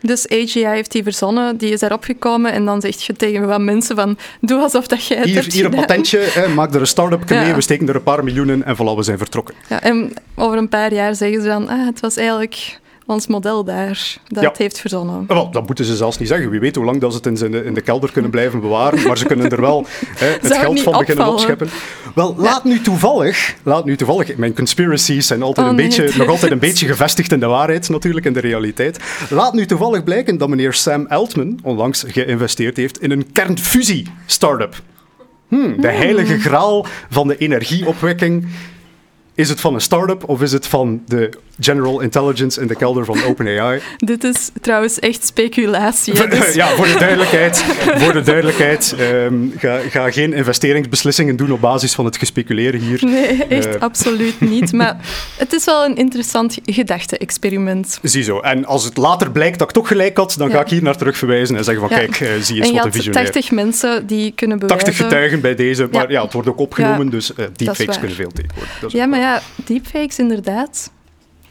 Dus 0.02 0.28
AGI 0.28 0.66
heeft 0.66 0.92
die 0.92 1.02
verzonnen, 1.02 1.56
die 1.56 1.72
is 1.72 1.80
erop 1.80 2.04
gekomen 2.04 2.52
en 2.52 2.64
dan 2.64 2.80
zegt 2.80 3.02
je 3.02 3.12
tegen 3.12 3.46
wat 3.46 3.60
mensen 3.60 3.96
van 3.96 4.18
doe 4.40 4.60
alsof 4.60 4.86
dat 4.86 5.06
jij 5.06 5.16
het 5.16 5.26
Hier, 5.26 5.34
hebt 5.34 5.52
hier 5.52 5.64
een 5.64 5.70
patentje, 5.70 6.18
hè, 6.18 6.48
maak 6.48 6.74
er 6.74 6.80
een 6.80 6.86
start-up 6.86 7.30
mee, 7.30 7.54
we 7.54 7.60
steken 7.60 7.88
er 7.88 7.94
een 7.94 8.02
paar 8.02 8.24
miljoenen 8.24 8.64
en 8.64 8.76
voilà, 8.76 8.96
we 8.96 9.02
zijn 9.02 9.18
vertrokken. 9.18 9.54
Ja, 9.68 9.82
en 9.82 10.12
over 10.34 10.58
een 10.58 10.68
paar 10.68 10.94
jaar 10.94 11.14
zeggen 11.14 11.42
ze 11.42 11.48
dan, 11.48 11.68
ah, 11.68 11.86
het 11.86 12.00
was 12.00 12.16
eigenlijk 12.16 12.80
ons 13.06 13.26
model 13.26 13.64
daar 13.64 14.16
dat 14.28 14.42
Ja. 14.42 14.48
het 14.48 14.58
heeft 14.58 14.80
verzonnen. 14.80 15.24
Wel, 15.26 15.50
dat 15.50 15.66
moeten 15.66 15.84
ze 15.84 15.96
zelfs 15.96 16.18
niet 16.18 16.28
zeggen. 16.28 16.50
Wie 16.50 16.60
weet 16.60 16.76
hoe 16.76 16.84
lang 16.84 17.00
dat 17.00 17.10
ze 17.10 17.16
het 17.16 17.26
in, 17.26 17.36
zijn, 17.36 17.64
in 17.64 17.74
de 17.74 17.80
kelder 17.80 18.12
kunnen 18.12 18.30
blijven 18.30 18.60
bewaren. 18.60 19.06
Maar 19.06 19.18
ze 19.18 19.26
kunnen 19.26 19.50
er 19.50 19.60
wel 19.60 19.86
hè, 20.16 20.26
het 20.26 20.46
Zou 20.46 20.60
geld 20.60 20.80
van 20.80 20.92
beginnen 20.92 21.26
opvallen? 21.26 21.32
opscheppen. 21.32 21.68
Wel, 22.14 22.34
laat 22.38 22.64
nu 22.64 22.80
toevallig... 22.80 23.54
Laat 23.62 23.84
nu 23.84 23.96
toevallig... 23.96 24.36
Mijn 24.36 24.54
conspiracies 24.54 25.26
zijn 25.26 25.42
altijd 25.42 25.66
Oh, 25.66 25.72
een 25.72 25.78
nee, 25.78 25.88
beetje, 25.88 26.18
nog 26.18 26.28
altijd 26.34 26.52
een 26.52 26.58
beetje 26.58 26.86
gevestigd 26.86 27.32
in 27.32 27.40
de 27.40 27.46
waarheid, 27.46 27.88
natuurlijk, 27.88 28.26
in 28.26 28.32
de 28.32 28.40
realiteit. 28.40 28.98
Laat 29.30 29.52
nu 29.54 29.66
toevallig 29.66 30.04
blijken 30.04 30.38
dat 30.38 30.48
meneer 30.48 30.72
Sam 30.72 31.06
Altman 31.08 31.58
onlangs 31.62 32.04
geïnvesteerd 32.06 32.76
heeft 32.76 33.00
in 33.02 33.10
een 33.10 33.32
kernfusie-startup. 33.32 34.80
Hmm, 35.48 35.80
de 35.80 35.88
heilige 35.88 36.38
graal 36.38 36.86
van 37.10 37.28
de 37.28 37.36
energieopwekking. 37.36 38.46
Is 39.42 39.48
het 39.48 39.60
van 39.60 39.74
een 39.74 39.80
start-up 39.80 40.28
of 40.28 40.42
is 40.42 40.52
het 40.52 40.66
van 40.66 41.02
de 41.06 41.30
General 41.60 42.00
Intelligence 42.00 42.60
in 42.60 42.66
de 42.66 42.76
kelder 42.76 43.04
van 43.04 43.22
OpenAI? 43.24 43.80
Dit 43.96 44.24
is 44.24 44.50
trouwens 44.60 44.98
echt 44.98 45.26
speculatie. 45.26 46.28
dus- 46.28 46.54
Ja, 46.54 46.66
voor 46.68 46.86
de 46.86 46.96
duidelijkheid, 46.98 47.58
voor 47.96 48.12
de 48.12 48.22
duidelijkheid 48.22 48.94
ehm, 48.98 49.34
ga, 49.58 49.78
ga 49.90 50.10
geen 50.10 50.32
investeringsbeslissingen 50.32 51.36
doen 51.36 51.52
op 51.52 51.60
basis 51.60 51.94
van 51.94 52.04
het 52.04 52.16
gespeculeren 52.16 52.80
hier. 52.80 53.04
Nee, 53.04 53.44
echt 53.44 53.66
Eh. 53.74 53.80
absoluut 53.80 54.40
niet. 54.40 54.72
Maar 54.82 54.96
het 55.36 55.52
is 55.52 55.64
wel 55.64 55.84
een 55.84 55.96
interessant 55.96 56.58
gedachte-experiment. 56.64 57.98
Ziezo. 58.02 58.40
En 58.40 58.64
als 58.64 58.84
het 58.84 58.96
later 58.96 59.30
blijkt 59.30 59.58
dat 59.58 59.68
ik 59.68 59.74
toch 59.74 59.88
gelijk 59.88 60.16
had, 60.16 60.34
dan 60.38 60.50
ga 60.50 60.56
Ja. 60.56 60.60
ik 60.62 60.68
hier 60.68 60.82
naar 60.82 60.96
terug 60.96 61.16
verwijzen 61.16 61.56
en 61.56 61.64
zeggen 61.64 61.88
van 61.88 61.98
Ja. 61.98 62.04
kijk, 62.06 62.20
eh, 62.20 62.28
zie 62.40 62.56
eens 62.56 62.68
En 62.68 62.74
wat 62.74 62.84
een 62.84 62.92
visionair. 62.92 63.24
80 63.24 63.50
mensen 63.50 64.06
die 64.06 64.32
kunnen 64.36 64.58
bewijzen... 64.58 64.86
80 64.86 65.04
getuigen 65.06 65.40
bij 65.40 65.54
deze, 65.54 65.88
maar 65.92 66.02
ja, 66.02 66.10
Ja. 66.18 66.22
het 66.22 66.32
wordt 66.32 66.48
ook 66.48 66.58
opgenomen, 66.58 67.04
Ja, 67.04 67.10
dus 67.10 67.34
eh, 67.34 67.44
deepfakes 67.56 67.98
kunnen 67.98 68.16
veel 68.16 68.30
tegenwoordig. 68.34 68.92
Ja, 68.92 69.06
maar 69.06 69.20
waar. 69.20 69.31
Ja, 69.32 69.40
deepfakes 69.64 70.18
inderdaad. 70.18 70.90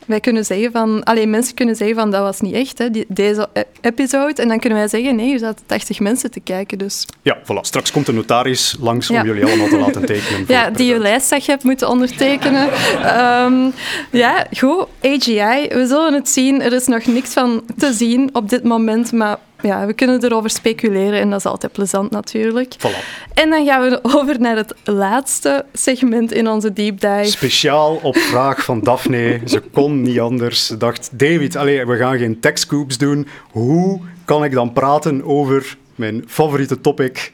Wij 0.05 0.19
kunnen 0.19 0.45
zeggen 0.45 0.71
van... 0.71 1.03
Alleen 1.03 1.29
mensen 1.29 1.55
kunnen 1.55 1.75
zeggen 1.75 1.95
van 1.95 2.11
dat 2.11 2.21
was 2.21 2.39
niet 2.41 2.53
echt, 2.53 2.77
hè, 2.77 2.89
die, 2.91 3.05
deze 3.07 3.49
e- 3.53 3.63
episode. 3.81 4.41
En 4.41 4.47
dan 4.47 4.59
kunnen 4.59 4.79
wij 4.79 4.87
zeggen, 4.87 5.15
nee, 5.15 5.33
er 5.33 5.39
zaten 5.39 5.65
80 5.65 5.99
mensen 5.99 6.31
te 6.31 6.39
kijken, 6.39 6.77
dus... 6.77 7.05
Ja, 7.21 7.37
voilà. 7.37 7.61
Straks 7.61 7.91
komt 7.91 8.05
de 8.05 8.13
notaris 8.13 8.75
langs 8.79 9.09
om 9.09 9.23
jullie 9.25 9.45
allemaal 9.45 9.67
te 9.67 9.77
laten 9.77 10.05
tekenen. 10.13 10.45
Ja, 10.47 10.69
die 10.69 10.85
je 10.85 10.93
present. 10.93 11.01
lijst 11.01 11.29
dat 11.29 11.45
je 11.45 11.51
hebt 11.51 11.63
moeten 11.63 11.89
ondertekenen. 11.89 12.69
Ehm, 13.03 13.69
ja, 14.11 14.45
goed, 14.57 14.85
AGI, 15.01 15.67
we 15.67 15.85
zullen 15.87 16.13
het 16.13 16.29
zien. 16.29 16.61
Er 16.61 16.73
is 16.73 16.87
nog 16.87 17.05
niks 17.05 17.33
van 17.33 17.63
te 17.77 17.93
zien 17.93 18.29
op 18.33 18.49
dit 18.49 18.63
moment, 18.63 19.11
maar 19.11 19.37
ja, 19.61 19.85
we 19.85 19.93
kunnen 19.93 20.23
erover 20.23 20.49
speculeren 20.49 21.19
en 21.19 21.29
dat 21.29 21.39
is 21.39 21.45
altijd 21.45 21.71
plezant 21.71 22.11
natuurlijk. 22.11 22.75
Voilà. 22.77 23.29
En 23.33 23.49
dan 23.49 23.65
gaan 23.65 23.81
we 23.81 23.99
over 24.17 24.39
naar 24.39 24.55
het 24.55 24.75
laatste 24.83 25.65
segment 25.73 26.33
in 26.33 26.47
onze 26.47 26.73
deep 26.73 26.99
dive. 26.99 27.23
Speciaal 27.25 27.95
op 27.95 28.17
vraag 28.17 28.63
van 28.63 28.79
Daphne. 28.81 29.39
Ze 29.45 29.59
kon 29.59 30.01
niet 30.01 30.19
anders. 30.19 30.65
Ze 30.65 30.77
dacht, 30.77 31.09
David, 31.13 31.55
allee, 31.55 31.85
we 31.85 31.97
gaan 31.97 32.17
geen 32.17 32.39
techscoops 32.39 32.97
doen. 32.97 33.27
Hoe 33.51 33.99
kan 34.25 34.43
ik 34.43 34.51
dan 34.51 34.73
praten 34.73 35.23
over 35.23 35.77
mijn 35.95 36.23
favoriete 36.27 36.81
topic 36.81 37.31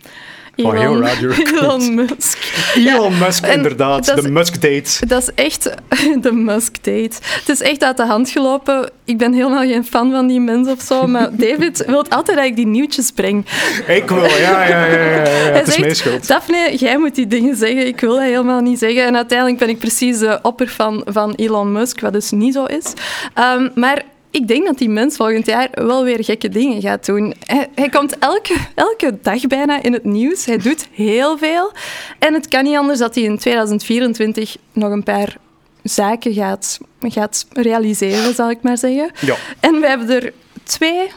van 0.65 0.75
heel 0.75 1.03
Elon, 1.03 1.33
Elon 1.61 1.95
Musk. 1.95 2.37
Elon 2.75 3.17
Musk, 3.17 3.45
inderdaad. 3.45 4.17
is- 4.17 4.23
De 4.23 4.29
Musk-date. 4.31 5.05
Dat 5.07 5.21
is 5.21 5.29
echt 5.35 5.63
de 6.25 6.31
Musk-date. 6.31 7.15
Het 7.21 7.49
is 7.49 7.61
echt 7.61 7.83
uit 7.83 7.97
de 7.97 8.05
hand 8.05 8.29
gelopen. 8.29 8.89
Ik 9.05 9.17
ben 9.17 9.33
helemaal 9.33 9.61
geen 9.63 9.85
fan 9.85 10.11
van 10.11 10.27
die 10.27 10.39
mens 10.39 10.67
of 10.67 10.81
zo, 10.81 11.07
maar 11.07 11.29
David 11.45 11.83
wil 11.87 12.05
altijd 12.09 12.37
dat 12.37 12.45
ik 12.45 12.55
die 12.55 12.67
nieuwtjes 12.67 13.11
breng. 13.11 13.45
Ik 13.87 14.09
wil, 14.09 14.23
ja, 14.25 14.65
ja, 14.67 14.85
ja. 14.85 14.85
ja. 14.85 14.95
Hij 14.95 15.61
is 15.61 15.97
zegt. 15.97 16.27
Daphne, 16.27 16.75
jij 16.77 16.97
moet 16.97 17.15
die 17.15 17.27
dingen 17.27 17.55
zeggen. 17.55 17.87
Ik 17.87 17.99
wil 17.99 18.13
dat 18.13 18.21
helemaal 18.23 18.61
niet 18.61 18.79
zeggen. 18.79 19.05
En 19.05 19.15
uiteindelijk 19.15 19.59
ben 19.59 19.69
ik 19.69 19.79
precies 19.79 20.17
de 20.19 20.39
opperfan 20.41 21.01
van 21.05 21.33
Elon 21.35 21.71
Musk, 21.71 21.99
wat 21.99 22.13
dus 22.13 22.31
niet 22.31 22.53
zo 22.53 22.63
is. 22.65 22.93
Ehm, 23.33 23.69
maar 23.75 24.01
ik 24.31 24.47
denk 24.47 24.65
dat 24.65 24.77
die 24.77 24.89
mens 24.89 25.15
volgend 25.15 25.45
jaar 25.45 25.69
wel 25.71 26.03
weer 26.03 26.23
gekke 26.23 26.49
dingen 26.49 26.81
gaat 26.81 27.05
doen. 27.05 27.33
Hij, 27.45 27.67
hij 27.75 27.89
komt 27.89 28.17
elke, 28.17 28.55
elke 28.75 29.17
dag 29.21 29.47
bijna 29.47 29.83
in 29.83 29.93
het 29.93 30.03
nieuws. 30.03 30.45
Hij 30.45 30.57
doet 30.57 30.87
heel 30.91 31.37
veel. 31.37 31.71
En 32.19 32.33
het 32.33 32.47
kan 32.47 32.63
niet 32.63 32.77
anders 32.77 32.99
dat 32.99 33.15
hij 33.15 33.23
in 33.23 33.37
2024 33.37 34.57
nog 34.73 34.91
een 34.91 35.03
paar 35.03 35.37
zaken 35.83 36.33
gaat, 36.33 36.77
gaat 37.01 37.45
realiseren, 37.51 38.35
zal 38.35 38.49
ik 38.49 38.61
maar 38.61 38.77
zeggen. 38.77 39.11
Ja. 39.19 39.35
En 39.59 39.79
we 39.79 39.87
hebben 39.87 40.09
er 40.09 40.33
twee 40.63 41.11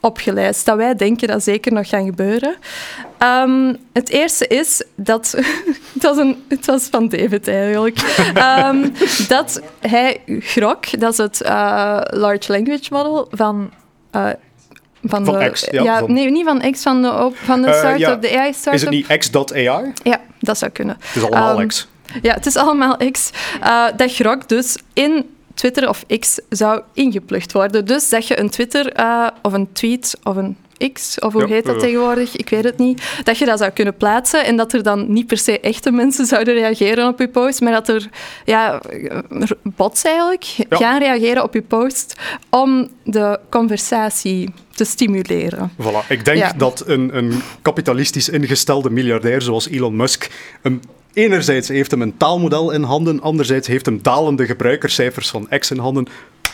opgelijst 0.00 0.64
dat 0.66 0.76
wij 0.76 0.94
denken 0.94 1.28
dat 1.28 1.42
zeker 1.42 1.72
nog 1.72 1.88
gaan 1.88 2.04
gebeuren. 2.04 2.56
Ehm, 3.18 3.74
het 3.92 4.08
eerste 4.08 4.46
is 4.46 4.82
dat... 4.94 5.30
het, 5.94 6.02
was 6.02 6.16
een, 6.16 6.44
het 6.48 6.66
was 6.66 6.88
van 6.90 7.08
David 7.08 7.48
eigenlijk. 7.48 7.98
Ehm, 8.34 8.88
dat 9.28 9.60
hij 9.80 10.20
Grok, 10.40 11.00
dat 11.00 11.12
is 11.12 11.18
het 11.18 11.40
eh, 11.40 12.00
Large 12.04 12.52
Language 12.52 12.86
Model 12.90 13.28
van... 13.30 13.70
eh, 14.10 14.26
van, 15.04 15.24
Van 15.24 15.38
de, 15.38 15.50
X, 15.50 15.66
ja, 15.70 15.98
van- 15.98 16.12
Nee, 16.12 16.30
niet 16.30 16.44
van 16.44 16.70
X, 16.72 16.82
van 16.82 17.02
de, 17.02 17.30
van 17.34 17.62
de 17.62 17.68
Eh, 17.68 17.74
startup, 17.78 17.98
ja. 18.00 18.14
de 18.16 18.38
AI-startup. 18.38 18.72
Is 18.74 18.80
het 18.80 18.90
niet 18.90 19.06
x.ai? 19.18 19.92
Ja, 20.02 20.20
dat 20.40 20.58
zou 20.58 20.70
kunnen. 20.70 20.96
Het 21.00 21.16
is 21.16 21.22
allemaal 21.22 21.58
Ehm, 21.58 21.66
x. 21.66 21.88
Ja, 22.22 22.34
het 22.34 22.46
is 22.46 22.56
allemaal 22.56 22.96
X. 23.10 23.30
Dat 23.96 24.14
Grok 24.14 24.48
dus 24.48 24.76
in 24.92 25.36
Twitter 25.58 25.88
of 25.88 26.04
X 26.18 26.38
zou 26.48 26.82
ingeplucht 26.94 27.52
worden. 27.52 27.84
Dus 27.84 28.08
dat 28.08 28.26
je 28.26 28.38
een 28.40 28.50
Twitter 28.50 28.92
eh, 28.92 29.26
of 29.42 29.52
een 29.52 29.72
tweet 29.72 30.18
of 30.22 30.36
een 30.36 30.56
X, 30.92 31.18
of 31.18 31.32
hoe 31.32 31.42
Ja, 31.42 31.48
heet 31.48 31.64
dat 31.64 31.78
tegenwoordig? 31.78 32.36
Ik 32.36 32.48
weet 32.48 32.64
het 32.64 32.78
niet. 32.78 33.02
Dat 33.24 33.38
je 33.38 33.44
dat 33.44 33.58
zou 33.58 33.70
kunnen 33.70 33.96
plaatsen 33.96 34.44
en 34.44 34.56
dat 34.56 34.72
er 34.72 34.82
dan 34.82 35.12
niet 35.12 35.26
per 35.26 35.38
se 35.38 35.60
echte 35.60 35.90
mensen 35.90 36.26
zouden 36.34 36.54
reageren 36.54 37.08
op 37.08 37.18
je 37.18 37.28
post, 37.28 37.60
maar 37.60 37.72
dat 37.72 37.88
er 37.88 38.08
ja, 38.44 38.80
bots 39.62 40.02
eigenlijk 40.04 40.56
gaan 40.68 40.98
reageren 40.98 41.42
op 41.42 41.54
je 41.54 41.62
post 41.62 42.14
om 42.50 42.88
de 43.04 43.38
conversatie 43.50 44.50
te 44.74 44.84
stimuleren. 44.84 45.70
Voilà. 45.82 46.06
Ik 46.08 46.24
denk 46.24 46.38
Ja. 46.38 46.52
dat 46.56 46.82
een, 46.86 47.16
een 47.16 47.42
kapitalistisch 47.62 48.28
ingestelde 48.28 48.90
miljardair 48.90 49.42
zoals 49.42 49.68
Elon 49.68 49.96
Musk 49.96 50.30
een 50.62 50.82
Enerzijds 51.18 51.68
heeft 51.68 51.90
hem 51.90 52.02
een 52.02 52.16
taalmodel 52.16 52.70
in 52.70 52.82
handen, 52.82 53.20
anderzijds 53.20 53.66
heeft 53.68 53.86
hem 53.86 53.98
dalende 54.02 54.46
gebruikerscijfers 54.46 55.28
van 55.28 55.48
X 55.58 55.70
in 55.70 55.78
handen. 55.78 56.06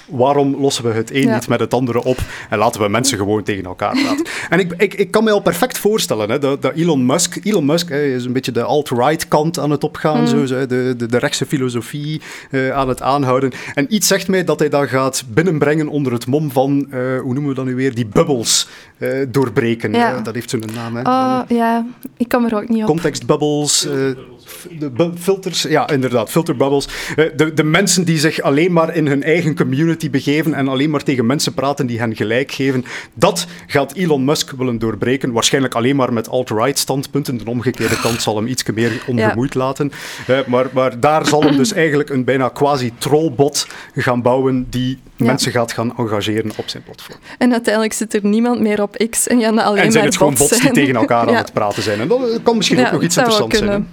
Waarom 0.09 0.57
lossen 0.61 0.85
we 0.85 0.91
het 0.91 1.11
een 1.15 1.23
Ja. 1.23 1.35
niet 1.35 1.49
met 1.49 1.61
het 1.61 1.75
andere 1.75 2.05
op 2.05 2.17
en 2.51 2.59
laten 2.59 2.81
we 2.81 2.89
mensen 2.89 3.19
gewoon 3.19 3.43
tegen 3.43 3.65
elkaar 3.65 3.93
praten? 4.03 4.27
En 4.51 4.59
ik, 4.59 4.73
ik, 4.77 4.95
ik 4.95 5.11
kan 5.11 5.25
me 5.25 5.31
al 5.31 5.41
perfect 5.41 5.79
voorstellen 5.79 6.31
hè, 6.31 6.39
dat, 6.39 6.63
dat 6.63 6.75
Elon 6.75 7.07
Musk, 7.07 7.39
Elon 7.43 7.65
Musk 7.65 7.89
hè, 7.89 8.05
is 8.05 8.25
een 8.25 8.33
beetje 8.33 8.53
de 8.53 8.63
alt-right 8.63 9.29
kant 9.29 9.59
aan 9.59 9.71
het 9.71 9.85
opgaan, 9.85 10.29
zo, 10.29 10.47
zo, 10.47 10.67
de, 10.67 10.95
de, 10.97 11.07
de 11.07 11.19
rechtse 11.19 11.47
filosofie 11.47 12.21
eh, 12.51 12.71
aan 12.71 12.89
het 12.89 13.03
aanhouden. 13.03 13.53
En 13.75 13.95
iets 13.95 14.07
zegt 14.07 14.29
mij 14.29 14.45
dat 14.45 14.59
hij 14.59 14.69
dat 14.69 14.89
gaat 14.89 15.25
binnenbrengen 15.29 15.89
onder 15.89 16.13
het 16.13 16.27
mom 16.27 16.51
van, 16.51 16.87
eh, 16.91 16.99
hoe 17.21 17.33
noemen 17.33 17.49
we 17.49 17.55
dat 17.55 17.65
nu 17.65 17.75
weer, 17.75 17.95
die 17.95 18.07
bubbels 18.07 18.69
eh, 18.99 19.09
doorbreken. 19.29 19.93
Ja. 19.93 20.21
Dat 20.21 20.35
heeft 20.35 20.51
zo'n 20.51 20.63
naam. 20.75 20.97
Hè? 20.97 21.03
Oh, 21.03 21.41
ja, 21.49 21.87
ik 22.17 22.29
kom 22.29 22.45
er 22.45 22.55
ook 22.57 22.69
niet 22.69 22.81
op. 22.83 22.87
Contextbubbles, 22.89 23.81
f- 23.91 24.34
de 24.79 25.11
filters, 25.19 25.63
ja, 25.63 25.89
inderdaad, 25.89 26.31
filterbubbles. 26.31 26.89
Eh, 27.17 27.25
de, 27.37 27.55
de 27.55 27.65
mensen 27.65 28.05
die 28.05 28.19
zich 28.19 28.41
alleen 28.41 28.73
maar 28.73 28.97
in 28.97 29.07
hun 29.07 29.23
eigen 29.23 29.57
community 29.57 30.11
begeven 30.11 30.55
en 30.55 30.69
alleen 30.69 30.91
maar 30.91 31.03
tegen 31.03 31.27
mensen 31.27 31.55
praten 31.55 31.87
die 31.87 31.99
hen 31.99 32.17
gelijk 32.17 32.53
geven, 32.53 32.85
dat 33.15 33.47
gaat 33.67 33.93
Elon 33.95 34.25
Musk 34.25 34.51
willen 34.51 34.79
doorbreken. 34.79 35.33
Waarschijnlijk 35.33 35.75
alleen 35.75 35.97
maar 35.97 36.13
met 36.13 36.29
alt-right 36.29 36.79
standpunten. 36.79 37.39
De 37.39 37.51
omgekeerde 37.51 38.01
kant 38.01 38.23
zal 38.23 38.37
hem 38.37 38.47
iets 38.47 38.63
meer 38.75 39.03
ongemoeid 39.07 39.55
laten. 39.55 39.93
Eh, 40.27 40.39
maar, 40.47 40.67
maar 40.73 41.01
daar 41.01 41.27
zal 41.27 41.43
hem 41.43 41.57
dus 41.57 41.73
eigenlijk 41.73 42.11
een 42.11 42.25
bijna 42.25 42.49
quasi-trollbot 42.49 43.67
gaan 43.95 44.23
bouwen 44.23 44.67
die 44.71 44.99
Ja. 45.17 45.25
mensen 45.25 45.53
gaat 45.53 45.73
gaan 45.73 45.97
engageren 45.97 46.51
op 46.57 46.69
zijn 46.69 46.83
platform. 46.83 47.19
En 47.39 47.53
uiteindelijk 47.53 47.95
zit 47.95 48.15
er 48.15 48.21
niemand 48.23 48.61
meer 48.61 48.83
op 48.83 49.07
X 49.11 49.27
en 49.27 49.41
gaan 49.41 49.59
alleen 49.59 49.83
En 49.83 49.93
zijn 49.93 49.95
maar 49.95 50.05
het 50.05 50.17
gewoon 50.17 50.35
bots 50.35 50.51
bots 50.51 50.63
die 50.63 50.73
tegen 50.73 50.97
elkaar 50.97 51.27
aan 51.27 51.33
Ja. 51.33 51.39
het 51.39 51.53
praten 51.53 51.83
zijn. 51.83 52.01
En 52.01 52.09
dat 52.09 52.41
kan 52.43 52.57
misschien 52.57 52.87
ook 52.87 52.93
nog 52.93 53.03
iets 53.03 53.17
interessants 53.17 53.59
zijn. 53.59 53.89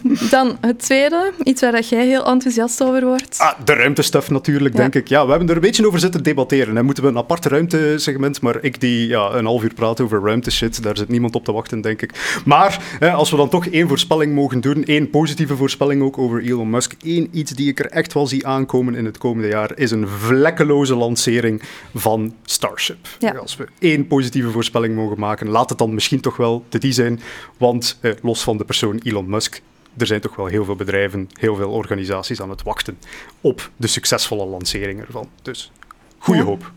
Dan 0.30 0.56
het 0.60 0.78
tweede, 0.78 1.32
iets 1.42 1.60
waar 1.60 1.72
dat 1.72 1.88
jij 1.88 2.06
heel 2.06 2.26
enthousiast 2.26 2.82
over 2.82 3.04
wordt. 3.04 3.38
Ah, 3.38 3.52
de 3.64 3.72
ruimtestuff 3.72 4.30
natuurlijk, 4.30 4.76
denk 4.76 4.94
ik. 4.94 5.08
Ja, 5.08 5.24
we 5.24 5.30
hebben 5.30 5.48
er 5.48 5.54
een 5.54 5.60
beetje 5.60 5.86
over 5.86 6.00
zitten 6.00 6.22
debatteren. 6.22 6.76
Hè. 6.76 6.82
Moeten 6.82 7.02
we 7.02 7.08
een 7.08 7.16
apart 7.16 7.44
ruimtesegment, 7.44 8.40
maar 8.40 8.58
ik 8.60 8.80
die 8.80 9.08
ja, 9.08 9.30
een 9.32 9.44
half 9.44 9.62
uur 9.62 9.74
praat 9.74 10.00
over 10.00 10.22
ruimteshit, 10.22 10.82
daar 10.82 10.96
zit 10.96 11.08
niemand 11.08 11.34
op 11.34 11.44
te 11.44 11.52
wachten, 11.52 11.80
denk 11.80 12.02
ik. 12.02 12.40
Maar 12.44 12.82
hè, 12.98 13.10
als 13.10 13.30
we 13.30 13.36
dan 13.36 13.48
toch 13.48 13.66
één 13.66 13.88
voorspelling 13.88 14.34
mogen 14.34 14.60
doen, 14.60 14.84
één 14.84 15.10
positieve 15.10 15.56
voorspelling 15.56 16.02
ook 16.02 16.18
over 16.18 16.42
Elon 16.42 16.70
Musk, 16.70 16.94
één 17.02 17.28
iets 17.32 17.52
die 17.52 17.68
ik 17.68 17.78
er 17.78 17.86
echt 17.86 18.12
wel 18.12 18.26
zie 18.26 18.46
aankomen 18.46 18.94
in 18.94 19.04
het 19.04 19.18
komende 19.18 19.48
jaar, 19.48 19.70
is 19.74 19.90
een 19.90 20.08
vlekkeloze 20.08 20.94
lancering 20.94 21.62
van 21.94 22.34
Starship. 22.44 23.08
Ja. 23.18 23.32
Als 23.32 23.56
we 23.56 23.66
één 23.78 24.06
positieve 24.06 24.50
voorspelling 24.50 24.94
mogen 24.94 25.18
maken, 25.18 25.48
laat 25.48 25.68
het 25.68 25.78
dan 25.78 25.94
misschien 25.94 26.20
toch 26.20 26.36
wel 26.36 26.64
de 26.68 26.78
die 26.78 26.92
zijn, 26.92 27.20
want 27.56 27.98
eh, 28.00 28.12
los 28.22 28.42
van 28.42 28.56
de 28.56 28.64
persoon 28.64 29.00
Elon 29.02 29.28
Musk, 29.28 29.62
er 29.96 30.06
zijn 30.06 30.20
toch 30.20 30.36
wel 30.36 30.46
heel 30.46 30.64
veel 30.64 30.76
bedrijven, 30.76 31.28
heel 31.40 31.56
veel 31.56 31.70
organisaties 31.70 32.40
aan 32.40 32.50
het 32.50 32.62
wachten 32.62 32.98
op 33.40 33.70
de 33.76 33.86
succesvolle 33.86 34.46
lancering 34.46 35.00
ervan. 35.00 35.28
Dus 35.42 35.72
goede 36.18 36.40
Ja. 36.40 36.46
hoop. 36.46 36.70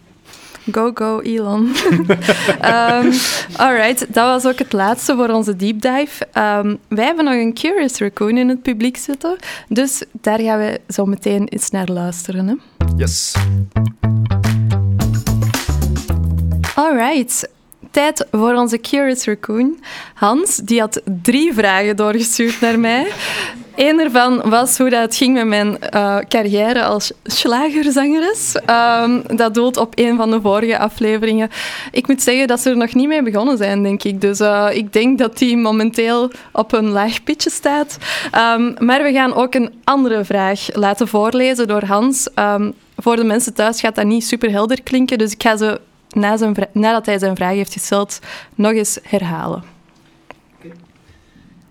Go, 0.71 0.91
go, 0.93 1.19
Elon. 1.19 1.71
Ehm 2.61 3.11
alright, 3.55 3.99
dat 4.13 4.25
was 4.43 4.45
ook 4.53 4.59
het 4.59 4.73
laatste 4.73 5.15
voor 5.15 5.29
onze 5.29 5.55
deep 5.55 5.81
dive. 5.81 6.27
Ehm, 6.31 6.75
wij 6.87 7.05
hebben 7.05 7.25
nog 7.25 7.33
een 7.33 7.53
Curious 7.53 7.97
Raccoon 7.99 8.37
in 8.37 8.49
het 8.49 8.61
publiek 8.61 8.97
zitten, 8.97 9.35
dus 9.69 10.03
daar 10.11 10.39
gaan 10.39 10.59
we 10.59 10.81
zo 10.87 11.05
meteen 11.05 11.47
eens 11.47 11.69
naar 11.69 11.87
luisteren. 11.87 12.47
Hè? 12.47 12.53
Yes. 12.97 13.35
Alright, 16.75 17.49
tijd 17.95 18.27
voor 18.31 18.53
onze 18.53 18.77
Curious 18.77 19.25
Raccoon. 19.25 19.79
Hans, 20.13 20.55
die 20.57 20.79
had 20.79 21.01
drie 21.21 21.53
vragen 21.53 21.95
doorgestuurd 21.95 22.61
naar 22.61 22.79
mij. 22.79 23.07
Eén 23.75 23.99
ervan 23.99 24.49
was 24.49 24.77
hoe 24.77 24.89
dat 24.89 25.15
ging 25.15 25.33
met 25.33 25.45
mijn 25.45 25.79
eh, 25.79 26.17
carrière 26.27 26.83
als 26.83 27.11
slagerzangeres. 27.23 28.55
Ehm, 28.65 29.21
dat 29.35 29.53
doelt 29.53 29.77
op 29.77 29.99
een 29.99 30.17
van 30.17 30.31
de 30.31 30.41
vorige 30.41 30.77
afleveringen. 30.77 31.49
Ik 31.91 32.07
moet 32.07 32.21
zeggen 32.21 32.47
dat 32.47 32.59
ze 32.59 32.69
er 32.69 32.77
nog 32.77 32.93
niet 32.93 33.07
mee 33.07 33.23
begonnen 33.23 33.57
zijn, 33.57 33.83
denk 33.83 34.03
ik. 34.03 34.21
Dus 34.21 34.39
eh, 34.39 34.67
ik 34.71 34.93
denk 34.93 35.17
dat 35.17 35.37
die 35.37 35.57
momenteel 35.57 36.31
op 36.51 36.73
een 36.73 36.89
laag 36.89 37.23
pitje 37.23 37.49
staat. 37.49 37.97
Ehm, 38.31 38.73
maar 38.85 39.03
we 39.03 39.11
gaan 39.13 39.33
ook 39.33 39.53
een 39.53 39.73
andere 39.83 40.25
vraag 40.25 40.67
laten 40.73 41.07
voorlezen 41.07 41.67
door 41.67 41.83
Hans. 41.83 42.33
Ehm, 42.33 42.71
voor 42.97 43.15
de 43.15 43.23
mensen 43.23 43.53
thuis 43.53 43.79
gaat 43.79 43.95
dat 43.95 44.05
niet 44.05 44.25
super 44.25 44.51
helder 44.51 44.83
klinken, 44.83 45.17
dus 45.17 45.31
ik 45.31 45.41
ga 45.41 45.57
ze 45.57 45.79
na 46.15 46.37
zijn 46.37 46.55
nadat 46.71 47.05
hij 47.05 47.19
zijn 47.19 47.35
vraag 47.35 47.53
heeft 47.53 47.73
gesteld 47.73 48.19
nog 48.55 48.71
eens 48.71 48.99
herhalen. 49.03 49.63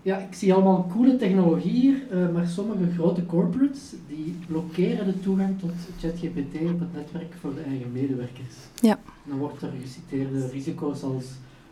Ja, 0.05 0.17
ik 0.17 0.33
zie 0.33 0.53
allemaal 0.53 0.87
coole 0.91 1.15
technologie 1.15 1.71
hier, 1.71 1.95
eh, 2.11 2.29
maar 2.33 2.47
sommige 2.47 2.91
grote 2.93 3.25
corporates 3.25 3.93
die 4.07 4.37
blokkeren 4.47 5.05
de 5.05 5.19
toegang 5.19 5.59
tot 5.59 5.71
ChatGPT 5.99 6.55
op 6.61 6.79
het 6.79 6.93
netwerk 6.93 7.33
voor 7.41 7.55
de 7.55 7.61
eigen 7.61 7.91
medewerkers. 7.91 8.55
Ja. 8.81 8.99
Dan 9.23 9.37
wordt 9.37 9.61
er 9.61 9.71
geciteerde 9.81 10.47
risico's 10.47 11.03
als 11.03 11.25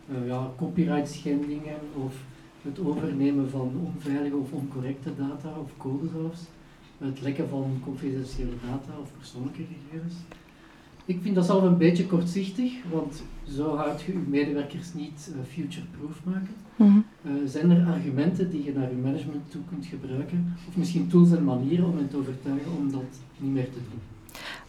eh, 0.08 0.26
ja, 0.26 0.50
copyright 0.56 1.08
schendingen 1.08 1.78
of 2.04 2.14
het 2.62 2.78
overnemen 2.86 3.50
van 3.50 3.72
onveilige 3.84 4.36
of 4.36 4.52
oncorrecte 4.52 5.10
data 5.16 5.48
of 5.62 5.70
code 5.76 6.08
zelfs, 6.12 6.40
het 6.98 7.20
lekken 7.20 7.48
van 7.48 7.80
confidentiële 7.84 8.54
data 8.70 8.98
of 9.00 9.08
persoonlijke 9.18 9.62
gegevens. 9.62 10.14
Ik 11.06 11.18
vind 11.22 11.34
dat 11.34 11.44
zelf 11.44 11.62
een 11.62 11.78
beetje 11.78 12.06
kortzichtig, 12.06 12.72
want 12.90 13.22
zo 13.48 13.76
houd 13.76 14.02
je 14.02 14.12
je 14.12 14.18
medewerkers 14.26 14.94
niet 14.94 15.30
eh, 15.32 15.54
future-proof 15.54 16.16
maken. 16.24 16.54
Mhm. 16.76 16.98
Eh, 17.22 17.32
zijn 17.46 17.70
er 17.70 17.86
argumenten 17.86 18.50
die 18.50 18.64
je 18.64 18.72
naar 18.72 18.88
je 18.88 18.96
management 18.96 19.50
toe 19.50 19.60
kunt 19.68 19.86
gebruiken? 19.86 20.56
Of 20.68 20.76
misschien 20.76 21.08
tools 21.08 21.30
en 21.30 21.44
manieren 21.44 21.84
om 21.84 21.96
hen 21.96 22.08
te 22.08 22.16
overtuigen 22.16 22.72
om 22.76 22.92
dat 22.92 23.02
niet 23.36 23.52
meer 23.52 23.64
te 23.64 23.78
doen? 23.90 24.00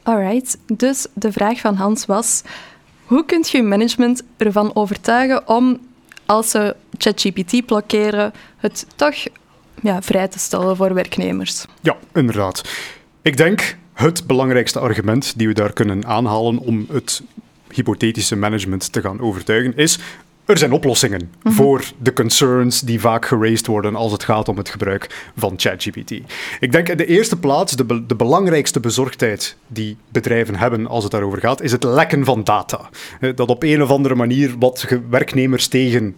Alright, 0.04 0.58
dus 0.78 1.08
de 1.14 1.32
vraag 1.32 1.60
van 1.60 1.76
Hans 1.76 2.06
was: 2.06 2.44
hoe 3.06 3.26
kunt 3.26 3.50
je 3.50 3.58
je 3.58 3.64
management 3.64 4.24
ervan 4.38 4.76
overtuigen 4.76 5.48
om, 5.48 5.80
als 6.26 6.50
ze 6.50 6.76
ChatGPT 6.98 7.66
blokkeren, 7.66 8.32
het 8.58 8.88
toch 8.96 9.16
ja, 9.82 10.02
vrij 10.02 10.28
te 10.28 10.40
stellen 10.40 10.76
voor 10.76 10.94
werknemers? 10.94 11.66
Ja, 11.82 11.98
inderdaad. 12.14 12.70
Ik 13.22 13.38
denk 13.38 13.78
het 13.96 14.28
belangrijkste 14.28 14.80
argument 14.80 15.34
die 15.38 15.48
we 15.48 15.54
daar 15.54 15.74
kunnen 15.74 16.06
aanhalen 16.06 16.58
om 16.58 16.86
het 16.92 17.22
hypothetische 17.72 18.36
management 18.36 18.92
te 18.92 19.02
gaan 19.02 19.20
overtuigen 19.20 19.76
is. 19.78 20.00
Er 20.46 20.58
zijn 20.58 20.72
oplossingen 20.72 21.32
voor 21.44 21.84
de 22.02 22.14
concerns 22.14 22.82
die 22.82 23.00
vaak 23.00 23.26
geraced 23.26 23.68
worden 23.68 23.96
als 23.96 24.12
het 24.12 24.24
gaat 24.24 24.48
om 24.50 24.58
het 24.58 24.70
gebruik 24.70 25.30
van 25.38 25.54
ChatGPT. 25.58 26.12
Ik 26.60 26.72
denk 26.72 26.90
in 26.90 26.98
de 26.98 27.06
eerste 27.06 27.38
plaats 27.38 27.76
de, 27.76 27.84
be- 27.86 28.06
de 28.06 28.16
belangrijkste 28.16 28.80
bezorgdheid 28.80 29.58
die 29.68 29.98
bedrijven 30.12 30.56
hebben 30.56 30.88
als 30.88 31.04
het 31.04 31.12
daarover 31.12 31.40
gaat, 31.40 31.62
is 31.62 31.72
het 31.72 31.84
lekken 31.84 32.26
van 32.26 32.44
data. 32.44 32.90
Eh, 33.20 33.36
Dat 33.36 33.50
op 33.50 33.64
een 33.64 33.82
of 33.84 33.90
andere 33.90 34.16
manier 34.16 34.56
wat 34.60 34.88
werknemers 35.10 35.68
tegen 35.68 36.16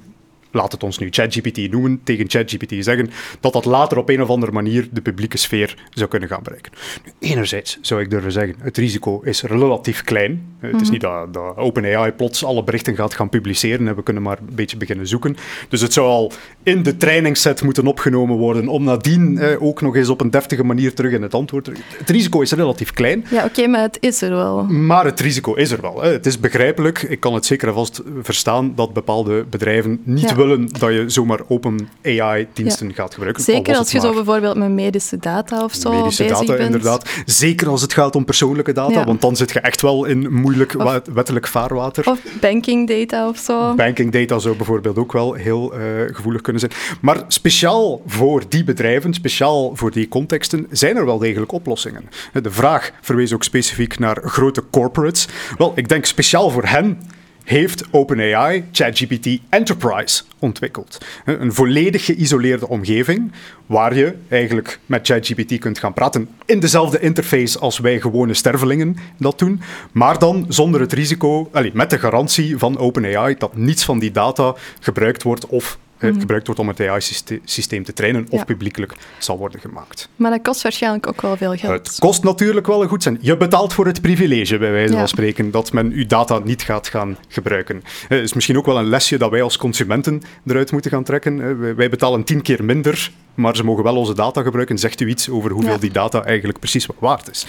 laat 0.51 0.71
het 0.71 0.83
ons 0.83 0.97
nu 0.97 1.07
ChatGPT 1.09 1.71
noemen, 1.71 1.99
tegen 2.03 2.29
ChatGPT 2.29 2.73
zeggen, 2.79 3.09
dat 3.39 3.53
dat 3.53 3.65
later 3.65 3.97
op 3.97 4.09
een 4.09 4.21
of 4.21 4.29
andere 4.29 4.51
manier 4.51 4.87
de 4.91 5.01
publieke 5.01 5.37
sfeer 5.37 5.75
zou 5.93 6.09
kunnen 6.09 6.29
gaan 6.29 6.43
bereiken. 6.43 6.71
Nu, 7.05 7.11
enerzijds 7.19 7.77
zou 7.81 8.01
ik 8.01 8.09
durven 8.09 8.31
zeggen, 8.31 8.55
het 8.59 8.77
risico 8.77 9.21
is 9.21 9.41
relatief 9.41 10.03
klein. 10.03 10.55
Het 10.59 10.81
is 10.81 10.89
niet 10.89 11.01
dat, 11.01 11.33
dat 11.33 11.57
OpenAI 11.57 12.11
plots 12.11 12.43
alle 12.43 12.63
berichten 12.63 12.95
gaat 12.95 13.13
gaan 13.13 13.29
publiceren 13.29 13.87
en 13.87 13.95
we 13.95 14.03
kunnen 14.03 14.23
maar 14.23 14.37
een 14.37 14.55
beetje 14.55 14.77
beginnen 14.77 15.07
zoeken. 15.07 15.35
Dus 15.69 15.81
het 15.81 15.93
zou 15.93 16.07
al 16.07 16.31
in 16.63 16.83
de 16.83 16.97
trainingsset 16.97 17.63
moeten 17.63 17.87
opgenomen 17.87 18.37
worden 18.37 18.67
om 18.67 18.83
nadien 18.83 19.37
eh, 19.37 19.61
ook 19.63 19.81
nog 19.81 19.95
eens 19.95 20.09
op 20.09 20.21
een 20.21 20.29
deftige 20.29 20.63
manier 20.63 20.93
terug 20.93 21.11
in 21.11 21.21
het 21.21 21.33
antwoord 21.33 21.63
te... 21.63 21.71
Het 21.97 22.09
risico 22.09 22.41
is 22.41 22.51
relatief 22.51 22.93
klein. 22.93 23.25
Ja, 23.29 23.45
oké, 23.45 23.67
maar 23.67 23.81
het 23.81 23.97
is 23.99 24.21
er 24.21 24.29
wel. 24.29 24.63
Maar 24.63 25.05
het 25.05 25.19
risico 25.19 25.53
is 25.53 25.71
er 25.71 25.81
wel. 25.81 26.01
Hè. 26.01 26.11
Het 26.11 26.25
is 26.25 26.39
begrijpelijk, 26.39 27.01
ik 27.01 27.19
kan 27.19 27.33
het 27.33 27.45
zeker 27.45 27.67
en 27.67 27.73
vast 27.73 28.01
verstaan, 28.21 28.73
dat 28.75 28.93
bepaalde 28.93 29.45
bedrijven 29.49 30.01
niet 30.03 30.29
Ja. 30.29 30.35
Willen 30.37 30.67
dat 30.79 30.91
je 30.93 31.03
zomaar 31.09 31.39
open 31.47 31.89
AI-diensten 32.03 32.93
gaat 32.93 33.13
gebruiken. 33.13 33.43
Zeker 33.43 33.75
als 33.77 33.91
je 33.91 33.99
zo 33.99 34.13
bijvoorbeeld 34.13 34.55
met 34.57 34.69
medische 34.71 35.17
data 35.17 35.63
of 35.63 35.73
zo 35.73 35.91
medische 35.91 36.23
bezig 36.23 36.37
data, 36.37 36.51
bent. 36.53 36.65
inderdaad. 36.65 37.09
Zeker 37.25 37.67
als 37.69 37.81
het 37.81 37.93
gaat 37.93 38.15
om 38.15 38.25
persoonlijke 38.25 38.71
data, 38.73 38.99
Ja. 38.99 39.05
want 39.05 39.21
dan 39.21 39.35
zit 39.35 39.51
je 39.51 39.59
echt 39.59 39.81
wel 39.81 40.05
in 40.05 40.33
moeilijk 40.33 40.75
Of- 40.77 41.01
wettelijk 41.13 41.47
vaarwater. 41.47 42.09
Of 42.09 42.19
banking 42.41 42.87
data 42.87 43.27
of 43.27 43.37
zo. 43.37 43.73
Banking 43.75 44.11
data 44.11 44.39
zou 44.39 44.55
bijvoorbeeld 44.55 44.97
ook 44.97 45.11
wel 45.11 45.33
heel 45.33 45.73
eh, 45.73 45.79
gevoelig 46.11 46.41
kunnen 46.41 46.61
zijn. 46.61 46.71
Maar 47.01 47.23
speciaal 47.27 48.01
voor 48.05 48.43
die 48.49 48.63
bedrijven, 48.63 49.13
speciaal 49.13 49.75
voor 49.75 49.91
die 49.91 50.07
contexten, 50.07 50.67
zijn 50.71 50.95
er 50.97 51.05
wel 51.05 51.17
degelijk 51.17 51.51
oplossingen. 51.51 52.09
De 52.41 52.51
vraag 52.51 52.91
verwees 53.01 53.33
ook 53.33 53.43
specifiek 53.43 53.99
naar 53.99 54.17
grote 54.23 54.63
corporates. 54.71 55.27
Wel, 55.57 55.71
ik 55.75 55.89
denk 55.89 56.05
speciaal 56.05 56.49
voor 56.49 56.65
hen 56.65 57.01
heeft 57.47 57.83
OpenAI 57.91 58.63
ChatGPT 58.71 59.39
Enterprise 59.49 60.23
ontwikkeld. 60.39 60.97
Een 61.25 61.53
volledig 61.53 62.05
geïsoleerde 62.05 62.67
omgeving 62.67 63.31
waar 63.65 63.95
je 63.95 64.15
eigenlijk 64.27 64.79
met 64.85 65.07
ChatGPT 65.07 65.59
kunt 65.59 65.79
gaan 65.79 65.93
praten 65.93 66.29
in 66.45 66.59
dezelfde 66.59 66.99
interface 66.99 67.59
als 67.59 67.79
wij 67.79 67.99
gewone 67.99 68.33
stervelingen 68.33 68.97
dat 69.17 69.39
doen, 69.39 69.61
maar 69.91 70.19
dan 70.19 70.45
zonder 70.49 70.81
het 70.81 70.93
risico, 70.93 71.49
allee, 71.51 71.71
met 71.73 71.89
de 71.89 71.99
garantie 71.99 72.57
van 72.57 72.77
OpenAI 72.77 73.35
dat 73.37 73.55
niets 73.55 73.85
van 73.85 73.99
die 73.99 74.11
data 74.11 74.55
gebruikt 74.79 75.23
wordt 75.23 75.45
of 75.45 75.77
eh, 75.97 76.13
gebruikt 76.19 76.45
wordt 76.45 76.61
om 76.61 76.67
het 76.67 76.79
AI-systeem 76.81 77.83
te 77.83 77.93
trainen 77.93 78.21
of 78.21 78.27
Mhm. 78.27 78.37
Ja. 78.37 78.43
publiekelijk 78.43 78.93
zal 79.17 79.37
worden 79.37 79.59
gemaakt. 79.59 80.09
Maar 80.15 80.31
dat 80.31 80.41
kost 80.41 80.61
waarschijnlijk 80.61 81.07
ook 81.07 81.21
wel 81.21 81.37
veel 81.37 81.55
geld. 81.55 81.87
Het 81.87 81.99
kost 81.99 82.23
natuurlijk 82.23 82.67
wel 82.67 82.81
een 82.81 82.87
goed 82.89 83.03
zijn. 83.03 83.17
Je 83.21 83.37
betaalt 83.37 83.73
voor 83.73 83.85
het 83.85 84.01
privilege, 84.01 84.57
bij 84.57 84.71
wijze 84.71 84.93
Ja. 84.93 84.99
van 84.99 85.07
spreken, 85.07 85.51
dat 85.51 85.71
men 85.73 85.91
uw 85.91 86.05
data 86.05 86.39
niet 86.39 86.61
gaat 86.61 86.87
gaan 86.87 87.17
gebruiken. 87.27 87.83
Het 88.07 88.21
is 88.23 88.33
misschien 88.33 88.57
ook 88.57 88.65
wel 88.65 88.77
een 88.77 88.89
lesje 88.89 89.17
dat 89.17 89.29
wij 89.31 89.41
als 89.41 89.57
consumenten 89.57 90.21
eruit 90.45 90.71
moeten 90.71 90.91
gaan 90.91 91.03
trekken. 91.03 91.41
Eh, 91.41 91.73
wij- 91.75 91.89
betalen 91.89 92.23
tien 92.23 92.41
keer 92.41 92.63
minder, 92.63 93.11
maar 93.33 93.55
ze 93.55 93.63
mogen 93.63 93.83
wel 93.83 93.95
onze 93.95 94.13
data 94.13 94.41
gebruiken. 94.41 94.77
Zegt 94.77 95.01
u 95.01 95.07
iets 95.07 95.29
over 95.29 95.51
hoeveel 95.51 95.71
Ja. 95.71 95.77
die 95.77 95.91
data 95.91 96.23
eigenlijk 96.23 96.59
precies 96.59 96.87
waard 96.99 97.29
is? 97.29 97.45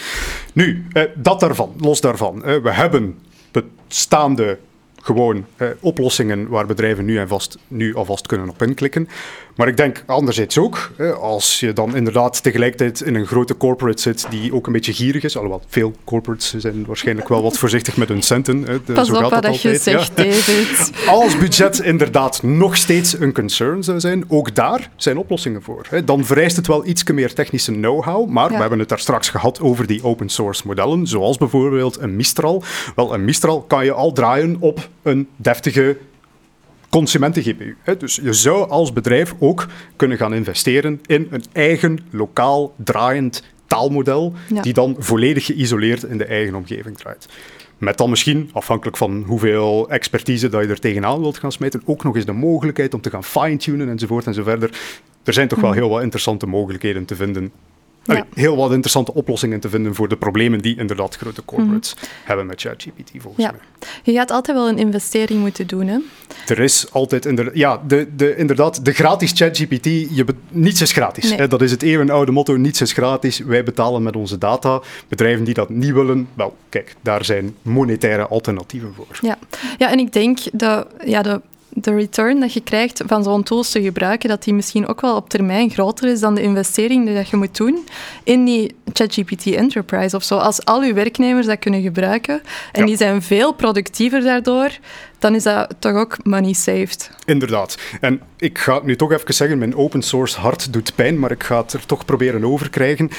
Nu, 0.52 0.86
eh, 0.92 1.02
dat 1.14 1.40
daarvan, 1.40 1.74
los 1.78 2.00
daarvan. 2.00 2.44
eh, 2.44 2.56
We 2.62 2.72
hebben 2.72 3.18
bestaande 3.86 4.58
gewoon 5.08 5.46
eh, 5.56 5.68
oplossingen 5.80 6.48
waar 6.48 6.66
bedrijven 6.66 7.04
nu, 7.04 7.18
en 7.18 7.28
vast, 7.28 7.58
nu 7.68 7.94
alvast 7.94 8.26
kunnen 8.26 8.48
op 8.48 8.62
inklikken. 8.62 9.08
Maar 9.58 9.68
ik 9.68 9.76
denk 9.76 10.02
anderzijds 10.06 10.58
ook, 10.58 10.90
als 11.20 11.60
je 11.60 11.72
dan 11.72 11.96
inderdaad 11.96 12.42
tegelijkertijd 12.42 13.00
in 13.00 13.14
een 13.14 13.26
grote 13.26 13.56
corporate 13.56 14.02
zit 14.02 14.26
die 14.30 14.54
ook 14.54 14.66
een 14.66 14.72
beetje 14.72 14.92
gierig 14.92 15.22
is, 15.24 15.36
alhoewel 15.36 15.62
veel 15.68 15.92
corporates 16.04 16.54
zijn 16.56 16.84
waarschijnlijk 16.86 17.28
wel 17.28 17.42
wat 17.42 17.58
voorzichtig 17.62 17.96
met 17.96 18.08
hun 18.08 18.22
centen. 18.22 18.60
de- 18.84 18.92
Pas 18.92 19.06
zo 19.08 19.14
op 19.14 19.20
gaat 19.22 19.30
wat 19.30 19.42
dat 19.42 19.62
je 19.62 19.68
altijd, 19.68 19.84
ja. 19.84 19.98
zegt, 19.98 20.16
David. 20.16 20.90
Als 21.22 21.38
budget 21.38 21.78
inderdaad 21.80 22.42
nog 22.42 22.76
steeds 22.76 23.18
een 23.20 23.32
concern 23.32 23.82
zou 23.84 24.00
zijn, 24.00 24.24
ook 24.28 24.54
daar 24.54 24.90
zijn 24.96 25.16
oplossingen 25.18 25.62
voor. 25.62 25.86
Dan 26.04 26.24
vereist 26.24 26.56
het 26.56 26.66
wel 26.66 26.86
iets 26.86 27.04
meer 27.04 27.34
technische 27.34 27.72
know-how, 27.72 28.28
maar 28.28 28.48
Ja. 28.50 28.54
we 28.54 28.60
hebben 28.60 28.78
het 28.78 28.88
daar 28.88 28.98
straks 28.98 29.28
gehad 29.28 29.60
over 29.60 29.86
die 29.86 30.04
open 30.04 30.28
source 30.28 30.62
modellen, 30.66 31.06
zoals 31.06 31.36
bijvoorbeeld 31.38 31.98
een 32.00 32.16
Mistral. 32.16 32.62
Wel, 32.96 33.14
een 33.14 33.24
Mistral 33.24 33.60
kan 33.62 33.84
je 33.84 33.92
al 33.92 34.12
draaien 34.12 34.56
op 34.60 34.88
een 35.02 35.28
deftige 35.36 35.96
consumenten-GPU. 36.90 37.76
Dus 37.98 38.20
je 38.22 38.32
zou 38.32 38.68
als 38.68 38.92
bedrijf 38.92 39.34
ook 39.38 39.66
kunnen 39.96 40.16
gaan 40.16 40.34
investeren 40.34 41.00
in 41.06 41.28
een 41.30 41.44
eigen 41.52 41.98
lokaal 42.10 42.74
draaiend 42.76 43.42
taalmodel, 43.66 44.32
die 44.62 44.72
dan 44.72 44.96
volledig 44.98 45.46
geïsoleerd 45.46 46.02
in 46.02 46.18
de 46.18 46.24
eigen 46.24 46.54
omgeving 46.54 46.96
draait. 46.96 47.28
Met 47.78 47.96
dan 47.96 48.10
misschien, 48.10 48.50
afhankelijk 48.52 48.96
van 48.96 49.24
hoeveel 49.26 49.90
expertise 49.90 50.48
dat 50.48 50.62
je 50.62 50.68
er 50.68 50.80
tegenaan 50.80 51.20
wilt 51.20 51.38
gaan 51.38 51.52
smijten, 51.52 51.82
ook 51.84 52.04
nog 52.04 52.16
eens 52.16 52.24
de 52.24 52.32
mogelijkheid 52.32 52.94
om 52.94 53.00
te 53.00 53.10
gaan 53.10 53.24
fine-tunen 53.24 53.88
enzovoort 53.88 54.26
en 54.26 54.34
zo 54.34 54.42
verder. 54.42 54.70
Er 55.24 55.32
zijn 55.32 55.48
toch 55.48 55.60
wel 55.60 55.70
mhm. 55.70 55.78
heel 55.78 55.88
wat 55.88 56.02
interessante 56.02 56.46
mogelijkheden 56.46 57.04
te 57.04 57.16
vinden 57.16 57.52
ja. 58.16 58.26
heel 58.34 58.56
wat 58.56 58.70
interessante 58.70 59.14
oplossingen 59.14 59.60
te 59.60 59.68
vinden 59.68 59.94
voor 59.94 60.08
de 60.08 60.16
problemen 60.16 60.60
die 60.60 60.76
inderdaad 60.76 61.16
grote 61.16 61.44
corporates 61.44 61.94
mhm. 61.94 62.04
hebben 62.24 62.46
met 62.46 62.60
ChatGPT 62.60 63.10
volgens 63.18 63.44
ja. 63.44 63.50
mij. 63.50 63.60
Je 64.02 64.12
gaat 64.12 64.30
altijd 64.30 64.56
wel 64.56 64.68
een 64.68 64.78
investering 64.78 65.40
moeten 65.40 65.66
doen, 65.66 65.86
hè? 65.86 65.98
Er 66.46 66.58
is 66.58 66.92
altijd 66.92 67.26
inderdaad, 67.26 67.56
ja, 67.56 67.82
de, 67.86 68.08
de, 68.16 68.36
inderdaad, 68.36 68.84
de 68.84 68.92
gratis 68.92 69.32
ChatGPT, 69.32 69.84
je 69.84 70.24
niets 70.48 70.80
is 70.80 70.92
gratis. 70.92 71.34
Hè? 71.34 71.48
Dat 71.48 71.62
is 71.62 71.70
het 71.70 71.82
eeuwenoude 71.82 72.32
motto, 72.32 72.56
niets 72.56 72.80
is 72.80 72.92
gratis. 72.92 73.38
Wij 73.38 73.64
betalen 73.64 74.02
met 74.02 74.16
onze 74.16 74.38
data. 74.38 74.80
Bedrijven 75.08 75.44
die 75.44 75.54
dat 75.54 75.68
niet 75.68 75.92
willen, 75.92 76.28
wel, 76.34 76.56
kijk, 76.68 76.94
daar 77.00 77.24
zijn 77.24 77.56
monetaire 77.62 78.26
alternatieven 78.26 78.94
voor. 78.94 79.18
Ja, 79.20 79.38
ja 79.78 79.90
en 79.90 79.98
ik 79.98 80.12
denk 80.12 80.38
dat 80.52 80.86
ja, 81.04 81.22
de 81.22 81.40
de 81.84 81.94
return 81.94 82.40
dat 82.40 82.52
je 82.52 82.60
krijgt 82.60 83.02
van 83.06 83.22
zo'n 83.22 83.42
tools 83.42 83.70
te 83.70 83.82
gebruiken, 83.82 84.28
dat 84.28 84.42
die 84.42 84.54
misschien 84.54 84.86
ook 84.86 85.00
wel 85.00 85.16
op 85.16 85.28
termijn 85.28 85.70
groter 85.70 86.08
is 86.08 86.20
dan 86.20 86.34
de 86.34 86.42
investering 86.42 87.06
die 87.06 87.14
dat 87.14 87.28
je 87.28 87.36
moet 87.36 87.56
doen 87.56 87.86
in 88.24 88.44
die 88.44 88.74
ChatGPT 88.92 89.46
Enterprise 89.46 90.16
of 90.16 90.22
zo. 90.22 90.36
Als 90.36 90.64
al 90.64 90.82
je 90.82 90.92
werknemers 90.92 91.46
dat 91.46 91.58
kunnen 91.58 91.82
gebruiken 91.82 92.42
en 92.72 92.86
die 92.86 92.96
zijn 92.96 93.22
veel 93.22 93.52
productiever 93.52 94.22
daardoor, 94.22 94.70
dan 95.18 95.34
is 95.34 95.42
dat 95.42 95.74
toch 95.78 95.94
ook 95.94 96.16
money 96.24 96.52
saved. 96.52 97.10
Inderdaad. 97.24 97.78
En 98.00 98.20
ik 98.36 98.58
ga 98.58 98.74
het 98.74 98.84
nu 98.84 98.96
toch 98.96 99.12
even 99.12 99.34
zeggen, 99.34 99.58
mijn 99.58 99.76
open 99.76 100.02
source 100.02 100.40
hart 100.40 100.72
doet 100.72 100.94
pijn, 100.94 101.18
maar 101.18 101.30
ik 101.30 101.42
ga 101.42 101.60
het 101.60 101.72
er 101.72 101.86
toch 101.86 102.04
proberen 102.04 102.44
over 102.44 102.70
krijgen. 102.70 103.10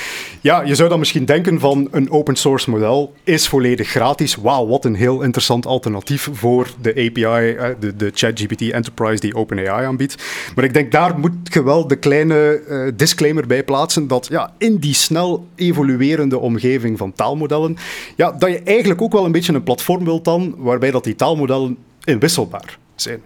Ja, 0.42 0.62
je 0.62 0.76
zou 0.76 0.90
dan 0.90 1.00
misschien 1.00 1.26
denken 1.26 1.60
van 1.60 1.88
een 1.92 2.12
open 2.12 2.36
source 2.36 2.70
model 2.70 3.14
is 3.24 3.48
volledig 3.48 3.90
gratis. 3.90 4.36
Wauw, 4.36 4.68
wat 4.68 4.86
een 4.86 4.96
heel 4.96 5.22
interessant 5.22 5.66
alternatief 5.66 6.30
voor 6.32 6.68
de 6.82 6.90
API, 6.90 7.24
eh, 7.24 7.70
de, 7.80 7.96
de 7.96 8.12
ChatGPT 8.14 8.62
Enterprise 8.62 9.20
die 9.20 9.36
OpenAI 9.36 9.86
aanbiedt. 9.86 10.16
Maar 10.56 10.64
ik 10.64 10.74
denk 10.74 10.92
daar 10.92 11.20
moet 11.20 11.34
je 11.44 11.64
wel 11.64 11.88
de 11.88 11.96
kleine 11.96 12.62
uh, 12.70 12.92
disclaimer 12.96 13.48
bij 13.48 13.64
plaatsen 13.64 14.08
dat 14.08 14.28
ja, 14.30 14.54
in 14.58 14.78
die 14.78 14.94
snel 14.94 15.48
evoluerende 15.56 16.38
omgeving 16.40 16.98
van 16.98 17.14
taalmodellen, 17.14 17.78
ja, 18.16 18.32
dat 18.32 18.50
je 18.50 18.62
eigenlijk 18.64 19.02
ook 19.02 19.12
wel 19.12 19.26
een 19.26 19.32
beetje 19.32 19.54
een 19.54 19.64
platform 19.64 20.04
wilt 20.04 20.26
dan, 20.26 20.56
waarbij 20.58 20.92
dat 20.92 21.04
die 21.04 21.16
taalmodellen 21.16 21.78
inwisselbaar 22.04 22.78
zijn. 22.96 23.22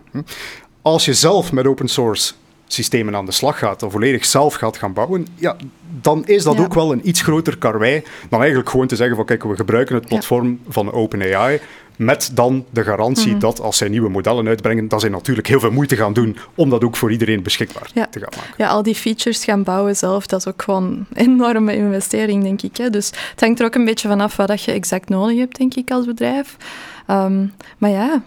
Als 0.82 1.06
je 1.06 1.14
zelf 1.14 1.52
met 1.52 1.68
open 1.68 1.88
source 1.88 2.34
systemen 2.68 3.16
aan 3.16 3.26
de 3.26 3.32
slag 3.32 3.60
gaat, 3.60 3.84
of 3.84 3.92
volledig 3.92 4.26
zelf 4.26 4.54
gaat 4.54 4.78
gaan 4.78 4.94
bouwen, 4.94 5.28
ja, 5.36 5.56
dan 6.02 6.26
is 6.26 6.44
dat 6.44 6.60
ook 6.60 6.74
wel 6.74 6.92
een 6.92 7.08
iets 7.08 7.22
groter 7.22 7.58
karwei 7.58 8.04
dan 8.30 8.40
eigenlijk 8.40 8.70
gewoon 8.70 8.88
te 8.88 8.96
zeggen 8.96 9.16
van 9.16 9.26
kijk, 9.26 9.44
we 9.44 9.56
gebruiken 9.56 9.96
het 9.96 10.08
platform 10.08 10.60
van 10.68 10.92
OpenAI 10.92 11.60
met 11.96 12.32
dan 12.34 12.66
de 12.70 12.84
garantie 12.84 13.32
mhm. 13.32 13.40
dat 13.40 13.62
als 13.62 13.78
zij 13.78 13.88
nieuwe 13.90 14.10
modellen 14.10 14.48
uitbrengen, 14.48 14.88
dat 14.88 15.02
zij 15.02 15.10
natuurlijk 15.10 15.48
heel 15.48 15.60
veel 15.60 15.72
moeite 15.72 15.96
gaan 15.96 16.14
doen 16.14 16.38
om 16.56 16.70
dat 16.70 16.84
ook 16.84 16.96
voor 16.96 17.12
iedereen 17.12 17.44
beschikbaar 17.44 17.88
te 17.94 18.20
gaan 18.20 18.34
maken. 18.36 18.54
Ja, 18.58 18.68
al 18.68 18.84
die 18.84 18.96
features 18.96 19.44
gaan 19.44 19.64
bouwen 19.64 19.96
zelf, 19.96 20.26
dat 20.26 20.40
is 20.40 20.48
ook 20.48 20.62
gewoon 20.62 20.84
een 21.14 21.26
enorme 21.26 21.76
investering, 21.76 22.44
denk 22.44 22.62
ik. 22.62 22.78
Hè. 22.78 22.90
Dus 22.90 23.08
het 23.08 23.40
hangt 23.40 23.60
er 23.60 23.66
ook 23.66 23.76
een 23.76 23.86
beetje 23.86 24.08
vanaf 24.08 24.36
wat 24.36 24.64
je 24.64 24.72
exact 24.72 25.10
nodig 25.10 25.38
hebt, 25.38 25.58
denk 25.58 25.74
ik, 25.74 25.92
als 25.92 26.06
bedrijf. 26.06 26.58
Ehm, 27.08 27.46
maar 27.78 27.90
ja, 27.90 28.24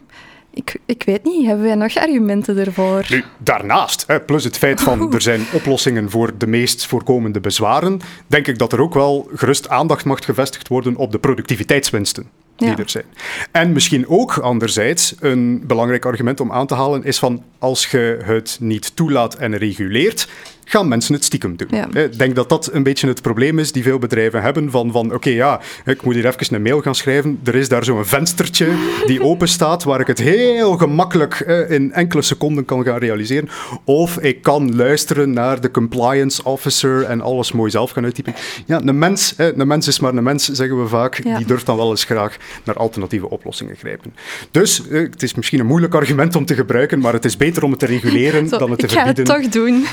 ik, 0.56 0.76
ik 0.86 1.02
weet 1.02 1.24
niet, 1.24 1.46
hebben 1.46 1.64
wij 1.64 1.74
nog 1.74 1.96
argumenten 1.96 2.58
ervoor? 2.58 3.06
Nu, 3.08 3.24
daarnaast, 3.38 4.04
hè, 4.06 4.20
plus 4.20 4.44
het 4.44 4.58
feit 4.58 4.80
van 4.80 5.12
er 5.12 5.20
zijn 5.20 5.40
oplossingen 5.52 6.10
voor 6.10 6.32
de 6.38 6.46
meest 6.46 6.86
voorkomende 6.86 7.40
bezwaren, 7.40 8.00
denk 8.26 8.46
ik 8.46 8.58
dat 8.58 8.72
er 8.72 8.80
ook 8.80 8.94
wel 8.94 9.28
gerust 9.34 9.68
aandacht 9.68 10.04
mag 10.04 10.24
gevestigd 10.24 10.68
worden 10.68 10.96
op 10.96 11.12
de 11.12 11.18
productiviteitswinsten 11.18 12.26
die 12.56 12.76
er 12.76 12.90
zijn. 12.90 13.04
En 13.52 13.72
misschien 13.72 14.08
ook 14.08 14.38
anderzijds 14.38 15.14
een 15.20 15.66
belangrijk 15.66 16.04
argument 16.04 16.40
om 16.40 16.52
aan 16.52 16.66
te 16.66 16.74
halen 16.74 17.04
is 17.04 17.18
van 17.18 17.42
als 17.58 17.86
je 17.86 18.18
het 18.22 18.56
niet 18.60 18.96
toelaat 18.96 19.34
en 19.34 19.56
reguleert, 19.56 20.28
gaan 20.68 20.88
mensen 20.88 21.14
het 21.14 21.24
stiekem 21.24 21.56
doen. 21.56 21.68
Ik 21.94 22.18
denk 22.18 22.34
dat 22.34 22.48
dat 22.48 22.68
een 22.72 22.82
beetje 22.82 23.08
het 23.08 23.22
probleem 23.22 23.58
is 23.58 23.72
die 23.72 23.82
veel 23.82 23.98
bedrijven 23.98 24.42
hebben 24.42 24.70
van, 24.70 24.92
van 24.92 25.14
oké, 25.14 25.30
ja, 25.30 25.60
ik 25.84 26.02
moet 26.02 26.14
hier 26.14 26.26
even 26.26 26.54
een 26.54 26.62
mail 26.62 26.80
gaan 26.80 26.94
schrijven. 26.94 27.40
Er 27.44 27.54
is 27.54 27.68
daar 27.68 27.84
zo'n 27.84 28.04
venstertje 28.04 28.68
die 29.06 29.22
open 29.30 29.48
staat 29.48 29.84
waar 29.84 30.00
ik 30.00 30.06
het 30.06 30.18
heel 30.18 30.76
gemakkelijk 30.76 31.40
in 31.68 31.92
enkele 31.92 32.22
seconden 32.22 32.64
kan 32.64 32.84
gaan 32.84 32.98
realiseren. 32.98 33.48
Of 33.84 34.18
ik 34.18 34.42
kan 34.42 34.76
luisteren 34.76 35.32
naar 35.32 35.60
de 35.60 35.70
compliance 35.70 36.44
officer 36.44 37.02
en 37.02 37.20
alles 37.20 37.52
mooi 37.52 37.70
zelf 37.70 37.90
gaan 37.90 38.04
uittypen. 38.04 38.34
Ja, 38.66 38.80
een 38.84 38.98
mens, 38.98 39.34
een 39.36 39.66
mens 39.66 39.88
is 39.88 40.00
maar 40.00 40.14
een 40.14 40.22
mens, 40.22 40.48
zeggen 40.48 40.82
we 40.82 40.88
vaak. 40.88 41.22
Die 41.22 41.46
durft 41.46 41.66
dan 41.66 41.76
wel 41.76 41.90
eens 41.90 42.04
graag 42.04 42.36
naar 42.64 42.76
alternatieve 42.76 43.30
oplossingen 43.30 43.76
grijpen. 43.76 44.14
Dus 44.50 44.82
het 44.90 45.22
is 45.22 45.34
misschien 45.34 45.60
een 45.60 45.66
moeilijk 45.66 45.94
argument 45.94 46.36
om 46.36 46.44
te 46.44 46.54
gebruiken, 46.54 46.98
maar 46.98 47.12
het 47.12 47.24
is 47.24 47.36
beter 47.36 47.64
om 47.64 47.70
het 47.70 47.78
te 47.78 47.86
reguleren 47.96 48.48
dan 48.48 48.70
het 48.70 48.78
te 48.78 48.88
verbieden. 48.88 49.24
Ik 49.24 49.30
ga 49.30 49.40
het 49.40 49.52
toch 49.52 49.62
doen. 49.62 49.86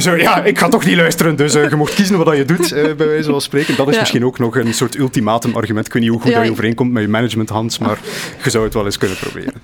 Zo, 0.00 0.13
ja, 0.18 0.44
ik 0.44 0.58
ga 0.58 0.68
toch 0.68 0.84
niet 0.84 0.96
luisteren, 0.96 1.36
dus 1.36 1.54
uh, 1.54 1.68
je 1.68 1.76
mocht 1.76 1.94
kiezen 1.94 2.24
wat 2.24 2.36
je 2.36 2.44
doet, 2.44 2.72
uh, 2.72 2.94
bij 2.94 3.06
wijze 3.06 3.30
van 3.30 3.40
spreken. 3.40 3.76
Dat 3.76 3.88
is 3.88 3.98
misschien 3.98 4.24
ook 4.24 4.38
nog 4.38 4.56
een 4.56 4.74
soort 4.74 4.96
ultimatum 4.96 5.56
argument. 5.56 5.86
Ik 5.86 5.92
weet 5.92 6.02
niet 6.02 6.10
hoe 6.10 6.20
goed 6.20 6.32
dat 6.32 6.44
je 6.44 6.50
overeenkomt 6.50 6.92
met 6.92 7.02
je 7.02 7.08
management, 7.08 7.48
Hans, 7.48 7.78
maar 7.78 7.98
je 8.42 8.50
zou 8.50 8.64
het 8.64 8.74
wel 8.74 8.84
eens 8.84 8.98
kunnen 8.98 9.16
proberen. 9.16 9.54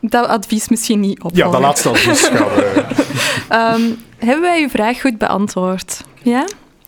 Dat 0.00 0.26
advies 0.26 0.68
misschien 0.68 1.00
niet 1.00 1.22
op. 1.22 1.30
Ja, 1.34 1.50
dat 1.50 1.60
laatste 1.60 1.88
advies 1.88 2.28
gaan 2.28 2.46
we... 2.46 2.84
um, 3.52 3.96
hebben 4.28 4.42
wij 4.42 4.62
uw 4.62 4.68
vraag 4.68 5.00
goed 5.00 5.18
beantwoord? 5.18 6.00
Ja? 6.22 6.44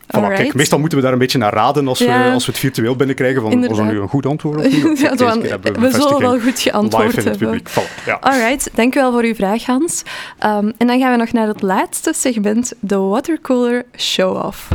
Voilà, 0.07 0.35
kijk, 0.35 0.53
meestal 0.53 0.79
moeten 0.79 0.97
we 0.97 1.03
daar 1.03 1.13
een 1.13 1.19
beetje 1.19 1.37
naar 1.37 1.53
raden 1.53 1.87
als, 1.87 1.99
we, 1.99 2.29
als 2.33 2.45
we 2.45 2.51
het 2.51 2.61
virtueel 2.61 2.95
binnenkrijgen. 2.95 3.41
Van, 3.41 3.67
was 3.67 3.77
dat 3.77 3.85
nu 3.85 3.99
een 3.99 4.07
goed 4.07 4.25
antwoord 4.25 4.57
of 4.59 4.63
niet? 4.63 4.99
ja, 4.99 5.15
we, 5.15 5.71
we 5.79 5.91
zullen 5.91 6.19
wel 6.19 6.39
goed 6.39 6.59
geantwoord 6.59 7.23
hebben. 7.23 7.61
Voilà, 7.61 8.05
ja. 8.05 8.17
Alright, 8.21 8.69
dank 8.73 8.95
u 8.95 8.99
wel 8.99 9.11
voor 9.11 9.23
uw 9.23 9.35
vraag, 9.35 9.65
Hans. 9.65 10.03
Um, 10.45 10.73
en 10.77 10.87
dan 10.87 10.99
gaan 10.99 11.11
we 11.11 11.17
nog 11.17 11.31
naar 11.31 11.47
het 11.47 11.61
laatste 11.61 12.13
segment, 12.15 12.73
de 12.79 12.97
Watercooler 12.97 13.85
Show-Off. 13.97 14.67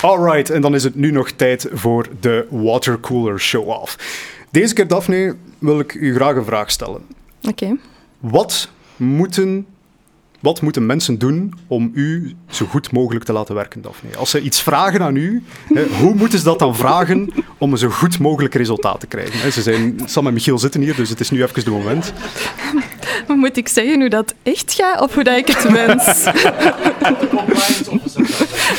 Alright, 0.00 0.50
en 0.50 0.60
dan 0.60 0.74
is 0.74 0.84
het 0.84 0.94
nu 0.94 1.10
nog 1.10 1.30
tijd 1.30 1.68
voor 1.72 2.06
de 2.20 2.46
Watercooler 2.50 3.40
Show-Off. 3.40 3.98
Deze 4.50 4.74
keer, 4.74 4.88
Daphne, 4.88 5.36
wil 5.58 5.78
ik 5.78 5.94
u 5.94 6.14
graag 6.14 6.36
een 6.36 6.44
vraag 6.44 6.70
stellen. 6.70 7.00
Oké. 7.48 7.76
Wat 8.20 8.68
moeten 8.96 9.66
wat 10.40 10.62
moeten 10.62 10.86
mensen 10.86 11.18
doen 11.18 11.54
om 11.66 11.90
u 11.94 12.34
zo 12.50 12.66
goed 12.66 12.92
mogelijk 12.92 13.24
te 13.24 13.32
laten 13.32 13.54
werken, 13.54 13.82
Daphne? 13.82 14.16
Als 14.16 14.30
ze 14.30 14.40
iets 14.40 14.62
vragen 14.62 15.02
aan 15.02 15.16
u, 15.16 15.42
hè, 15.74 15.86
hoe 15.86 16.14
moeten 16.14 16.38
ze 16.38 16.44
dat 16.44 16.58
dan 16.58 16.76
vragen 16.76 17.32
om 17.58 17.72
een 17.72 17.78
zo 17.78 17.88
goed 17.88 18.18
mogelijk 18.18 18.54
resultaat 18.54 19.00
te 19.00 19.06
krijgen? 19.06 19.52
Ze 19.52 19.62
zijn, 19.62 20.00
Sam 20.04 20.26
en 20.26 20.32
Michiel 20.32 20.58
zitten 20.58 20.80
hier, 20.80 20.96
dus 20.96 21.08
het 21.08 21.20
is 21.20 21.30
nu 21.30 21.42
even 21.42 21.64
de 21.64 21.70
moment. 21.70 22.12
Moet 23.26 23.56
ik 23.56 23.68
zeggen 23.68 24.00
hoe 24.00 24.08
dat 24.08 24.34
echt 24.42 24.72
gaat 24.72 25.00
of 25.00 25.14
hoe 25.14 25.24
dat 25.24 25.36
ik 25.36 25.46
het 25.46 25.70
wens? 25.70 26.26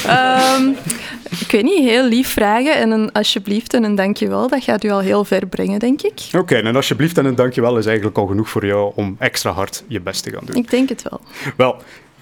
um, 0.07 0.75
ik 1.39 1.51
weet 1.51 1.63
niet, 1.63 1.83
heel 1.83 2.07
lief 2.07 2.27
vragen 2.27 2.75
en 2.75 2.91
een 2.91 3.11
alsjeblieft 3.11 3.73
en 3.73 3.83
een 3.83 3.95
dankjewel, 3.95 4.47
dat 4.47 4.63
gaat 4.63 4.83
u 4.83 4.89
al 4.89 4.99
heel 4.99 5.23
ver 5.23 5.47
brengen, 5.47 5.79
denk 5.79 6.01
ik. 6.01 6.21
Oké, 6.37 6.55
en 6.55 6.75
alsjeblieft 6.75 7.17
en 7.17 7.25
een 7.25 7.35
dankjewel 7.35 7.77
is 7.77 7.85
eigenlijk 7.85 8.17
al 8.17 8.25
genoeg 8.25 8.49
voor 8.49 8.65
jou 8.65 8.91
om 8.95 9.15
extra 9.19 9.51
hard 9.51 9.83
je 9.87 10.01
best 10.01 10.23
te 10.23 10.31
gaan 10.31 10.45
doen. 10.45 10.55
Ik 10.55 10.69
denk 10.69 10.89
het 10.89 11.03
wel. 11.09 11.21
Wel, 11.57 11.75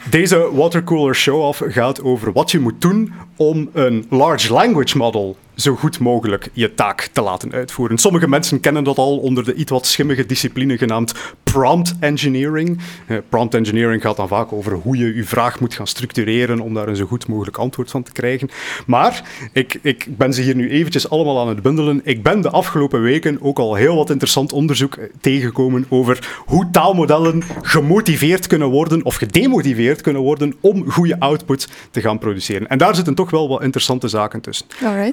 deze 0.10 0.50
watercooler 0.54 1.16
show-off 1.16 1.62
gaat 1.66 2.04
over 2.04 2.32
wat 2.32 2.52
je 2.52 2.60
moet 2.60 2.82
doen 2.82 3.14
om 3.36 3.70
een 3.74 4.06
large 4.10 4.54
language 4.54 4.98
model 4.98 5.38
zo 5.56 5.76
goed 5.76 6.00
mogelijk 6.00 6.50
je 6.54 6.74
taak 6.74 7.10
te 7.12 7.22
laten 7.22 7.52
uitvoeren. 7.52 7.98
Sommige 7.98 8.28
mensen 8.28 8.60
kennen 8.60 8.84
dat 8.84 8.98
al 8.98 9.18
onder 9.18 9.44
de 9.44 9.54
iets 9.54 9.72
wat 9.72 9.86
schimmige 9.86 10.26
discipline 10.26 10.78
genaamd 10.78 11.14
prompt 11.44 11.96
engineering. 12.00 12.80
Eh, 13.08 13.18
prompt 13.30 13.54
engineering 13.54 14.02
gaat 14.02 14.16
dan 14.16 14.28
vaak 14.28 14.54
over 14.54 14.74
hoe 14.74 14.98
je 14.98 15.16
je 15.16 15.24
vraag 15.24 15.60
moet 15.60 15.74
gaan 15.74 15.88
structureren 15.88 16.60
om 16.60 16.74
daar 16.74 16.88
een 16.88 16.96
zo 16.96 17.06
goed 17.06 17.28
mogelijk 17.28 17.58
antwoord 17.58 17.92
van 17.92 18.04
te 18.04 18.12
krijgen. 18.12 18.50
Maar 18.86 19.24
ik, 19.54 19.80
ik 19.82 20.08
ben 20.18 20.34
ze 20.34 20.42
hier 20.42 20.56
nu 20.56 20.70
eventjes 20.70 21.10
allemaal 21.10 21.40
aan 21.40 21.48
het 21.48 21.62
bundelen. 21.62 22.02
Ik 22.04 22.24
ben 22.24 22.42
de 22.42 22.50
afgelopen 22.50 23.02
weken 23.02 23.42
ook 23.42 23.60
al 23.60 23.76
heel 23.76 23.96
wat 23.96 24.10
interessant 24.10 24.54
onderzoek 24.54 24.96
eh, 24.96 25.06
tegengekomen 25.22 25.86
over 25.90 26.44
hoe 26.46 26.70
taalmodellen 26.72 27.44
gemotiveerd 27.62 28.48
kunnen 28.48 28.70
worden 28.70 29.04
of 29.06 29.16
gedemotiveerd 29.16 30.02
kunnen 30.02 30.22
worden 30.22 30.54
om 30.60 30.92
goede 30.92 31.20
output 31.20 31.68
te 31.92 32.02
gaan 32.02 32.18
produceren. 32.18 32.68
En 32.68 32.78
daar 32.78 32.96
zitten 32.96 33.16
toch 33.16 33.25
wel 33.30 33.48
wat 33.48 33.62
interessante 33.62 34.08
zaken 34.08 34.42
tussen. 34.42 34.66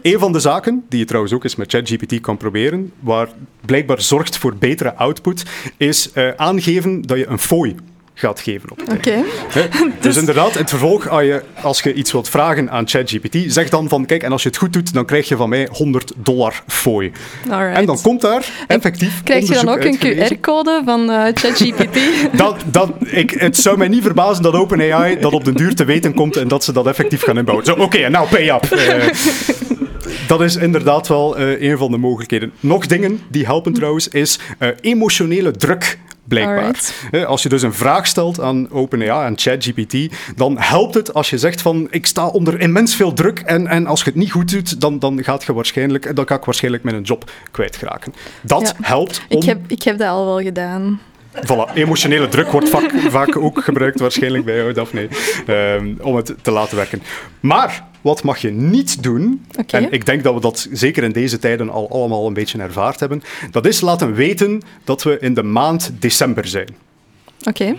Een 0.02 0.18
van 0.18 0.32
de 0.32 0.40
zaken, 0.40 0.84
die 0.88 0.98
je 0.98 1.04
trouwens 1.04 1.34
ook 1.34 1.44
eens 1.44 1.56
met 1.56 1.70
ChatGPT 1.70 2.20
kan 2.20 2.36
proberen, 2.36 2.92
waar 3.00 3.28
blijkbaar 3.64 4.00
zorgt 4.00 4.38
voor 4.38 4.56
betere 4.56 4.94
output, 4.94 5.44
is 5.76 6.10
uh, 6.14 6.30
aangeven 6.36 7.02
dat 7.02 7.18
je 7.18 7.26
een 7.26 7.38
fooi 7.38 7.74
gaat 8.14 8.40
geven 8.40 8.70
op 8.70 8.78
het. 8.86 9.04
Hè? 9.04 9.22
Dus 10.00 10.16
inderdaad, 10.16 10.52
in 10.52 10.58
het 10.58 10.70
vervolg, 10.70 11.08
als 11.08 11.22
je, 11.22 11.42
als 11.62 11.80
je 11.80 11.94
iets 11.94 12.12
wilt 12.12 12.28
vragen 12.28 12.70
aan 12.70 12.88
ChatGPT, 12.88 13.36
zeg 13.46 13.68
dan 13.68 13.88
van, 13.88 14.06
kijk, 14.06 14.22
en 14.22 14.32
als 14.32 14.42
je 14.42 14.48
het 14.48 14.58
goed 14.58 14.72
doet, 14.72 14.94
dan 14.94 15.04
krijg 15.04 15.28
je 15.28 15.36
van 15.36 15.48
mij 15.48 15.68
100 15.72 16.12
dollar 16.16 16.62
fooi. 16.66 17.12
Alright. 17.50 17.78
En 17.78 17.86
dan 17.86 18.00
komt 18.00 18.20
daar 18.20 18.64
effectief 18.66 19.22
Krijg 19.22 19.48
je 19.48 19.54
dan 19.54 19.68
ook 19.68 19.84
een. 19.84 19.98
QR-code 19.98 20.82
van 20.84 21.10
eh, 21.10 21.24
ChatGPT? 21.34 21.98
Dat, 22.42 22.56
dat, 22.66 22.90
ik, 23.00 23.30
het 23.30 23.56
zou 23.56 23.78
mij 23.78 23.88
niet 23.88 24.02
verbazen 24.02 24.42
dat 24.42 24.54
OpenAI 24.54 25.18
dat 25.20 25.32
op 25.32 25.44
den 25.44 25.54
duur 25.54 25.74
te 25.74 25.84
weten 25.84 26.14
komt 26.14 26.36
en 26.36 26.48
dat 26.48 26.64
ze 26.64 26.72
dat 26.72 26.86
effectief 26.86 27.22
gaan 27.22 27.38
inbouwen. 27.38 27.66
Zo, 27.66 27.74
oké, 27.74 28.08
nou 28.08 28.28
pay 28.28 28.48
up. 28.48 28.64
Eh, 28.64 29.08
dat 30.32 30.40
is 30.40 30.56
inderdaad 30.56 31.08
wel 31.08 31.36
eh, 31.36 31.70
een 31.70 31.78
van 31.78 31.90
de 31.90 31.96
mogelijkheden. 31.96 32.52
Nog 32.60 32.86
dingen 32.86 33.20
die 33.28 33.44
helpen 33.44 33.72
trouwens, 33.72 34.08
is 34.08 34.38
eh, 34.58 34.68
emotionele 34.80 35.50
druk. 35.50 35.98
Blijkbaar. 36.24 36.58
Alright. 36.58 36.94
Als 37.26 37.42
je 37.42 37.48
dus 37.48 37.62
een 37.62 37.74
vraag 37.74 38.06
stelt 38.06 38.40
aan 38.40 38.70
OpenAI, 38.70 39.10
aan 39.10 39.38
ChatGPT, 39.38 39.96
dan 40.36 40.58
helpt 40.58 40.94
het 40.94 41.14
als 41.14 41.30
je 41.30 41.38
zegt 41.38 41.60
van 41.62 41.86
ik 41.90 42.06
sta 42.06 42.26
onder 42.26 42.60
immens 42.60 42.94
veel 42.96 43.12
druk 43.12 43.38
en, 43.38 43.66
en 43.66 43.86
als 43.86 43.98
je 43.98 44.04
het 44.06 44.14
niet 44.14 44.30
goed 44.30 44.50
doet, 44.50 44.80
dan, 44.80 44.98
dan, 44.98 45.24
gaat 45.24 45.44
je 45.44 45.52
waarschijnlijk, 45.52 46.16
dan 46.16 46.26
ga 46.28 46.34
ik 46.34 46.44
waarschijnlijk 46.44 46.84
mijn 46.84 47.02
job 47.02 47.30
kwijtraken. 47.50 48.14
Dat 48.42 48.60
Ja. 48.78 48.86
helpt 48.86 49.22
om... 49.28 49.36
Ik 49.36 49.44
heb, 49.44 49.58
ik 49.66 49.82
heb 49.82 49.98
dat 49.98 50.08
al 50.08 50.24
wel 50.24 50.40
gedaan. 50.40 51.00
Voilà, 51.34 51.74
emotionele 51.74 52.28
druk 52.28 52.50
wordt 52.50 52.68
vaak, 52.68 52.90
vaak 53.08 53.36
ook 53.36 53.64
gebruikt 53.64 54.00
waarschijnlijk 54.00 54.44
bij 54.44 54.56
jou, 54.56 54.72
Daphne, 54.72 55.08
ehm, 55.46 55.94
om 56.00 56.16
het 56.16 56.34
te 56.42 56.50
laten 56.50 56.76
werken. 56.76 57.02
Maar 57.40 57.84
wat 58.00 58.22
mag 58.22 58.38
je 58.38 58.50
niet 58.50 59.02
doen, 59.02 59.44
en 59.66 59.92
ik 59.92 60.06
denk 60.06 60.22
dat 60.22 60.34
we 60.34 60.40
dat 60.40 60.68
zeker 60.72 61.02
in 61.02 61.12
deze 61.12 61.38
tijden 61.38 61.70
al 61.70 61.90
allemaal 61.90 62.26
een 62.26 62.34
beetje 62.34 62.58
ervaard 62.58 63.00
hebben, 63.00 63.22
dat 63.50 63.66
is 63.66 63.80
laten 63.80 64.14
weten 64.14 64.62
dat 64.84 65.02
we 65.02 65.18
in 65.18 65.34
de 65.34 65.42
maand 65.42 65.92
december 65.98 66.46
zijn. 66.46 66.68
Oké. 67.44 67.74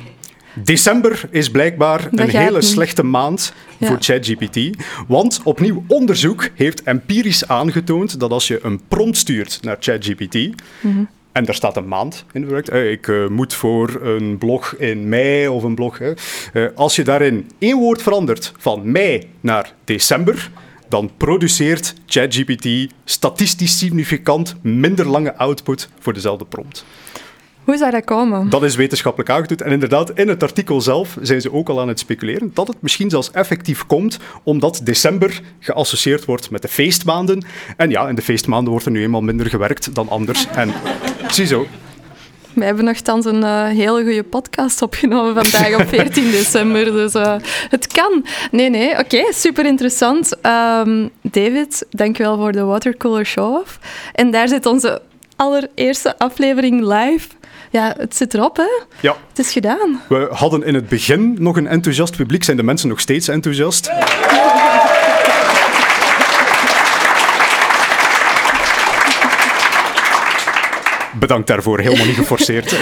December 0.54 1.28
is 1.30 1.52
blijkbaar 1.52 2.08
Dat 2.12 2.28
een 2.28 2.38
hele 2.38 2.62
slechte 2.62 3.04
maand 3.04 3.54
Ja. 3.78 3.88
voor 3.88 3.98
ChatGPT. 4.00 4.70
Want 5.08 5.42
opnieuw 5.44 5.84
onderzoek 5.88 6.50
heeft 6.56 6.84
empirisch 6.84 7.48
aangetoond 7.48 8.20
dat 8.20 8.32
als 8.32 8.48
je 8.48 8.60
een 8.64 8.82
prompt 8.88 9.18
stuurt 9.18 9.60
naar 9.62 9.78
ChatGPT. 9.80 10.36
Mhm. 10.82 11.04
En 11.34 11.46
daar 11.46 11.56
staat 11.56 11.78
een 11.78 11.88
maand 11.88 12.26
in 12.32 12.42
verwerkt. 12.42 12.70
eh, 12.70 12.92
Ik 12.92 13.08
eh, 13.08 13.28
moet 13.28 13.54
voor 13.54 14.00
een 14.02 14.38
blog 14.38 14.76
in 14.76 15.10
mei 15.10 15.48
of 15.48 15.64
een 15.64 15.76
blog. 15.76 16.00
Eh, 16.00 16.12
als 16.76 16.96
je 16.96 17.04
daarin 17.04 17.50
één 17.58 17.78
woord 17.78 18.02
verandert 18.02 18.54
van 18.58 18.92
mei 18.92 19.30
naar 19.40 19.74
december, 19.84 20.52
dan 20.90 21.12
produceert 21.18 21.94
ChatGPT 22.06 22.94
statistisch 23.06 23.78
significant 23.78 24.56
minder 24.62 25.08
lange 25.08 25.36
output 25.38 25.90
voor 26.00 26.14
dezelfde 26.14 26.46
prompt. 26.46 26.86
Hoe 27.64 27.78
zou 27.78 27.92
dat 27.92 28.04
komen? 28.04 28.50
Dat 28.50 28.64
is 28.64 28.76
wetenschappelijk 28.76 29.30
aangetoond. 29.30 29.62
En 29.62 29.72
inderdaad, 29.72 30.12
in 30.12 30.28
het 30.28 30.44
artikel 30.44 30.82
zelf 30.82 31.18
zijn 31.22 31.42
ze 31.42 31.54
ook 31.54 31.70
al 31.70 31.82
aan 31.82 31.88
het 31.88 32.00
speculeren 32.00 32.52
dat 32.54 32.68
het 32.68 32.78
misschien 32.80 33.10
zelfs 33.10 33.32
effectief 33.32 33.86
komt, 33.86 34.20
omdat 34.44 34.82
december 34.84 35.42
geassocieerd 35.60 36.26
wordt 36.26 36.50
met 36.50 36.62
de 36.62 36.68
feestmaanden. 36.68 37.46
En 37.78 37.90
ja, 37.90 38.08
in 38.08 38.16
de 38.16 38.22
feestmaanden 38.22 38.72
wordt 38.72 38.86
er 38.86 38.92
nu 38.92 39.02
eenmaal 39.02 39.22
minder 39.22 39.50
gewerkt 39.50 39.96
dan 39.96 40.10
anders. 40.10 40.48
En 40.48 40.74
ziezo. 41.28 41.68
We 42.54 42.64
hebben 42.64 42.86
nogthans 42.86 43.26
een 43.26 43.44
eh, 43.44 43.66
hele 43.66 44.04
goede 44.04 44.24
podcast 44.24 44.82
opgenomen 44.82 45.34
vandaag 45.34 45.80
op 45.80 45.88
14 46.00 46.32
december. 46.32 46.86
Dus 46.86 47.14
eh, 47.14 47.36
het 47.70 47.88
kan. 47.88 48.26
Nee, 48.52 48.70
nee, 48.70 49.00
oké, 49.00 49.24
super 49.30 49.66
interessant. 49.66 50.40
Ehm, 50.42 51.08
David, 51.22 51.86
dankjewel 51.90 52.38
voor 52.38 52.52
de 52.52 52.64
Watercooler 52.64 53.26
Show-off. 53.26 53.80
En 54.14 54.32
daar 54.32 54.48
zit 54.48 54.66
onze 54.66 55.02
allereerste 55.36 56.18
aflevering 56.18 56.82
live. 56.82 57.28
Ja, 57.74 57.94
het 57.98 58.16
zit 58.16 58.34
erop, 58.34 58.58
hè? 58.58 58.84
Ja, 59.00 59.16
Het 59.30 59.40
is 59.40 59.52
gedaan. 59.52 60.02
we 60.10 60.28
hadden 60.32 60.64
in 60.64 60.74
het 60.74 60.88
begin 60.90 61.36
nog 61.40 61.58
een 61.58 61.68
enthousiast 61.68 62.16
publiek. 62.16 62.44
Zijn 62.44 62.58
de 62.58 62.64
mensen 62.64 62.90
nog 62.90 63.00
steeds 63.00 63.28
enthousiast? 63.28 63.90
Bedankt 71.20 71.48
daarvoor, 71.48 71.80
helemaal 71.80 72.06
niet 72.06 72.16
geforceerd. 72.16 72.74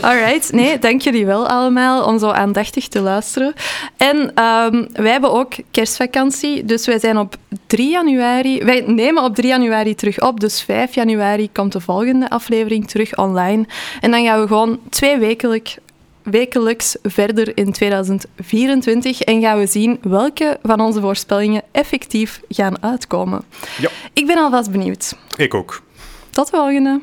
Alright, 0.00 0.52
nee, 0.52 0.78
dank 0.78 1.00
jullie 1.00 1.26
wel 1.26 1.48
allemaal 1.48 2.04
om 2.04 2.18
zo 2.18 2.28
aandachtig 2.30 2.88
te 2.88 3.00
luisteren. 3.00 3.54
En 3.96 4.32
ehm, 4.34 4.84
wij 4.92 5.10
hebben 5.10 5.32
ook 5.32 5.52
kerstvakantie, 5.70 6.64
dus 6.64 6.86
wij 6.86 6.98
zijn 6.98 7.18
op 7.18 7.36
3 7.66 7.90
januari... 7.90 8.64
Wij 8.64 8.84
nemen 8.86 9.22
op 9.22 9.34
3 9.34 9.48
januari 9.48 9.94
terug 9.94 10.20
op, 10.20 10.40
dus 10.40 10.62
5 10.62 10.94
januari 10.94 11.52
komt 11.52 11.72
de 11.72 11.80
volgende 11.80 12.30
aflevering 12.30 12.88
terug 12.88 13.16
online. 13.16 13.66
En 14.00 14.10
dan 14.10 14.24
gaan 14.24 14.40
we 14.40 14.46
gewoon 14.46 14.80
twee 14.90 15.18
wekelijk, 15.18 15.76
wekelijks 16.22 16.96
verder 17.02 17.56
in 17.56 17.72
2024 17.72 19.20
en 19.20 19.40
gaan 19.40 19.58
we 19.58 19.66
zien 19.66 19.98
welke 20.02 20.58
van 20.62 20.80
onze 20.80 21.00
voorspellingen 21.00 21.62
effectief 21.72 22.40
gaan 22.48 22.82
uitkomen. 22.82 23.42
Ja, 23.78 23.88
Ik 24.12 24.26
ben 24.26 24.36
alvast 24.36 24.70
benieuwd. 24.70 25.14
ik 25.36 25.54
ook. 25.54 25.82
Tot 26.30 26.50
de 26.50 26.56
volgende. 26.56 27.00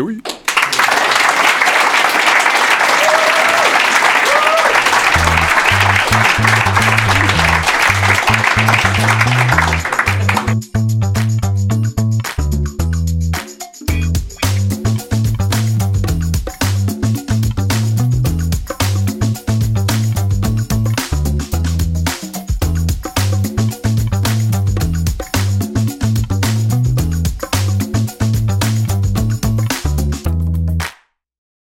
Eh 0.00 0.02
oui. 0.02 0.22